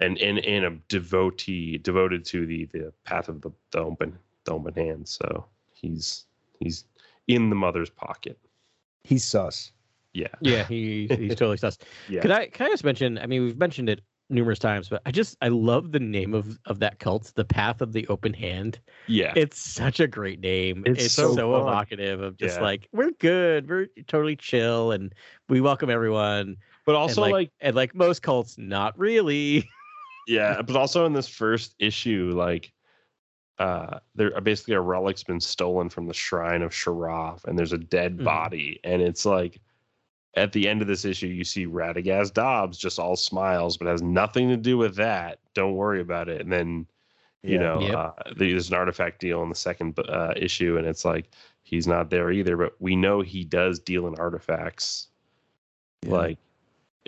[0.00, 4.52] and and and a devotee devoted to the the path of the, the open the
[4.52, 5.08] open hand.
[5.08, 6.26] So he's
[6.60, 6.84] he's
[7.28, 8.38] in the mother's pocket.
[9.04, 9.72] He's sus.
[10.14, 11.78] Yeah, Yeah, he he's totally sus.
[12.08, 12.20] yeah.
[12.22, 13.18] Could I can I just mention?
[13.18, 14.00] I mean, we've mentioned it
[14.30, 17.80] numerous times, but I just I love the name of of that cult, the Path
[17.80, 18.80] of the Open Hand.
[19.06, 19.32] yeah.
[19.36, 20.82] It's such a great name.
[20.86, 22.62] It's It's, so so, evocative of just Yeah.
[22.64, 25.14] like we're good, we're totally chill, and
[25.48, 26.56] we welcome everyone.
[26.84, 29.68] but And, also like, like and like most cults, not really.
[30.26, 32.70] Yeah, but also in this first issue, like
[33.58, 37.78] uh there basically a relic's been stolen from the shrine of Sharaf, and there's a
[37.78, 38.24] dead Mhm.
[38.24, 39.60] body and it's like
[40.34, 44.02] at the end of this issue you see Radicus Dobbs just all smiles but has
[44.02, 45.38] nothing to do with that.
[45.54, 46.40] Don't worry about it.
[46.40, 46.86] And then
[47.42, 47.58] you Yeah.
[47.60, 47.94] know Yep.
[47.96, 51.30] uh, there's an artifact deal in the second uh, issue and it's like
[51.62, 55.08] he's not there either but we know he does deal in artifacts
[56.02, 56.12] Yeah.
[56.12, 56.38] like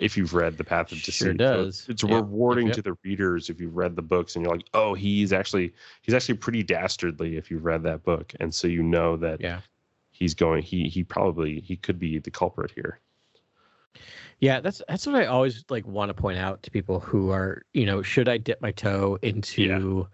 [0.01, 2.95] if you've read the path of Sure deceit So it's Yep, rewarding yep, to the
[3.03, 6.63] readers if you've read the books and you're like oh he's actually he's actually pretty
[6.63, 8.33] dastardly if you've read that book.
[8.39, 9.61] And so you know that Yeah.
[10.11, 13.01] he's going he he probably he could be the culprit here.
[14.39, 17.63] Yeah, that's that's what I always like want to point out to people who are,
[17.73, 20.07] you know, should I dip my toe into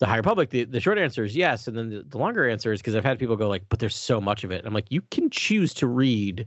[0.00, 0.50] the High Republic?
[0.50, 3.04] The the short answer is yes, and then the, the longer answer is because I've
[3.04, 4.58] had people go like, but there's so much of it.
[4.58, 6.46] And I'm like, you can choose to read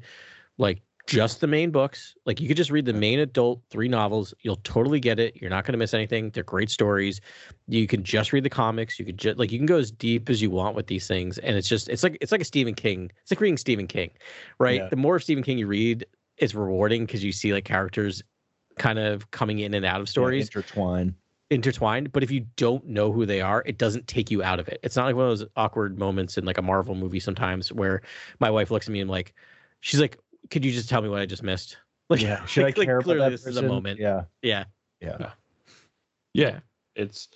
[0.58, 2.16] like just the main books.
[2.26, 4.34] Like you could just read the main adult three novels.
[4.42, 5.38] You'll totally get it.
[5.38, 6.30] You're not going to miss anything.
[6.30, 7.22] They're great stories.
[7.68, 9.00] You can just read the comics.
[9.00, 11.38] You could just like you can go as deep as you want with these things,
[11.40, 13.12] and it's just it's like it's like a Stephen King.
[13.22, 14.12] It's like reading Stephen King,
[14.60, 14.82] right?
[14.82, 14.90] Yeah.
[14.90, 16.06] The more Stephen King you read,
[16.38, 18.22] it's rewarding because you see like characters
[18.78, 21.16] kind of coming in and out of stories Yeah, intertwine.
[21.50, 22.12] intertwined.
[22.12, 24.80] But if you don't know who they are, it doesn't take you out of it.
[24.84, 28.02] It's not like one of those awkward moments in like a Marvel movie sometimes where
[28.40, 29.34] my wife looks at me and like,
[29.82, 30.18] she's like,
[30.50, 31.78] "Could you just tell me what I just missed?"
[32.10, 32.46] Like, Yeah.
[32.48, 33.66] Should I like, like, care about clearly that this person?
[33.66, 34.00] is a moment.
[34.00, 34.24] Yeah.
[34.42, 34.64] Yeah.
[35.02, 35.32] Yeah.
[36.34, 36.60] yeah
[36.96, 37.28] it's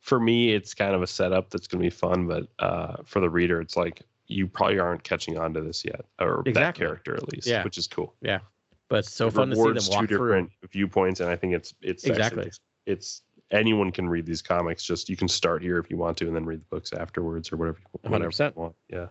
[0.00, 3.20] for me it's kind of a setup that's going to be fun but uh for
[3.20, 7.14] the reader it's like you probably aren't catching on to this yet or that character
[7.14, 7.62] at least Yeah.
[7.62, 8.40] which is cool Yeah,
[8.88, 10.06] But it's so It fun to see them walk two through.
[10.06, 12.46] different viewpoints and i think it's it's Exactly.
[12.46, 13.22] just- it's
[13.52, 16.34] anyone can read these comics just you can start here if you want to and
[16.34, 18.54] then read the books afterwards or whatever you, whatever 100%.
[18.56, 19.06] you want yeah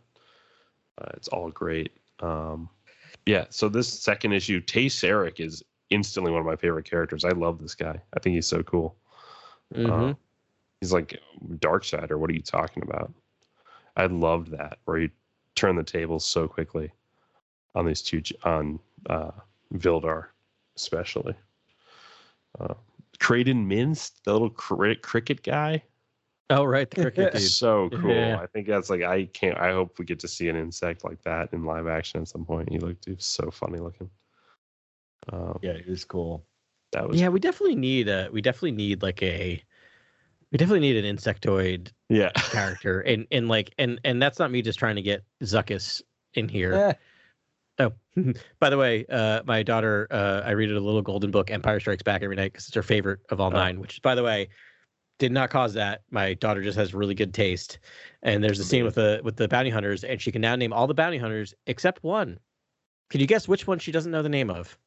[0.97, 2.67] uh, it's all great um
[3.25, 7.23] yeah so this second issue tay Sarek is instantly one of my favorite characters.
[7.23, 8.01] I love this guy.
[8.15, 8.95] I think he's so cool.
[9.73, 10.11] Mhm.
[10.11, 10.13] uh,
[10.81, 11.19] he's like
[11.59, 13.13] dark side or what are you talking about?
[13.95, 15.09] I loved that where he
[15.55, 16.91] turned the tables so quickly
[17.75, 18.79] on these two on
[19.09, 19.31] uh
[19.73, 20.27] vildar
[20.75, 21.35] especially.
[22.59, 22.73] Uh
[23.19, 25.83] Creighton Minst, the little cri- cricket guy.
[26.49, 27.41] Oh right, the cricket dude.
[27.41, 28.11] So cool.
[28.11, 28.37] Yeah.
[28.37, 31.21] I think that's like I can't I hope we get to see an insect like
[31.23, 32.69] that in live action at some point.
[32.71, 34.09] He looked he so funny looking.
[35.31, 36.45] Um, Yeah, it was cool.
[36.91, 38.29] that was Yeah, we definitely need a.
[38.31, 39.63] We definitely need like a.
[40.51, 42.31] We definitely need an insectoid yeah.
[42.35, 46.01] character, and and like and and that's not me just trying to get Zuckuss
[46.33, 46.73] in here.
[46.73, 46.93] Eh,
[47.79, 47.91] Oh,
[48.59, 51.79] by the way, uh, my daughter, uh, I read it a little golden book, Empire
[51.79, 53.55] Strikes Back, every night because it's her favorite of all Oh.
[53.55, 53.79] nine.
[53.79, 54.49] Which, by the way,
[55.19, 56.01] did not cause that.
[56.11, 57.79] My daughter just has really good taste.
[58.23, 60.73] And there's a scene with the with the bounty hunters, and she can now name
[60.73, 62.39] all the bounty hunters except one.
[63.09, 64.77] Can you guess which one she doesn't know the name of?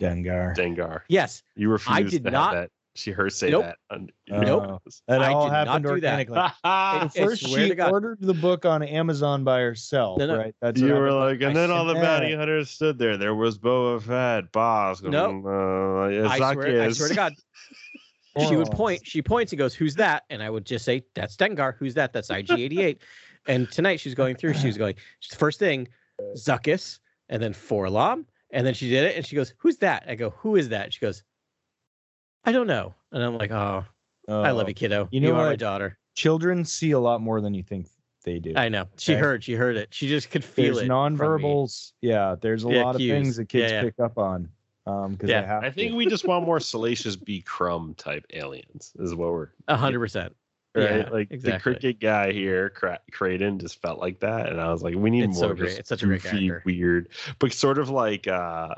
[0.00, 0.54] Dengar.
[0.56, 1.02] Dengar.
[1.08, 2.70] Yes, You refused I did to not- have that.
[2.96, 3.64] She heard say Nope.
[3.64, 3.76] that.
[3.90, 4.82] On, Nope.
[5.06, 6.12] That I all did not happened do that.
[6.18, 6.38] organically.
[6.64, 10.38] I At first, she ordered the book on Amazon by herself, No, no.
[10.38, 10.54] right?
[10.62, 12.38] That's you were like, and I then all the bounty that.
[12.38, 13.18] hunters stood there.
[13.18, 15.02] There was Boba Fett, Boss.
[15.02, 15.44] Nope.
[15.44, 17.34] Uh, I swear, I swear to God.
[18.38, 18.76] She would Oh.
[18.76, 19.06] point.
[19.06, 22.12] She points and goes, "Who's that?" And I would just say, "That's Dengar." Who's that?
[22.12, 22.98] That's IG88.
[23.46, 24.54] and tonight she's going through.
[24.54, 24.94] She was going.
[25.36, 25.88] First thing,
[26.36, 26.98] Zuckuss,
[27.28, 30.30] and then 4-LOM, and then she did it, and she goes, "Who's that?" I go,
[30.30, 31.22] "Who is that?" She goes,
[32.44, 33.84] "I don't know." And I'm like, "Oh,
[34.28, 34.68] I love Oh.
[34.68, 35.08] you, kiddo.
[35.10, 37.88] You know You, know are my daughter." Children see a lot more than you think
[38.24, 38.52] they do.
[38.56, 38.86] I know.
[38.98, 39.20] She Okay.
[39.20, 39.44] heard.
[39.44, 39.94] She heard it.
[39.94, 40.88] She just could feel there's it.
[40.88, 41.16] from me.
[41.16, 41.92] nonverbals.
[42.02, 43.82] Yeah, there's a Yeah, lot of things that kids Yeah, yeah.
[43.84, 44.50] pick up on.
[44.86, 45.96] Um, because Yeah, have I think to.
[45.96, 47.40] we just want more Salacious B.
[47.42, 50.36] Crumb type aliens, is what we're A hundred percent.
[50.76, 50.98] right?
[50.98, 51.72] Yeah, like exactly.
[51.72, 55.10] the cricket guy here, Cra- Creighton, just felt like that, and I was like, we
[55.10, 55.78] need It's more so great.
[55.78, 56.62] It's such a great goofy, character.
[56.64, 57.08] weird,
[57.38, 58.74] but sort of like uh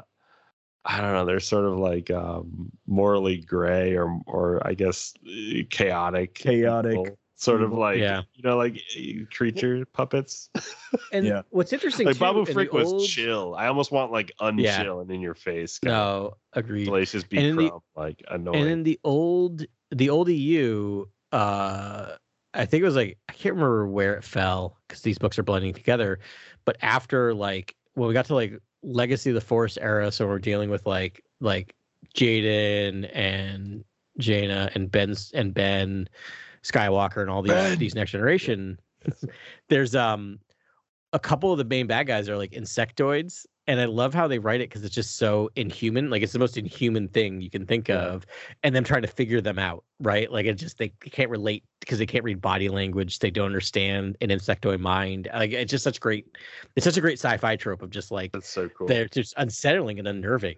[0.84, 1.26] I don't know.
[1.26, 6.92] They're sort of like um morally gray, or or I guess uh, chaotic, Chaotic.
[6.92, 8.22] evil, sort of like Yeah.
[8.34, 10.50] you know, like uh, creature puppets.
[11.12, 11.42] And Yeah.
[11.50, 13.54] what's interesting like too, Babu in Frick was old- chill.
[13.56, 15.00] I almost want like unchill Yeah.
[15.00, 15.78] and in your face.
[15.84, 16.86] No, agreed.
[16.86, 17.36] Salacious B.
[17.38, 18.62] And in the- Crumb, like annoying.
[18.62, 22.16] And in the old the old EU, uh
[22.54, 25.42] I think it was like I can't remember where it fell because these books are
[25.44, 26.18] blending together.
[26.64, 30.38] But after like when we got to like Legacy of the Force era, so we're
[30.38, 31.74] dealing with like like
[32.14, 33.84] Jacen and
[34.18, 36.08] Jaina and Ben's and Ben
[36.62, 38.78] Skywalker and all these these next generation.
[39.68, 40.40] there's um
[41.12, 44.38] a couple of the main bad guys are like insectoids and i love how they
[44.38, 46.10] write it because it's just so inhuman.
[46.10, 47.96] Like it's the most inhuman thing you can think Yeah.
[48.00, 48.26] of
[48.62, 50.30] and them trying to figure them out right?
[50.30, 53.18] Like it just they can't relate because they can't read body language.
[53.20, 55.28] They don't understand an insectoid mind.
[55.32, 56.26] Like it's just such great
[56.76, 58.86] it's such a great sci-fi trope of just like That's so cool.
[58.86, 60.56] they're just unsettling and unnerving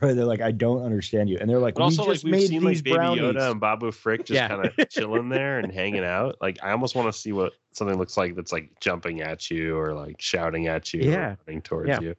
[0.00, 2.24] Right, they're like, I don't understand you, and they're like, But also, we like just
[2.24, 3.20] we've made seen these like Baby brownies.
[3.22, 4.48] Yoda and Babu Frick just Yeah.
[4.48, 6.36] kind of chilling there and hanging out.
[6.40, 9.76] Like I almost want to see what something looks like that's like jumping at you
[9.76, 11.30] or like shouting at you, Yeah.
[11.32, 12.00] or running towards Yeah.
[12.00, 12.14] you.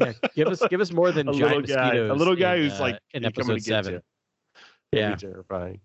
[0.00, 2.62] yeah give us give us more than A giant little guy, a little guy in,
[2.62, 4.02] who's uh, like in episode seven
[4.92, 5.80] yeah terrifying.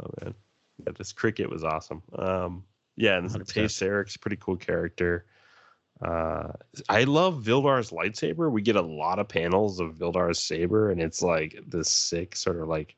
[0.00, 0.34] Oh man,
[0.84, 2.02] yeah, this cricket was awesome.
[2.18, 2.64] Um,
[2.96, 3.46] yeah, and 100%.
[3.78, 5.24] Tay a pretty cool character.
[6.02, 6.52] Uh,
[6.88, 8.50] I love Vildar's lightsaber.
[8.50, 12.60] We get a lot of panels of Vildar's saber, and it's like this sick sort
[12.60, 12.96] of like,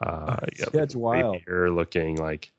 [0.00, 1.36] uh, Yeah, it's wild.
[1.36, 2.52] rapier looking like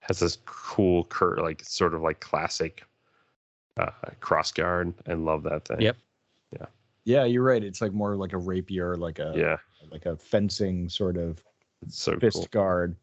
[0.00, 2.84] has this cool cur like sort of like classic
[3.78, 3.90] uh
[4.20, 4.94] cross guard.
[5.08, 5.80] I love that thing.
[5.80, 5.96] Yep.
[6.52, 6.66] Yeah.
[7.04, 7.62] Yeah, you're right.
[7.64, 9.56] It's like more like a rapier, like a Yeah,
[9.90, 11.42] like a fencing sort of
[11.82, 12.46] it's so fist cool.
[12.50, 12.96] guard,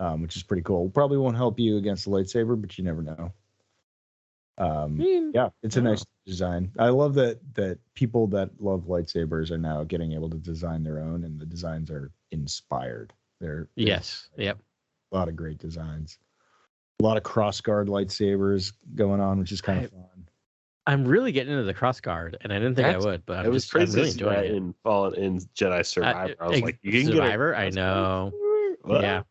[0.00, 0.90] um, which is pretty cool.
[0.90, 3.32] Probably won't help you against the lightsaber, but you never know.
[4.58, 5.00] Um,
[5.34, 5.84] yeah, it's a Yeah.
[5.90, 6.72] nice design.
[6.78, 10.98] I love that that people that love lightsabers are now getting able to design their
[11.00, 13.12] own, and the designs are inspired.
[13.40, 14.58] They're there's yes yep
[15.12, 16.18] a lot of great designs.
[17.00, 20.28] A lot of cross guard lightsabers going on, which is kind of fun.
[20.88, 23.38] I'm really getting into the cross guard, and I didn't think That's- I would, but
[23.40, 24.56] I'm it was just, I'm really to enjoying it.
[24.56, 26.34] in Fallen in Jedi Survivor.
[26.40, 27.62] I was ex- like, you can Survivor, get it.
[27.62, 28.32] I was know.
[28.82, 29.02] What?
[29.02, 29.22] Yeah,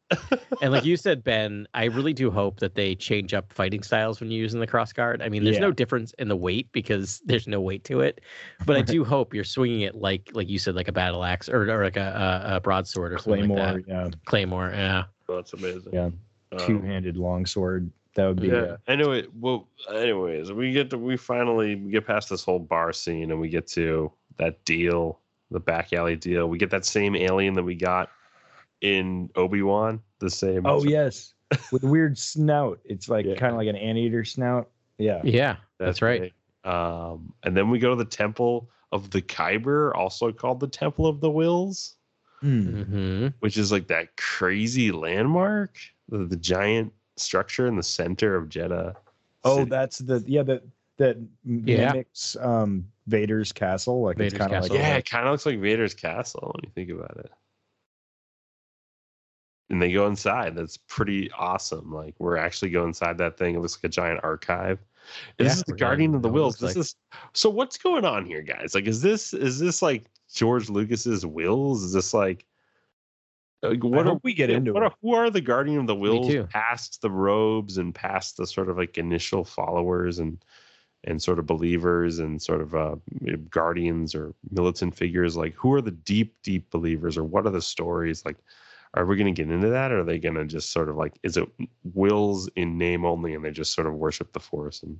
[0.62, 4.20] and like you said, Ben, I really do hope that they change up fighting styles
[4.20, 5.22] when you're using the cross guard.
[5.22, 8.22] I mean, there's no difference in the weight because there's no weight to it,
[8.66, 11.50] but I do hope you're swinging it like like you said, like a battle axe
[11.50, 13.92] or, or like a, a, a broadsword or something Claymore, like that.
[13.92, 15.04] yeah, Claymore, yeah.
[15.30, 15.94] Oh, that's amazing.
[15.94, 16.10] yeah,
[16.52, 17.90] Um, two-handed longsword.
[18.16, 18.54] That would be yeah.
[18.56, 23.32] uh, Anyway, well, anyways, we get to we finally get past this whole bar scene
[23.32, 25.20] and we get to that deal,
[25.52, 26.48] the back alley deal.
[26.48, 28.10] We get that same alien that we got
[28.82, 30.02] in Obi Wan.
[30.20, 30.66] The same.
[30.66, 31.34] Oh yes,
[31.72, 32.80] with weird snout.
[32.86, 33.36] It's like Yeah.
[33.36, 34.70] kind of like an anteater snout.
[34.98, 35.22] Yeah.
[35.24, 36.34] Yeah, that's right.
[36.64, 41.06] Um, and then we go to the temple of the Kyber, also called the Temple
[41.08, 41.94] of the Wills.
[42.42, 42.84] Hmm.
[42.84, 45.76] hmm which is like that crazy landmark,
[46.08, 48.96] the, the giant structure in the center of Jedha.
[49.44, 49.70] Oh, City.
[49.72, 50.62] that's the yeah that
[50.98, 51.94] that Yeah.
[51.94, 54.02] mimics um Vader's castle.
[54.04, 56.64] Like Vader's it's kind of like yeah, it kind of looks like Vader's castle when
[56.64, 57.32] you think about it.
[59.70, 60.56] And they go inside.
[60.56, 61.94] That's pretty awesome.
[61.94, 63.56] Like we're actually go inside that thing.
[63.56, 64.80] It looks like a giant archive.
[65.38, 66.60] Yeah, this is the Guardian of the know what it Wills.
[66.60, 66.96] This is
[67.34, 67.50] so.
[67.50, 68.76] What's going on here, guys?
[68.76, 71.84] Like, is this is this like George Lucas's wills?
[71.84, 72.46] Is this like?
[73.64, 74.84] like, what are we get into what.
[74.84, 78.70] Are, who are the Guardian of the Wills past the robes and past the sort
[78.70, 80.44] of like initial followers and
[81.04, 82.96] and sort of believers and sort of uh,
[83.50, 85.38] guardians or militant figures?
[85.38, 88.26] Like, who are the deep, deep believers or what are the stories?
[88.26, 88.38] Like,
[88.94, 90.96] are we going to get into that or are they going to just sort of
[90.96, 91.48] like, is it
[91.84, 95.00] wills in name only and they just sort of worship the force and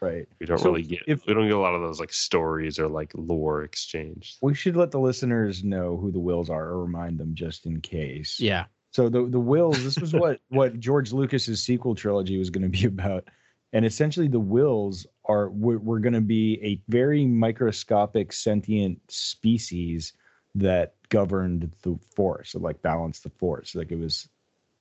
[0.00, 0.26] right.
[0.40, 2.78] we don't So really get, if- we don't get a lot of those like stories
[2.78, 4.36] or like lore exchange.
[4.42, 7.80] We should let the listeners know who the wills are or remind them just in
[7.80, 8.38] case.
[8.40, 8.66] Yeah.
[8.92, 9.82] So the the wills.
[9.82, 13.26] This was what what George Lucas's sequel trilogy was going to be about,
[13.72, 20.12] and essentially the wills are we're, going to be a very microscopic sentient species
[20.54, 23.74] that governed the force, so like balanced the force.
[23.74, 24.28] Like it was,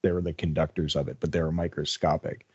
[0.04, 2.46] they were the conductors of it, but they were microscopic.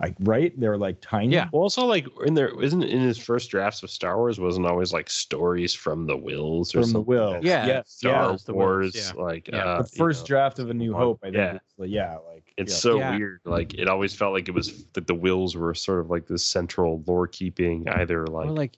[0.00, 1.32] Like right, they were like tiny.
[1.34, 1.48] Yeah.
[1.52, 4.92] Well, also like in there isn't in his first drafts of Star Wars wasn't always
[4.92, 7.06] like stories from the wills or From the something.
[7.06, 7.44] Wills.
[7.44, 8.26] Yeah, Yes, Star yeah.
[8.26, 9.22] Wills, the Wars, yeah.
[9.22, 9.58] like Yeah.
[9.64, 10.94] uh, the you first know, draft of A New.
[10.94, 11.20] Hope.
[11.22, 11.36] I think.
[11.36, 11.58] Yeah.
[11.78, 12.78] like, yeah, like It's yeah.
[12.78, 13.16] so Yeah.
[13.16, 13.40] weird.
[13.44, 16.44] Like it always felt like it was that the wills were sort of like this
[16.44, 18.76] central lore keeping, either like, or like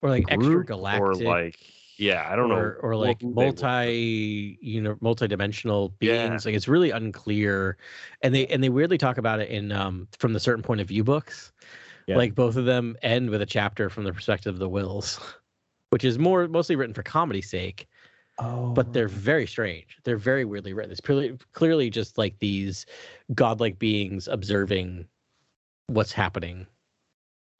[0.00, 1.58] or like extra galactic or like
[1.98, 6.28] yeah, I don't or, know, or like multi you know multi-dimensional Yeah.
[6.28, 7.76] beings like it's really unclear
[8.22, 10.88] and they and they weirdly talk about it in um from the certain point of
[10.88, 11.52] view books
[12.06, 12.16] Yeah.
[12.16, 15.18] like both of them end with a chapter from the perspective of the wills
[15.90, 17.86] which is more mostly written for comedy's sake
[18.38, 22.84] Oh, but they're very strange they're very weirdly written it's clearly clearly just like these
[23.34, 25.06] godlike beings observing
[25.88, 26.66] what's happening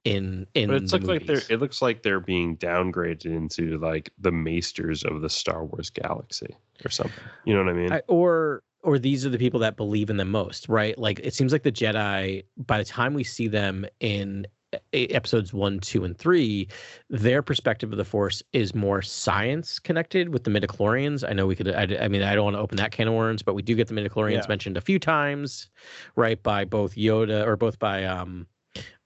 [0.06, 4.10] in in But it looks like they're it looks like they're being downgraded into like
[4.18, 7.24] the maesters of the Star Wars galaxy or something.
[7.44, 7.92] You know what I mean?
[7.92, 10.96] I, or or these are the people that believe in them most, right?
[10.96, 12.44] Like it seems like the Jedi.
[12.56, 14.46] By the time we see them in
[14.92, 16.68] episodes one, two, and three,
[17.10, 21.28] their perspective of the Force is more science connected with the midichlorians.
[21.28, 21.68] I know we could.
[21.74, 23.74] I, I mean, I don't want to open that can of worms, but we do
[23.74, 24.46] get the midichlorians Yeah.
[24.48, 25.68] mentioned a few times,
[26.14, 26.40] right?
[26.40, 28.46] By both Yoda or both by um,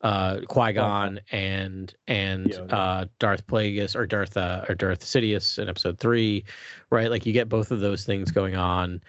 [0.03, 2.73] uh, Qui Gon and and Yoda.
[2.73, 6.45] uh, Darth Plagueis or Darth uh, or Darth Sidious in Episode three,
[6.91, 7.11] right?
[7.11, 9.03] Like you get both of those things going on,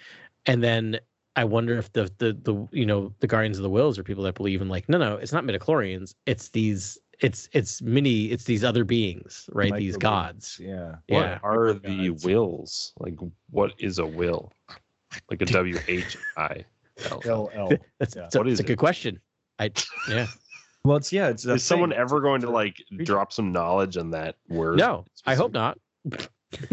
[0.46, 1.00] and then
[1.36, 4.24] I wonder if the the the you know the Guardians of the Wills are people
[4.26, 8.44] that believe in like no no it's not midichlorians it's these it's it's mini it's
[8.46, 10.96] these other beings right these gods Yeah.
[11.08, 12.26] yeah What are the gods.
[12.26, 12.94] wills?
[13.00, 13.14] Like,
[13.52, 14.52] what is a will?
[15.30, 16.66] Like a w h i
[17.12, 17.70] l l LL.
[18.00, 18.24] that's, Yeah.
[18.24, 19.22] that's a, What is it's a good question
[19.60, 19.72] I
[20.10, 20.26] yeah
[20.84, 21.30] Well, it's yeah.
[21.30, 22.00] It's a Is someone thing.
[22.00, 24.78] ever going to like drop some knowledge on that word?
[24.78, 25.78] no I hope not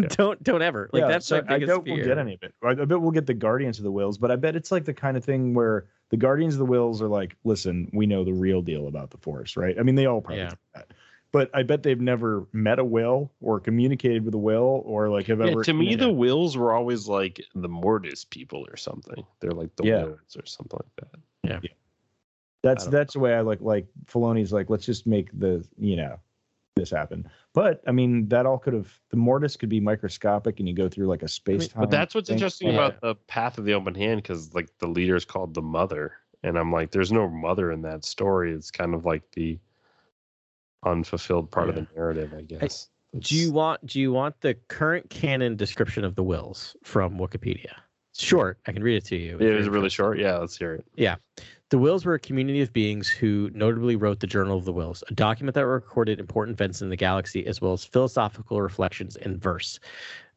[0.08, 2.34] don't don't ever like yeah, that's so my I biggest doubt fear we'll get any
[2.34, 2.54] of it.
[2.64, 4.84] I I bet we'll get the Guardians of the Wills, but I bet it's like
[4.84, 8.24] the kind of thing where the Guardians of the Wills are like, listen, we know
[8.24, 9.78] the real deal about the Force, right?
[9.78, 10.50] I mean, they all probably Yeah.
[10.50, 10.86] do that.
[11.30, 15.26] But I bet they've never met a will or communicated with a will or like
[15.26, 15.62] have Yeah, ever.
[15.64, 16.12] to me, the Yeah.
[16.12, 19.22] wills were always like the Mortis people or something.
[19.40, 20.04] They're like the Yeah.
[20.04, 21.20] wills or something like that.
[21.44, 21.56] yeah.
[21.56, 21.60] I
[22.62, 26.18] don't that's the way I like like Filoni's like let's just make the you know
[26.78, 27.28] this happen.
[27.52, 30.88] But I mean that all could have the Mortis could be microscopic and you go
[30.88, 31.82] through like a space time.
[31.82, 32.36] But that's what's thing.
[32.36, 32.74] interesting Yeah.
[32.74, 36.14] about the path of the open hand because like the leader is called the mother,
[36.42, 38.52] and I'm like, there's no mother in that story.
[38.52, 39.58] It's kind of like the
[40.84, 42.88] unfulfilled part of the narrative, I guess.
[43.18, 47.72] do you want do you want the current canon description of the wills from Wikipedia
[48.12, 50.18] it's short I can read it to you if It was really short.
[50.18, 50.84] Yeah, let's hear it.
[51.70, 55.04] The Wills were a community of beings who notably wrote the Journal of the Wills,
[55.08, 59.38] a document that recorded important events in the galaxy as well as philosophical reflections in
[59.38, 59.78] verse.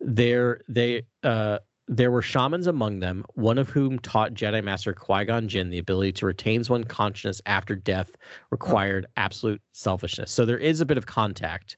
[0.02, 5.24] There, they, uh, there were shamans among them, one of whom taught Jedi Master Qui
[5.24, 8.12] Gon Jinn the ability to retain one's consciousness after death
[8.50, 10.32] required absolute selfishness.
[10.32, 11.78] So there is a bit of contact,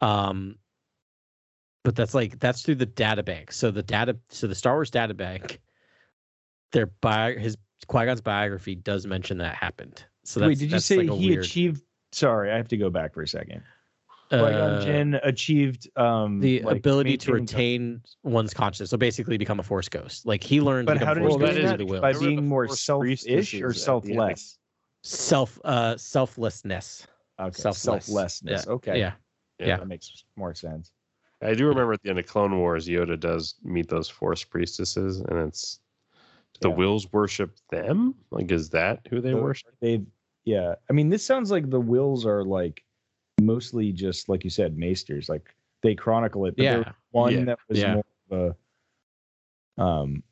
[0.00, 0.56] um,
[1.82, 3.52] but that's like that's through the data bank.
[3.52, 5.60] So the data, so the Star Wars data bank,
[6.72, 7.56] their bio, his
[7.86, 10.04] Qui Gon's biography does mention that happened.
[10.24, 11.82] So that's, Wait, did you that's say like he weird, achieved?
[12.12, 13.62] Sorry, I have to go back for a second.
[14.30, 18.90] uh, Qui-Gon Jinn achieved um, the like, ability to maintaining- retain one's consciousness.
[18.90, 20.24] So basically, become a Force ghost.
[20.24, 20.86] Like he learned.
[20.86, 21.84] But to how did a he do ghost that?
[21.86, 22.00] will.
[22.00, 23.76] By There were the being more selfish or at the end.
[23.76, 24.58] selfless?
[25.02, 27.06] self uh selflessness.
[27.38, 27.82] Okay, Selfless.
[28.06, 28.64] selflessness.
[28.66, 28.72] Yeah.
[28.72, 29.12] Okay, Yeah.
[29.58, 29.76] Yeah.
[29.78, 30.92] that makes more sense.
[31.42, 35.20] I do remember at the end of Clone Wars, Yoda does meet those Force priestesses,
[35.20, 35.80] and it's
[36.60, 36.74] the Yeah.
[36.76, 38.14] wills worship them.
[38.30, 39.74] Like, is that who they So worship?
[39.80, 40.02] They,
[40.44, 40.74] yeah.
[40.88, 42.84] I mean, this sounds like the wills are like
[43.40, 45.28] mostly just like you said, maesters.
[45.28, 46.56] Like they chronicle it.
[46.56, 46.92] But Yeah.
[47.10, 47.44] one Yeah.
[47.44, 47.94] that was Yeah.
[47.94, 48.56] more of
[49.78, 50.22] a, um,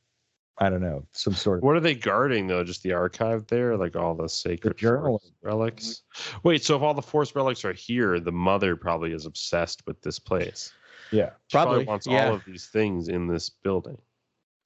[0.58, 2.62] I don't know, some sort of What are they guarding though?
[2.62, 5.20] Just the archive there, like all the sacred journal.
[5.42, 6.02] Relics.
[6.44, 10.00] Wait, so if all the Force relics are here, the mother probably is obsessed with
[10.02, 10.72] this place.
[11.10, 11.30] yeah.
[11.48, 12.28] She probably, Probably, wants yeah.
[12.28, 13.98] all of these things in this building.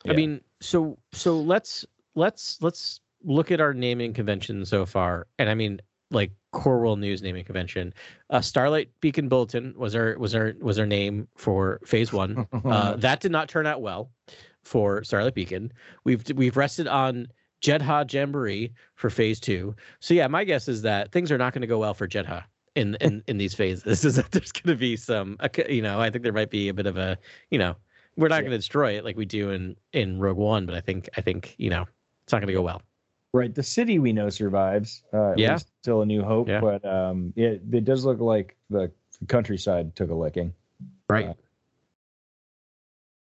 [0.06, 1.84] I mean, so so let's
[2.14, 5.80] let's let's look at our naming convention so far, and I mean,
[6.10, 7.92] like Core World News naming convention.
[8.30, 12.46] Uh, Starlight Beacon Bulletin was our was our was our name for Phase One.
[12.64, 14.10] Uh, that did not turn out well
[14.64, 15.72] for Starlight Beacon.
[16.04, 17.28] We've we've rested on
[17.62, 19.74] Jedha Jamboree for Phase Two.
[20.00, 22.44] So yeah, my guess is that things are not going to go well for Jedha
[22.74, 24.04] in in in these phases.
[24.04, 25.36] Is that there's going to be some,
[25.68, 27.18] you know, I think there might be a bit of a,
[27.50, 27.76] you know,
[28.16, 28.40] we're not Yeah.
[28.42, 31.20] going to destroy it like we do in in Rogue One, but I think I
[31.20, 31.86] think you know
[32.24, 32.82] it's not going to go well.
[33.32, 33.54] Right.
[33.54, 35.02] The city we know survives.
[35.12, 35.58] Uh, Yeah.
[35.82, 36.48] Still a new hope.
[36.48, 36.60] Yeah.
[36.60, 38.90] But um, yeah, it does look like the
[39.28, 40.54] countryside took a licking.
[41.10, 41.34] Right.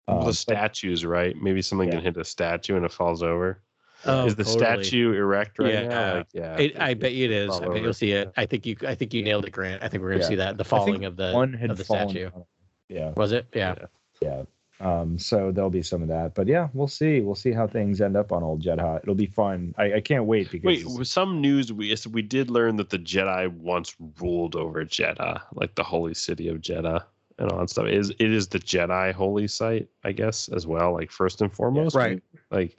[0.08, 1.36] Uh, the but- statues, right?
[1.41, 1.95] Maybe something Yeah.
[1.95, 3.62] can hit a statue and it falls over.
[4.06, 4.84] Oh, is the totally.
[4.84, 5.88] statue erect right Yeah.
[5.88, 6.14] now?
[6.18, 6.58] Like, yeah.
[6.58, 7.49] It, I bet you it is.
[7.56, 7.78] I bet over.
[7.80, 8.32] you'll see it.
[8.38, 8.76] I think you.
[8.88, 9.84] I think you nailed it, Grant.
[9.84, 10.28] I think we're gonna Yeah.
[10.28, 12.30] see that the falling of the one of the statue.
[12.30, 12.45] down.
[12.90, 13.10] Yeah.
[13.18, 13.48] Was it?
[13.56, 13.74] Yeah.
[14.22, 14.44] Yeah.
[14.80, 17.22] Um, so there'll be some of that, but yeah, we'll see.
[17.22, 19.02] We'll see how things end up on old Jedha.
[19.02, 19.74] It'll be fun.
[19.78, 22.99] I, I can't wait because Wait, with some news we we did learn that the
[22.99, 27.04] Jedi once ruled over Jedha, like the holy city of Jedha
[27.40, 27.88] and all that stuff.
[27.88, 31.52] It is it is the Jedi holy site, I guess, as well, like first and
[31.52, 31.95] foremost.
[31.95, 32.22] Right.
[32.52, 32.78] Like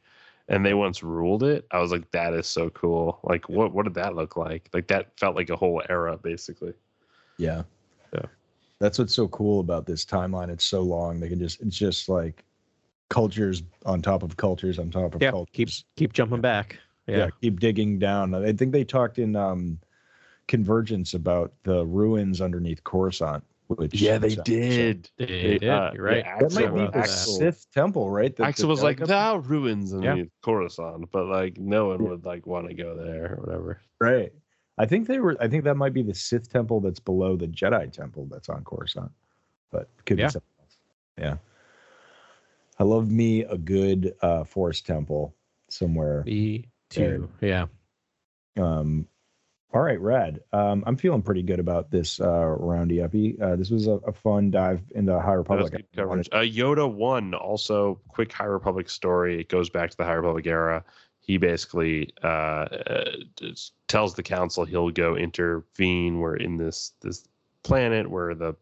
[0.48, 1.66] and they once ruled it.
[1.70, 3.18] I was like, that is so cool.
[3.22, 4.68] Like what what did that look like?
[4.72, 6.74] Like that felt like a whole era, basically.
[7.38, 7.62] yeah,
[8.14, 8.26] Yeah.
[8.80, 10.50] That's what's so cool about this timeline.
[10.50, 11.18] It's so long.
[11.20, 12.44] They can just it's just like
[13.10, 15.30] cultures on top of cultures on top of Yeah.
[15.30, 15.52] cultures.
[15.52, 16.78] Keep keep jumping back.
[17.06, 17.16] yeah.
[17.16, 17.28] Yeah.
[17.40, 18.34] keep digging down.
[18.34, 19.78] I think they talked in um
[20.46, 23.44] Convergence about the ruins underneath Coruscant.
[23.66, 24.34] Which sounds- They
[25.18, 25.64] They, did.
[25.68, 26.24] uh, You're right.
[26.24, 27.04] yeah, That might be the.
[27.06, 28.34] Sith temple, right?
[28.34, 29.98] The- Axel the was like, Delicate- the ruins Yeah.
[29.98, 32.08] underneath Coruscant, but like no one Yeah.
[32.10, 33.80] would like want to go there or whatever.
[34.00, 34.32] Right.
[34.78, 35.36] I think they were.
[35.40, 38.62] I think that might be the Sith temple that's below the Jedi temple that's on
[38.64, 39.10] Coruscant,
[39.70, 40.26] but could Yeah.
[40.26, 40.78] be something else.
[41.18, 41.36] Yeah.
[42.78, 45.34] I love me a good uh, Force temple
[45.68, 46.22] somewhere.
[46.24, 47.28] Me too.
[47.40, 47.66] Yeah.
[48.56, 49.06] Um,
[49.74, 50.40] all right, rad.
[50.52, 53.38] Um, I'm feeling pretty good about this uh, roundy uppy.
[53.40, 55.72] Uh, this was a, a fun dive into High That was Republic.
[55.72, 56.28] good coverage.
[56.32, 59.40] Uh, Yoda one also quick High Republic story.
[59.40, 60.84] It goes back to the High Republic era.
[61.28, 63.04] He basically uh, uh,
[63.86, 66.20] tells the council he'll go intervene.
[66.20, 67.28] We're in this this
[67.62, 68.56] planet where the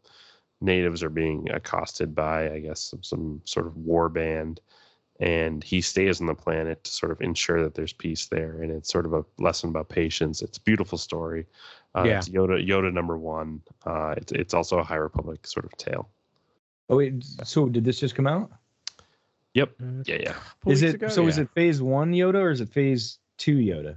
[0.61, 4.61] natives are being accosted by, I guess, some, some sort of war band,
[5.21, 8.61] and he stays on the planet to sort of ensure that there's peace there.
[8.61, 10.43] And it's sort of a lesson about patience.
[10.43, 11.47] It's a beautiful story.
[11.95, 12.19] Uh, Yeah.
[12.19, 13.63] It's Yoda Yoda number one.
[13.85, 16.09] Uh, it's it's also a High Republic sort of tale.
[16.89, 18.51] Oh wait, so did this just come out?
[19.57, 19.71] Yep.
[20.05, 20.35] Yeah, yeah.
[20.67, 21.09] Is it ago?
[21.09, 21.27] so?
[21.27, 23.97] Is it Phase One Yoda or is it Phase Two Yoda?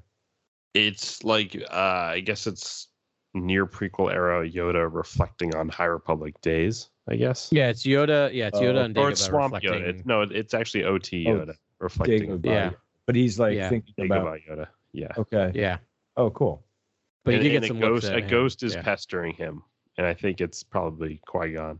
[0.73, 1.76] It's like uh,
[2.15, 2.88] I guess it's
[3.34, 6.90] near prequel era Yoda reflecting on High Republic days.
[7.10, 7.49] I guess.
[7.52, 8.34] Yeah, it's Yoda.
[8.34, 9.81] Yeah, it's Oh, Yoda and Or it's Swamp reflecting.
[9.84, 9.88] Yoda.
[9.98, 12.30] It's, no, it's actually OT Oh, Yoda reflecting.
[12.40, 12.45] Dagobah.
[12.45, 12.72] Yeah.
[13.06, 13.68] but he's like Yeah.
[13.69, 14.26] thinking about.
[14.27, 14.68] Dagobah Yoda.
[14.94, 15.11] Yeah.
[15.18, 15.52] Okay.
[15.56, 15.80] Yeah,
[16.15, 16.64] Oh, cool.
[17.26, 18.07] but and, you did get some a ghost.
[18.07, 18.27] A him.
[18.30, 18.81] ghost is Yeah.
[18.84, 19.61] pestering him,
[19.98, 21.80] and I think it's probably Qui Gon.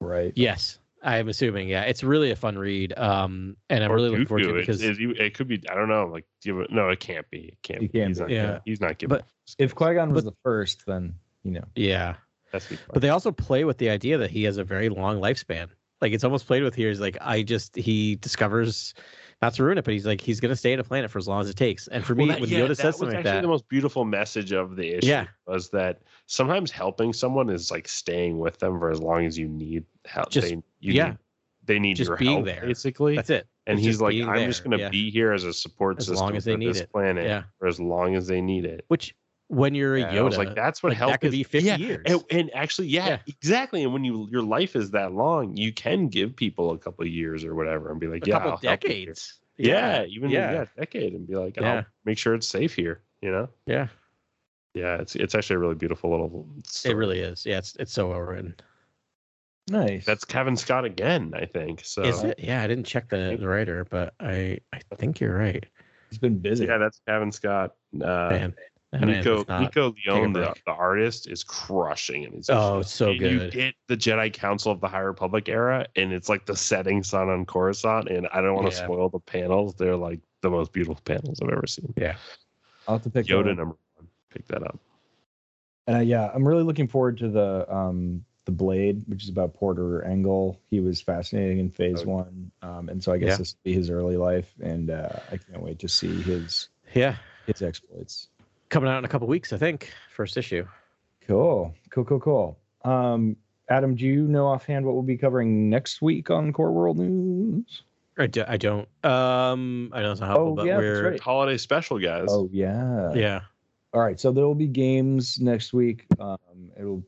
[0.00, 0.32] Right.
[0.36, 1.68] Yes, I'm assuming.
[1.68, 2.96] Yeah, it's really a fun read.
[2.96, 5.60] Um, and I'm Or really looking forward to it because It's- it, it could be.
[5.68, 6.06] I don't know.
[6.06, 7.38] Like, do you, no, it can't be.
[7.48, 7.82] It can't.
[7.82, 7.98] It be.
[7.98, 8.22] can't he's be.
[8.22, 8.30] not.
[8.30, 8.58] Yeah.
[8.64, 9.16] he's not giving.
[9.18, 9.26] But-
[9.58, 11.64] If Qui Gon was the first, then you know.
[11.74, 12.14] yeah,
[12.52, 15.68] That's but they also play with the idea that he has a very long lifespan.
[16.00, 18.92] Like it's almost played with here is like I just he discovers
[19.40, 21.26] not to ruin it, but he's like he's gonna stay in a planet for as
[21.28, 21.86] long as it takes.
[21.88, 23.48] And for me, Well, that- when yeah, Yoda that says something like actually that, the
[23.48, 25.26] most beautiful message of the issue Yeah.
[25.46, 29.46] was that sometimes helping someone is like staying with them for as long as you
[29.48, 30.30] need help.
[30.30, 31.08] Just- they, you yeah.
[31.08, 31.18] need,
[31.64, 32.66] they need Just your being help there.
[32.66, 33.16] basically.
[33.16, 33.46] that's it.
[33.66, 34.88] and It's he's like, I'm just going to yeah.
[34.90, 36.90] be here as a support As system long as they for need this it.
[36.92, 37.44] planet Yeah.
[37.58, 38.84] for as long as they need it.
[38.88, 39.14] Which
[39.48, 41.38] when you're a Yeah, Yoda, I was like, that's what like, help that could is.
[41.38, 42.02] be 50 yeah, years.
[42.06, 43.84] And, and actually, yeah, exactly.
[43.84, 47.10] And when you your life is that long, you can give people a couple of
[47.10, 49.38] years or whatever, and be like, a yeah, couple I'll help you here." decades.
[49.58, 50.64] Yeah, even yeah.
[50.76, 53.02] decade, and be like, I'll make sure it's safe here.
[53.20, 53.48] You know.
[53.66, 53.86] yeah.
[54.74, 56.48] Yeah, it's it's actually a really beautiful little.
[56.84, 57.44] It really is.
[57.44, 58.54] Yeah, it's it's so well written.
[59.68, 60.04] Nice.
[60.04, 61.82] That's Cavan Scott again, I think.
[61.84, 62.38] So Is it?
[62.38, 65.64] Yeah, I didn't check the, the writer, but I I think you're right.
[66.10, 66.66] he's been busy.
[66.66, 67.74] yeah, that's Cavan Scott.
[67.94, 67.98] Uh,
[68.30, 68.54] Man,
[68.90, 72.32] that Nico Nico Leone, the, the artist, is crushing it.
[72.34, 72.50] his.
[72.50, 72.90] Oh, issues.
[72.92, 73.52] so And You good.
[73.52, 77.28] get the Jedi Council of the High Republic era, and it's like the setting sun
[77.30, 78.08] on Coruscant.
[78.08, 78.84] And I don't want to Yeah.
[78.84, 81.94] spoil the panels; they're like the most beautiful panels I've ever seen.
[81.96, 82.16] Yeah,
[82.88, 83.56] I'll have to pick that Yoda up.
[83.58, 84.78] number one, pick that up.
[85.86, 89.54] And uh, yeah, I'm really looking forward to the um the Blade, which is about
[89.54, 90.60] Porter Engle.
[90.70, 92.08] He was fascinating in Phase Oh.
[92.10, 93.36] One, um, and so I guess Yeah.
[93.36, 97.16] this will be his early life, and uh, I can't wait to see his Yeah,
[97.46, 98.28] his exploits.
[98.68, 99.92] coming out in a couple weeks, I think.
[100.14, 100.66] First issue.
[101.26, 102.58] Cool, cool, cool, cool.
[102.84, 103.36] Um,
[103.68, 107.82] Adam, do you know offhand what we'll be covering next week on Core World News?
[108.18, 108.88] I, do, I don't.
[109.04, 111.20] Um, I know it's not helpful, Oh, but yeah, we're right.
[111.20, 112.26] Holiday special, guys.
[112.28, 113.40] Oh yeah, yeah.
[113.94, 116.06] All right, so there will be games next week.
[116.18, 116.38] Um,
[116.78, 117.02] it'll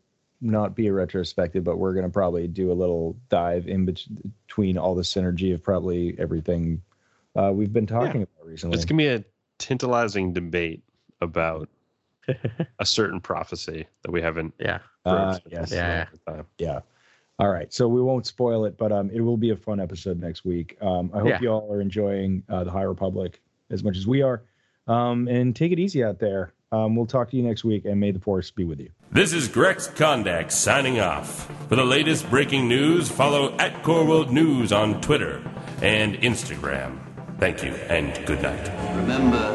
[0.44, 4.78] not be a retrospective, but we're going to probably do a little dive in between
[4.78, 6.82] all the synergy of probably everything
[7.36, 8.76] uh, we've been talking about recently.
[8.76, 9.24] It's gonna be a
[9.58, 10.82] tantalizing debate
[11.20, 11.68] about
[12.78, 14.54] a certain prophecy that we haven't.
[14.58, 14.78] Yeah.
[15.04, 15.72] Uh, yes.
[15.72, 15.88] Yeah.
[15.88, 16.46] moment in time.
[16.58, 16.80] yeah.
[17.40, 20.20] All right, so we won't spoil it, but um, it will be a fun episode
[20.20, 20.76] next week.
[20.80, 21.40] Um, I hope Yeah.
[21.40, 24.42] you all are enjoying uh, the High Republic as much as we are.
[24.86, 26.52] Um, and take it easy out there.
[26.74, 28.90] Um, we'll talk to you next week, and may the force be with you.
[29.12, 31.48] This is Grex Kondak signing off.
[31.68, 35.40] For the latest breaking news, follow at Core World News on Twitter
[35.82, 36.98] and Instagram.
[37.38, 38.70] Thank you and good night.
[38.96, 39.50] Remember,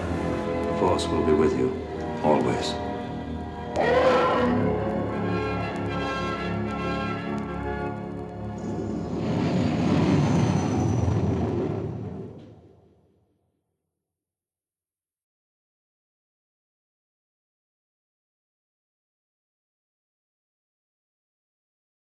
[0.72, 1.76] the Force will be with you
[2.24, 2.74] always.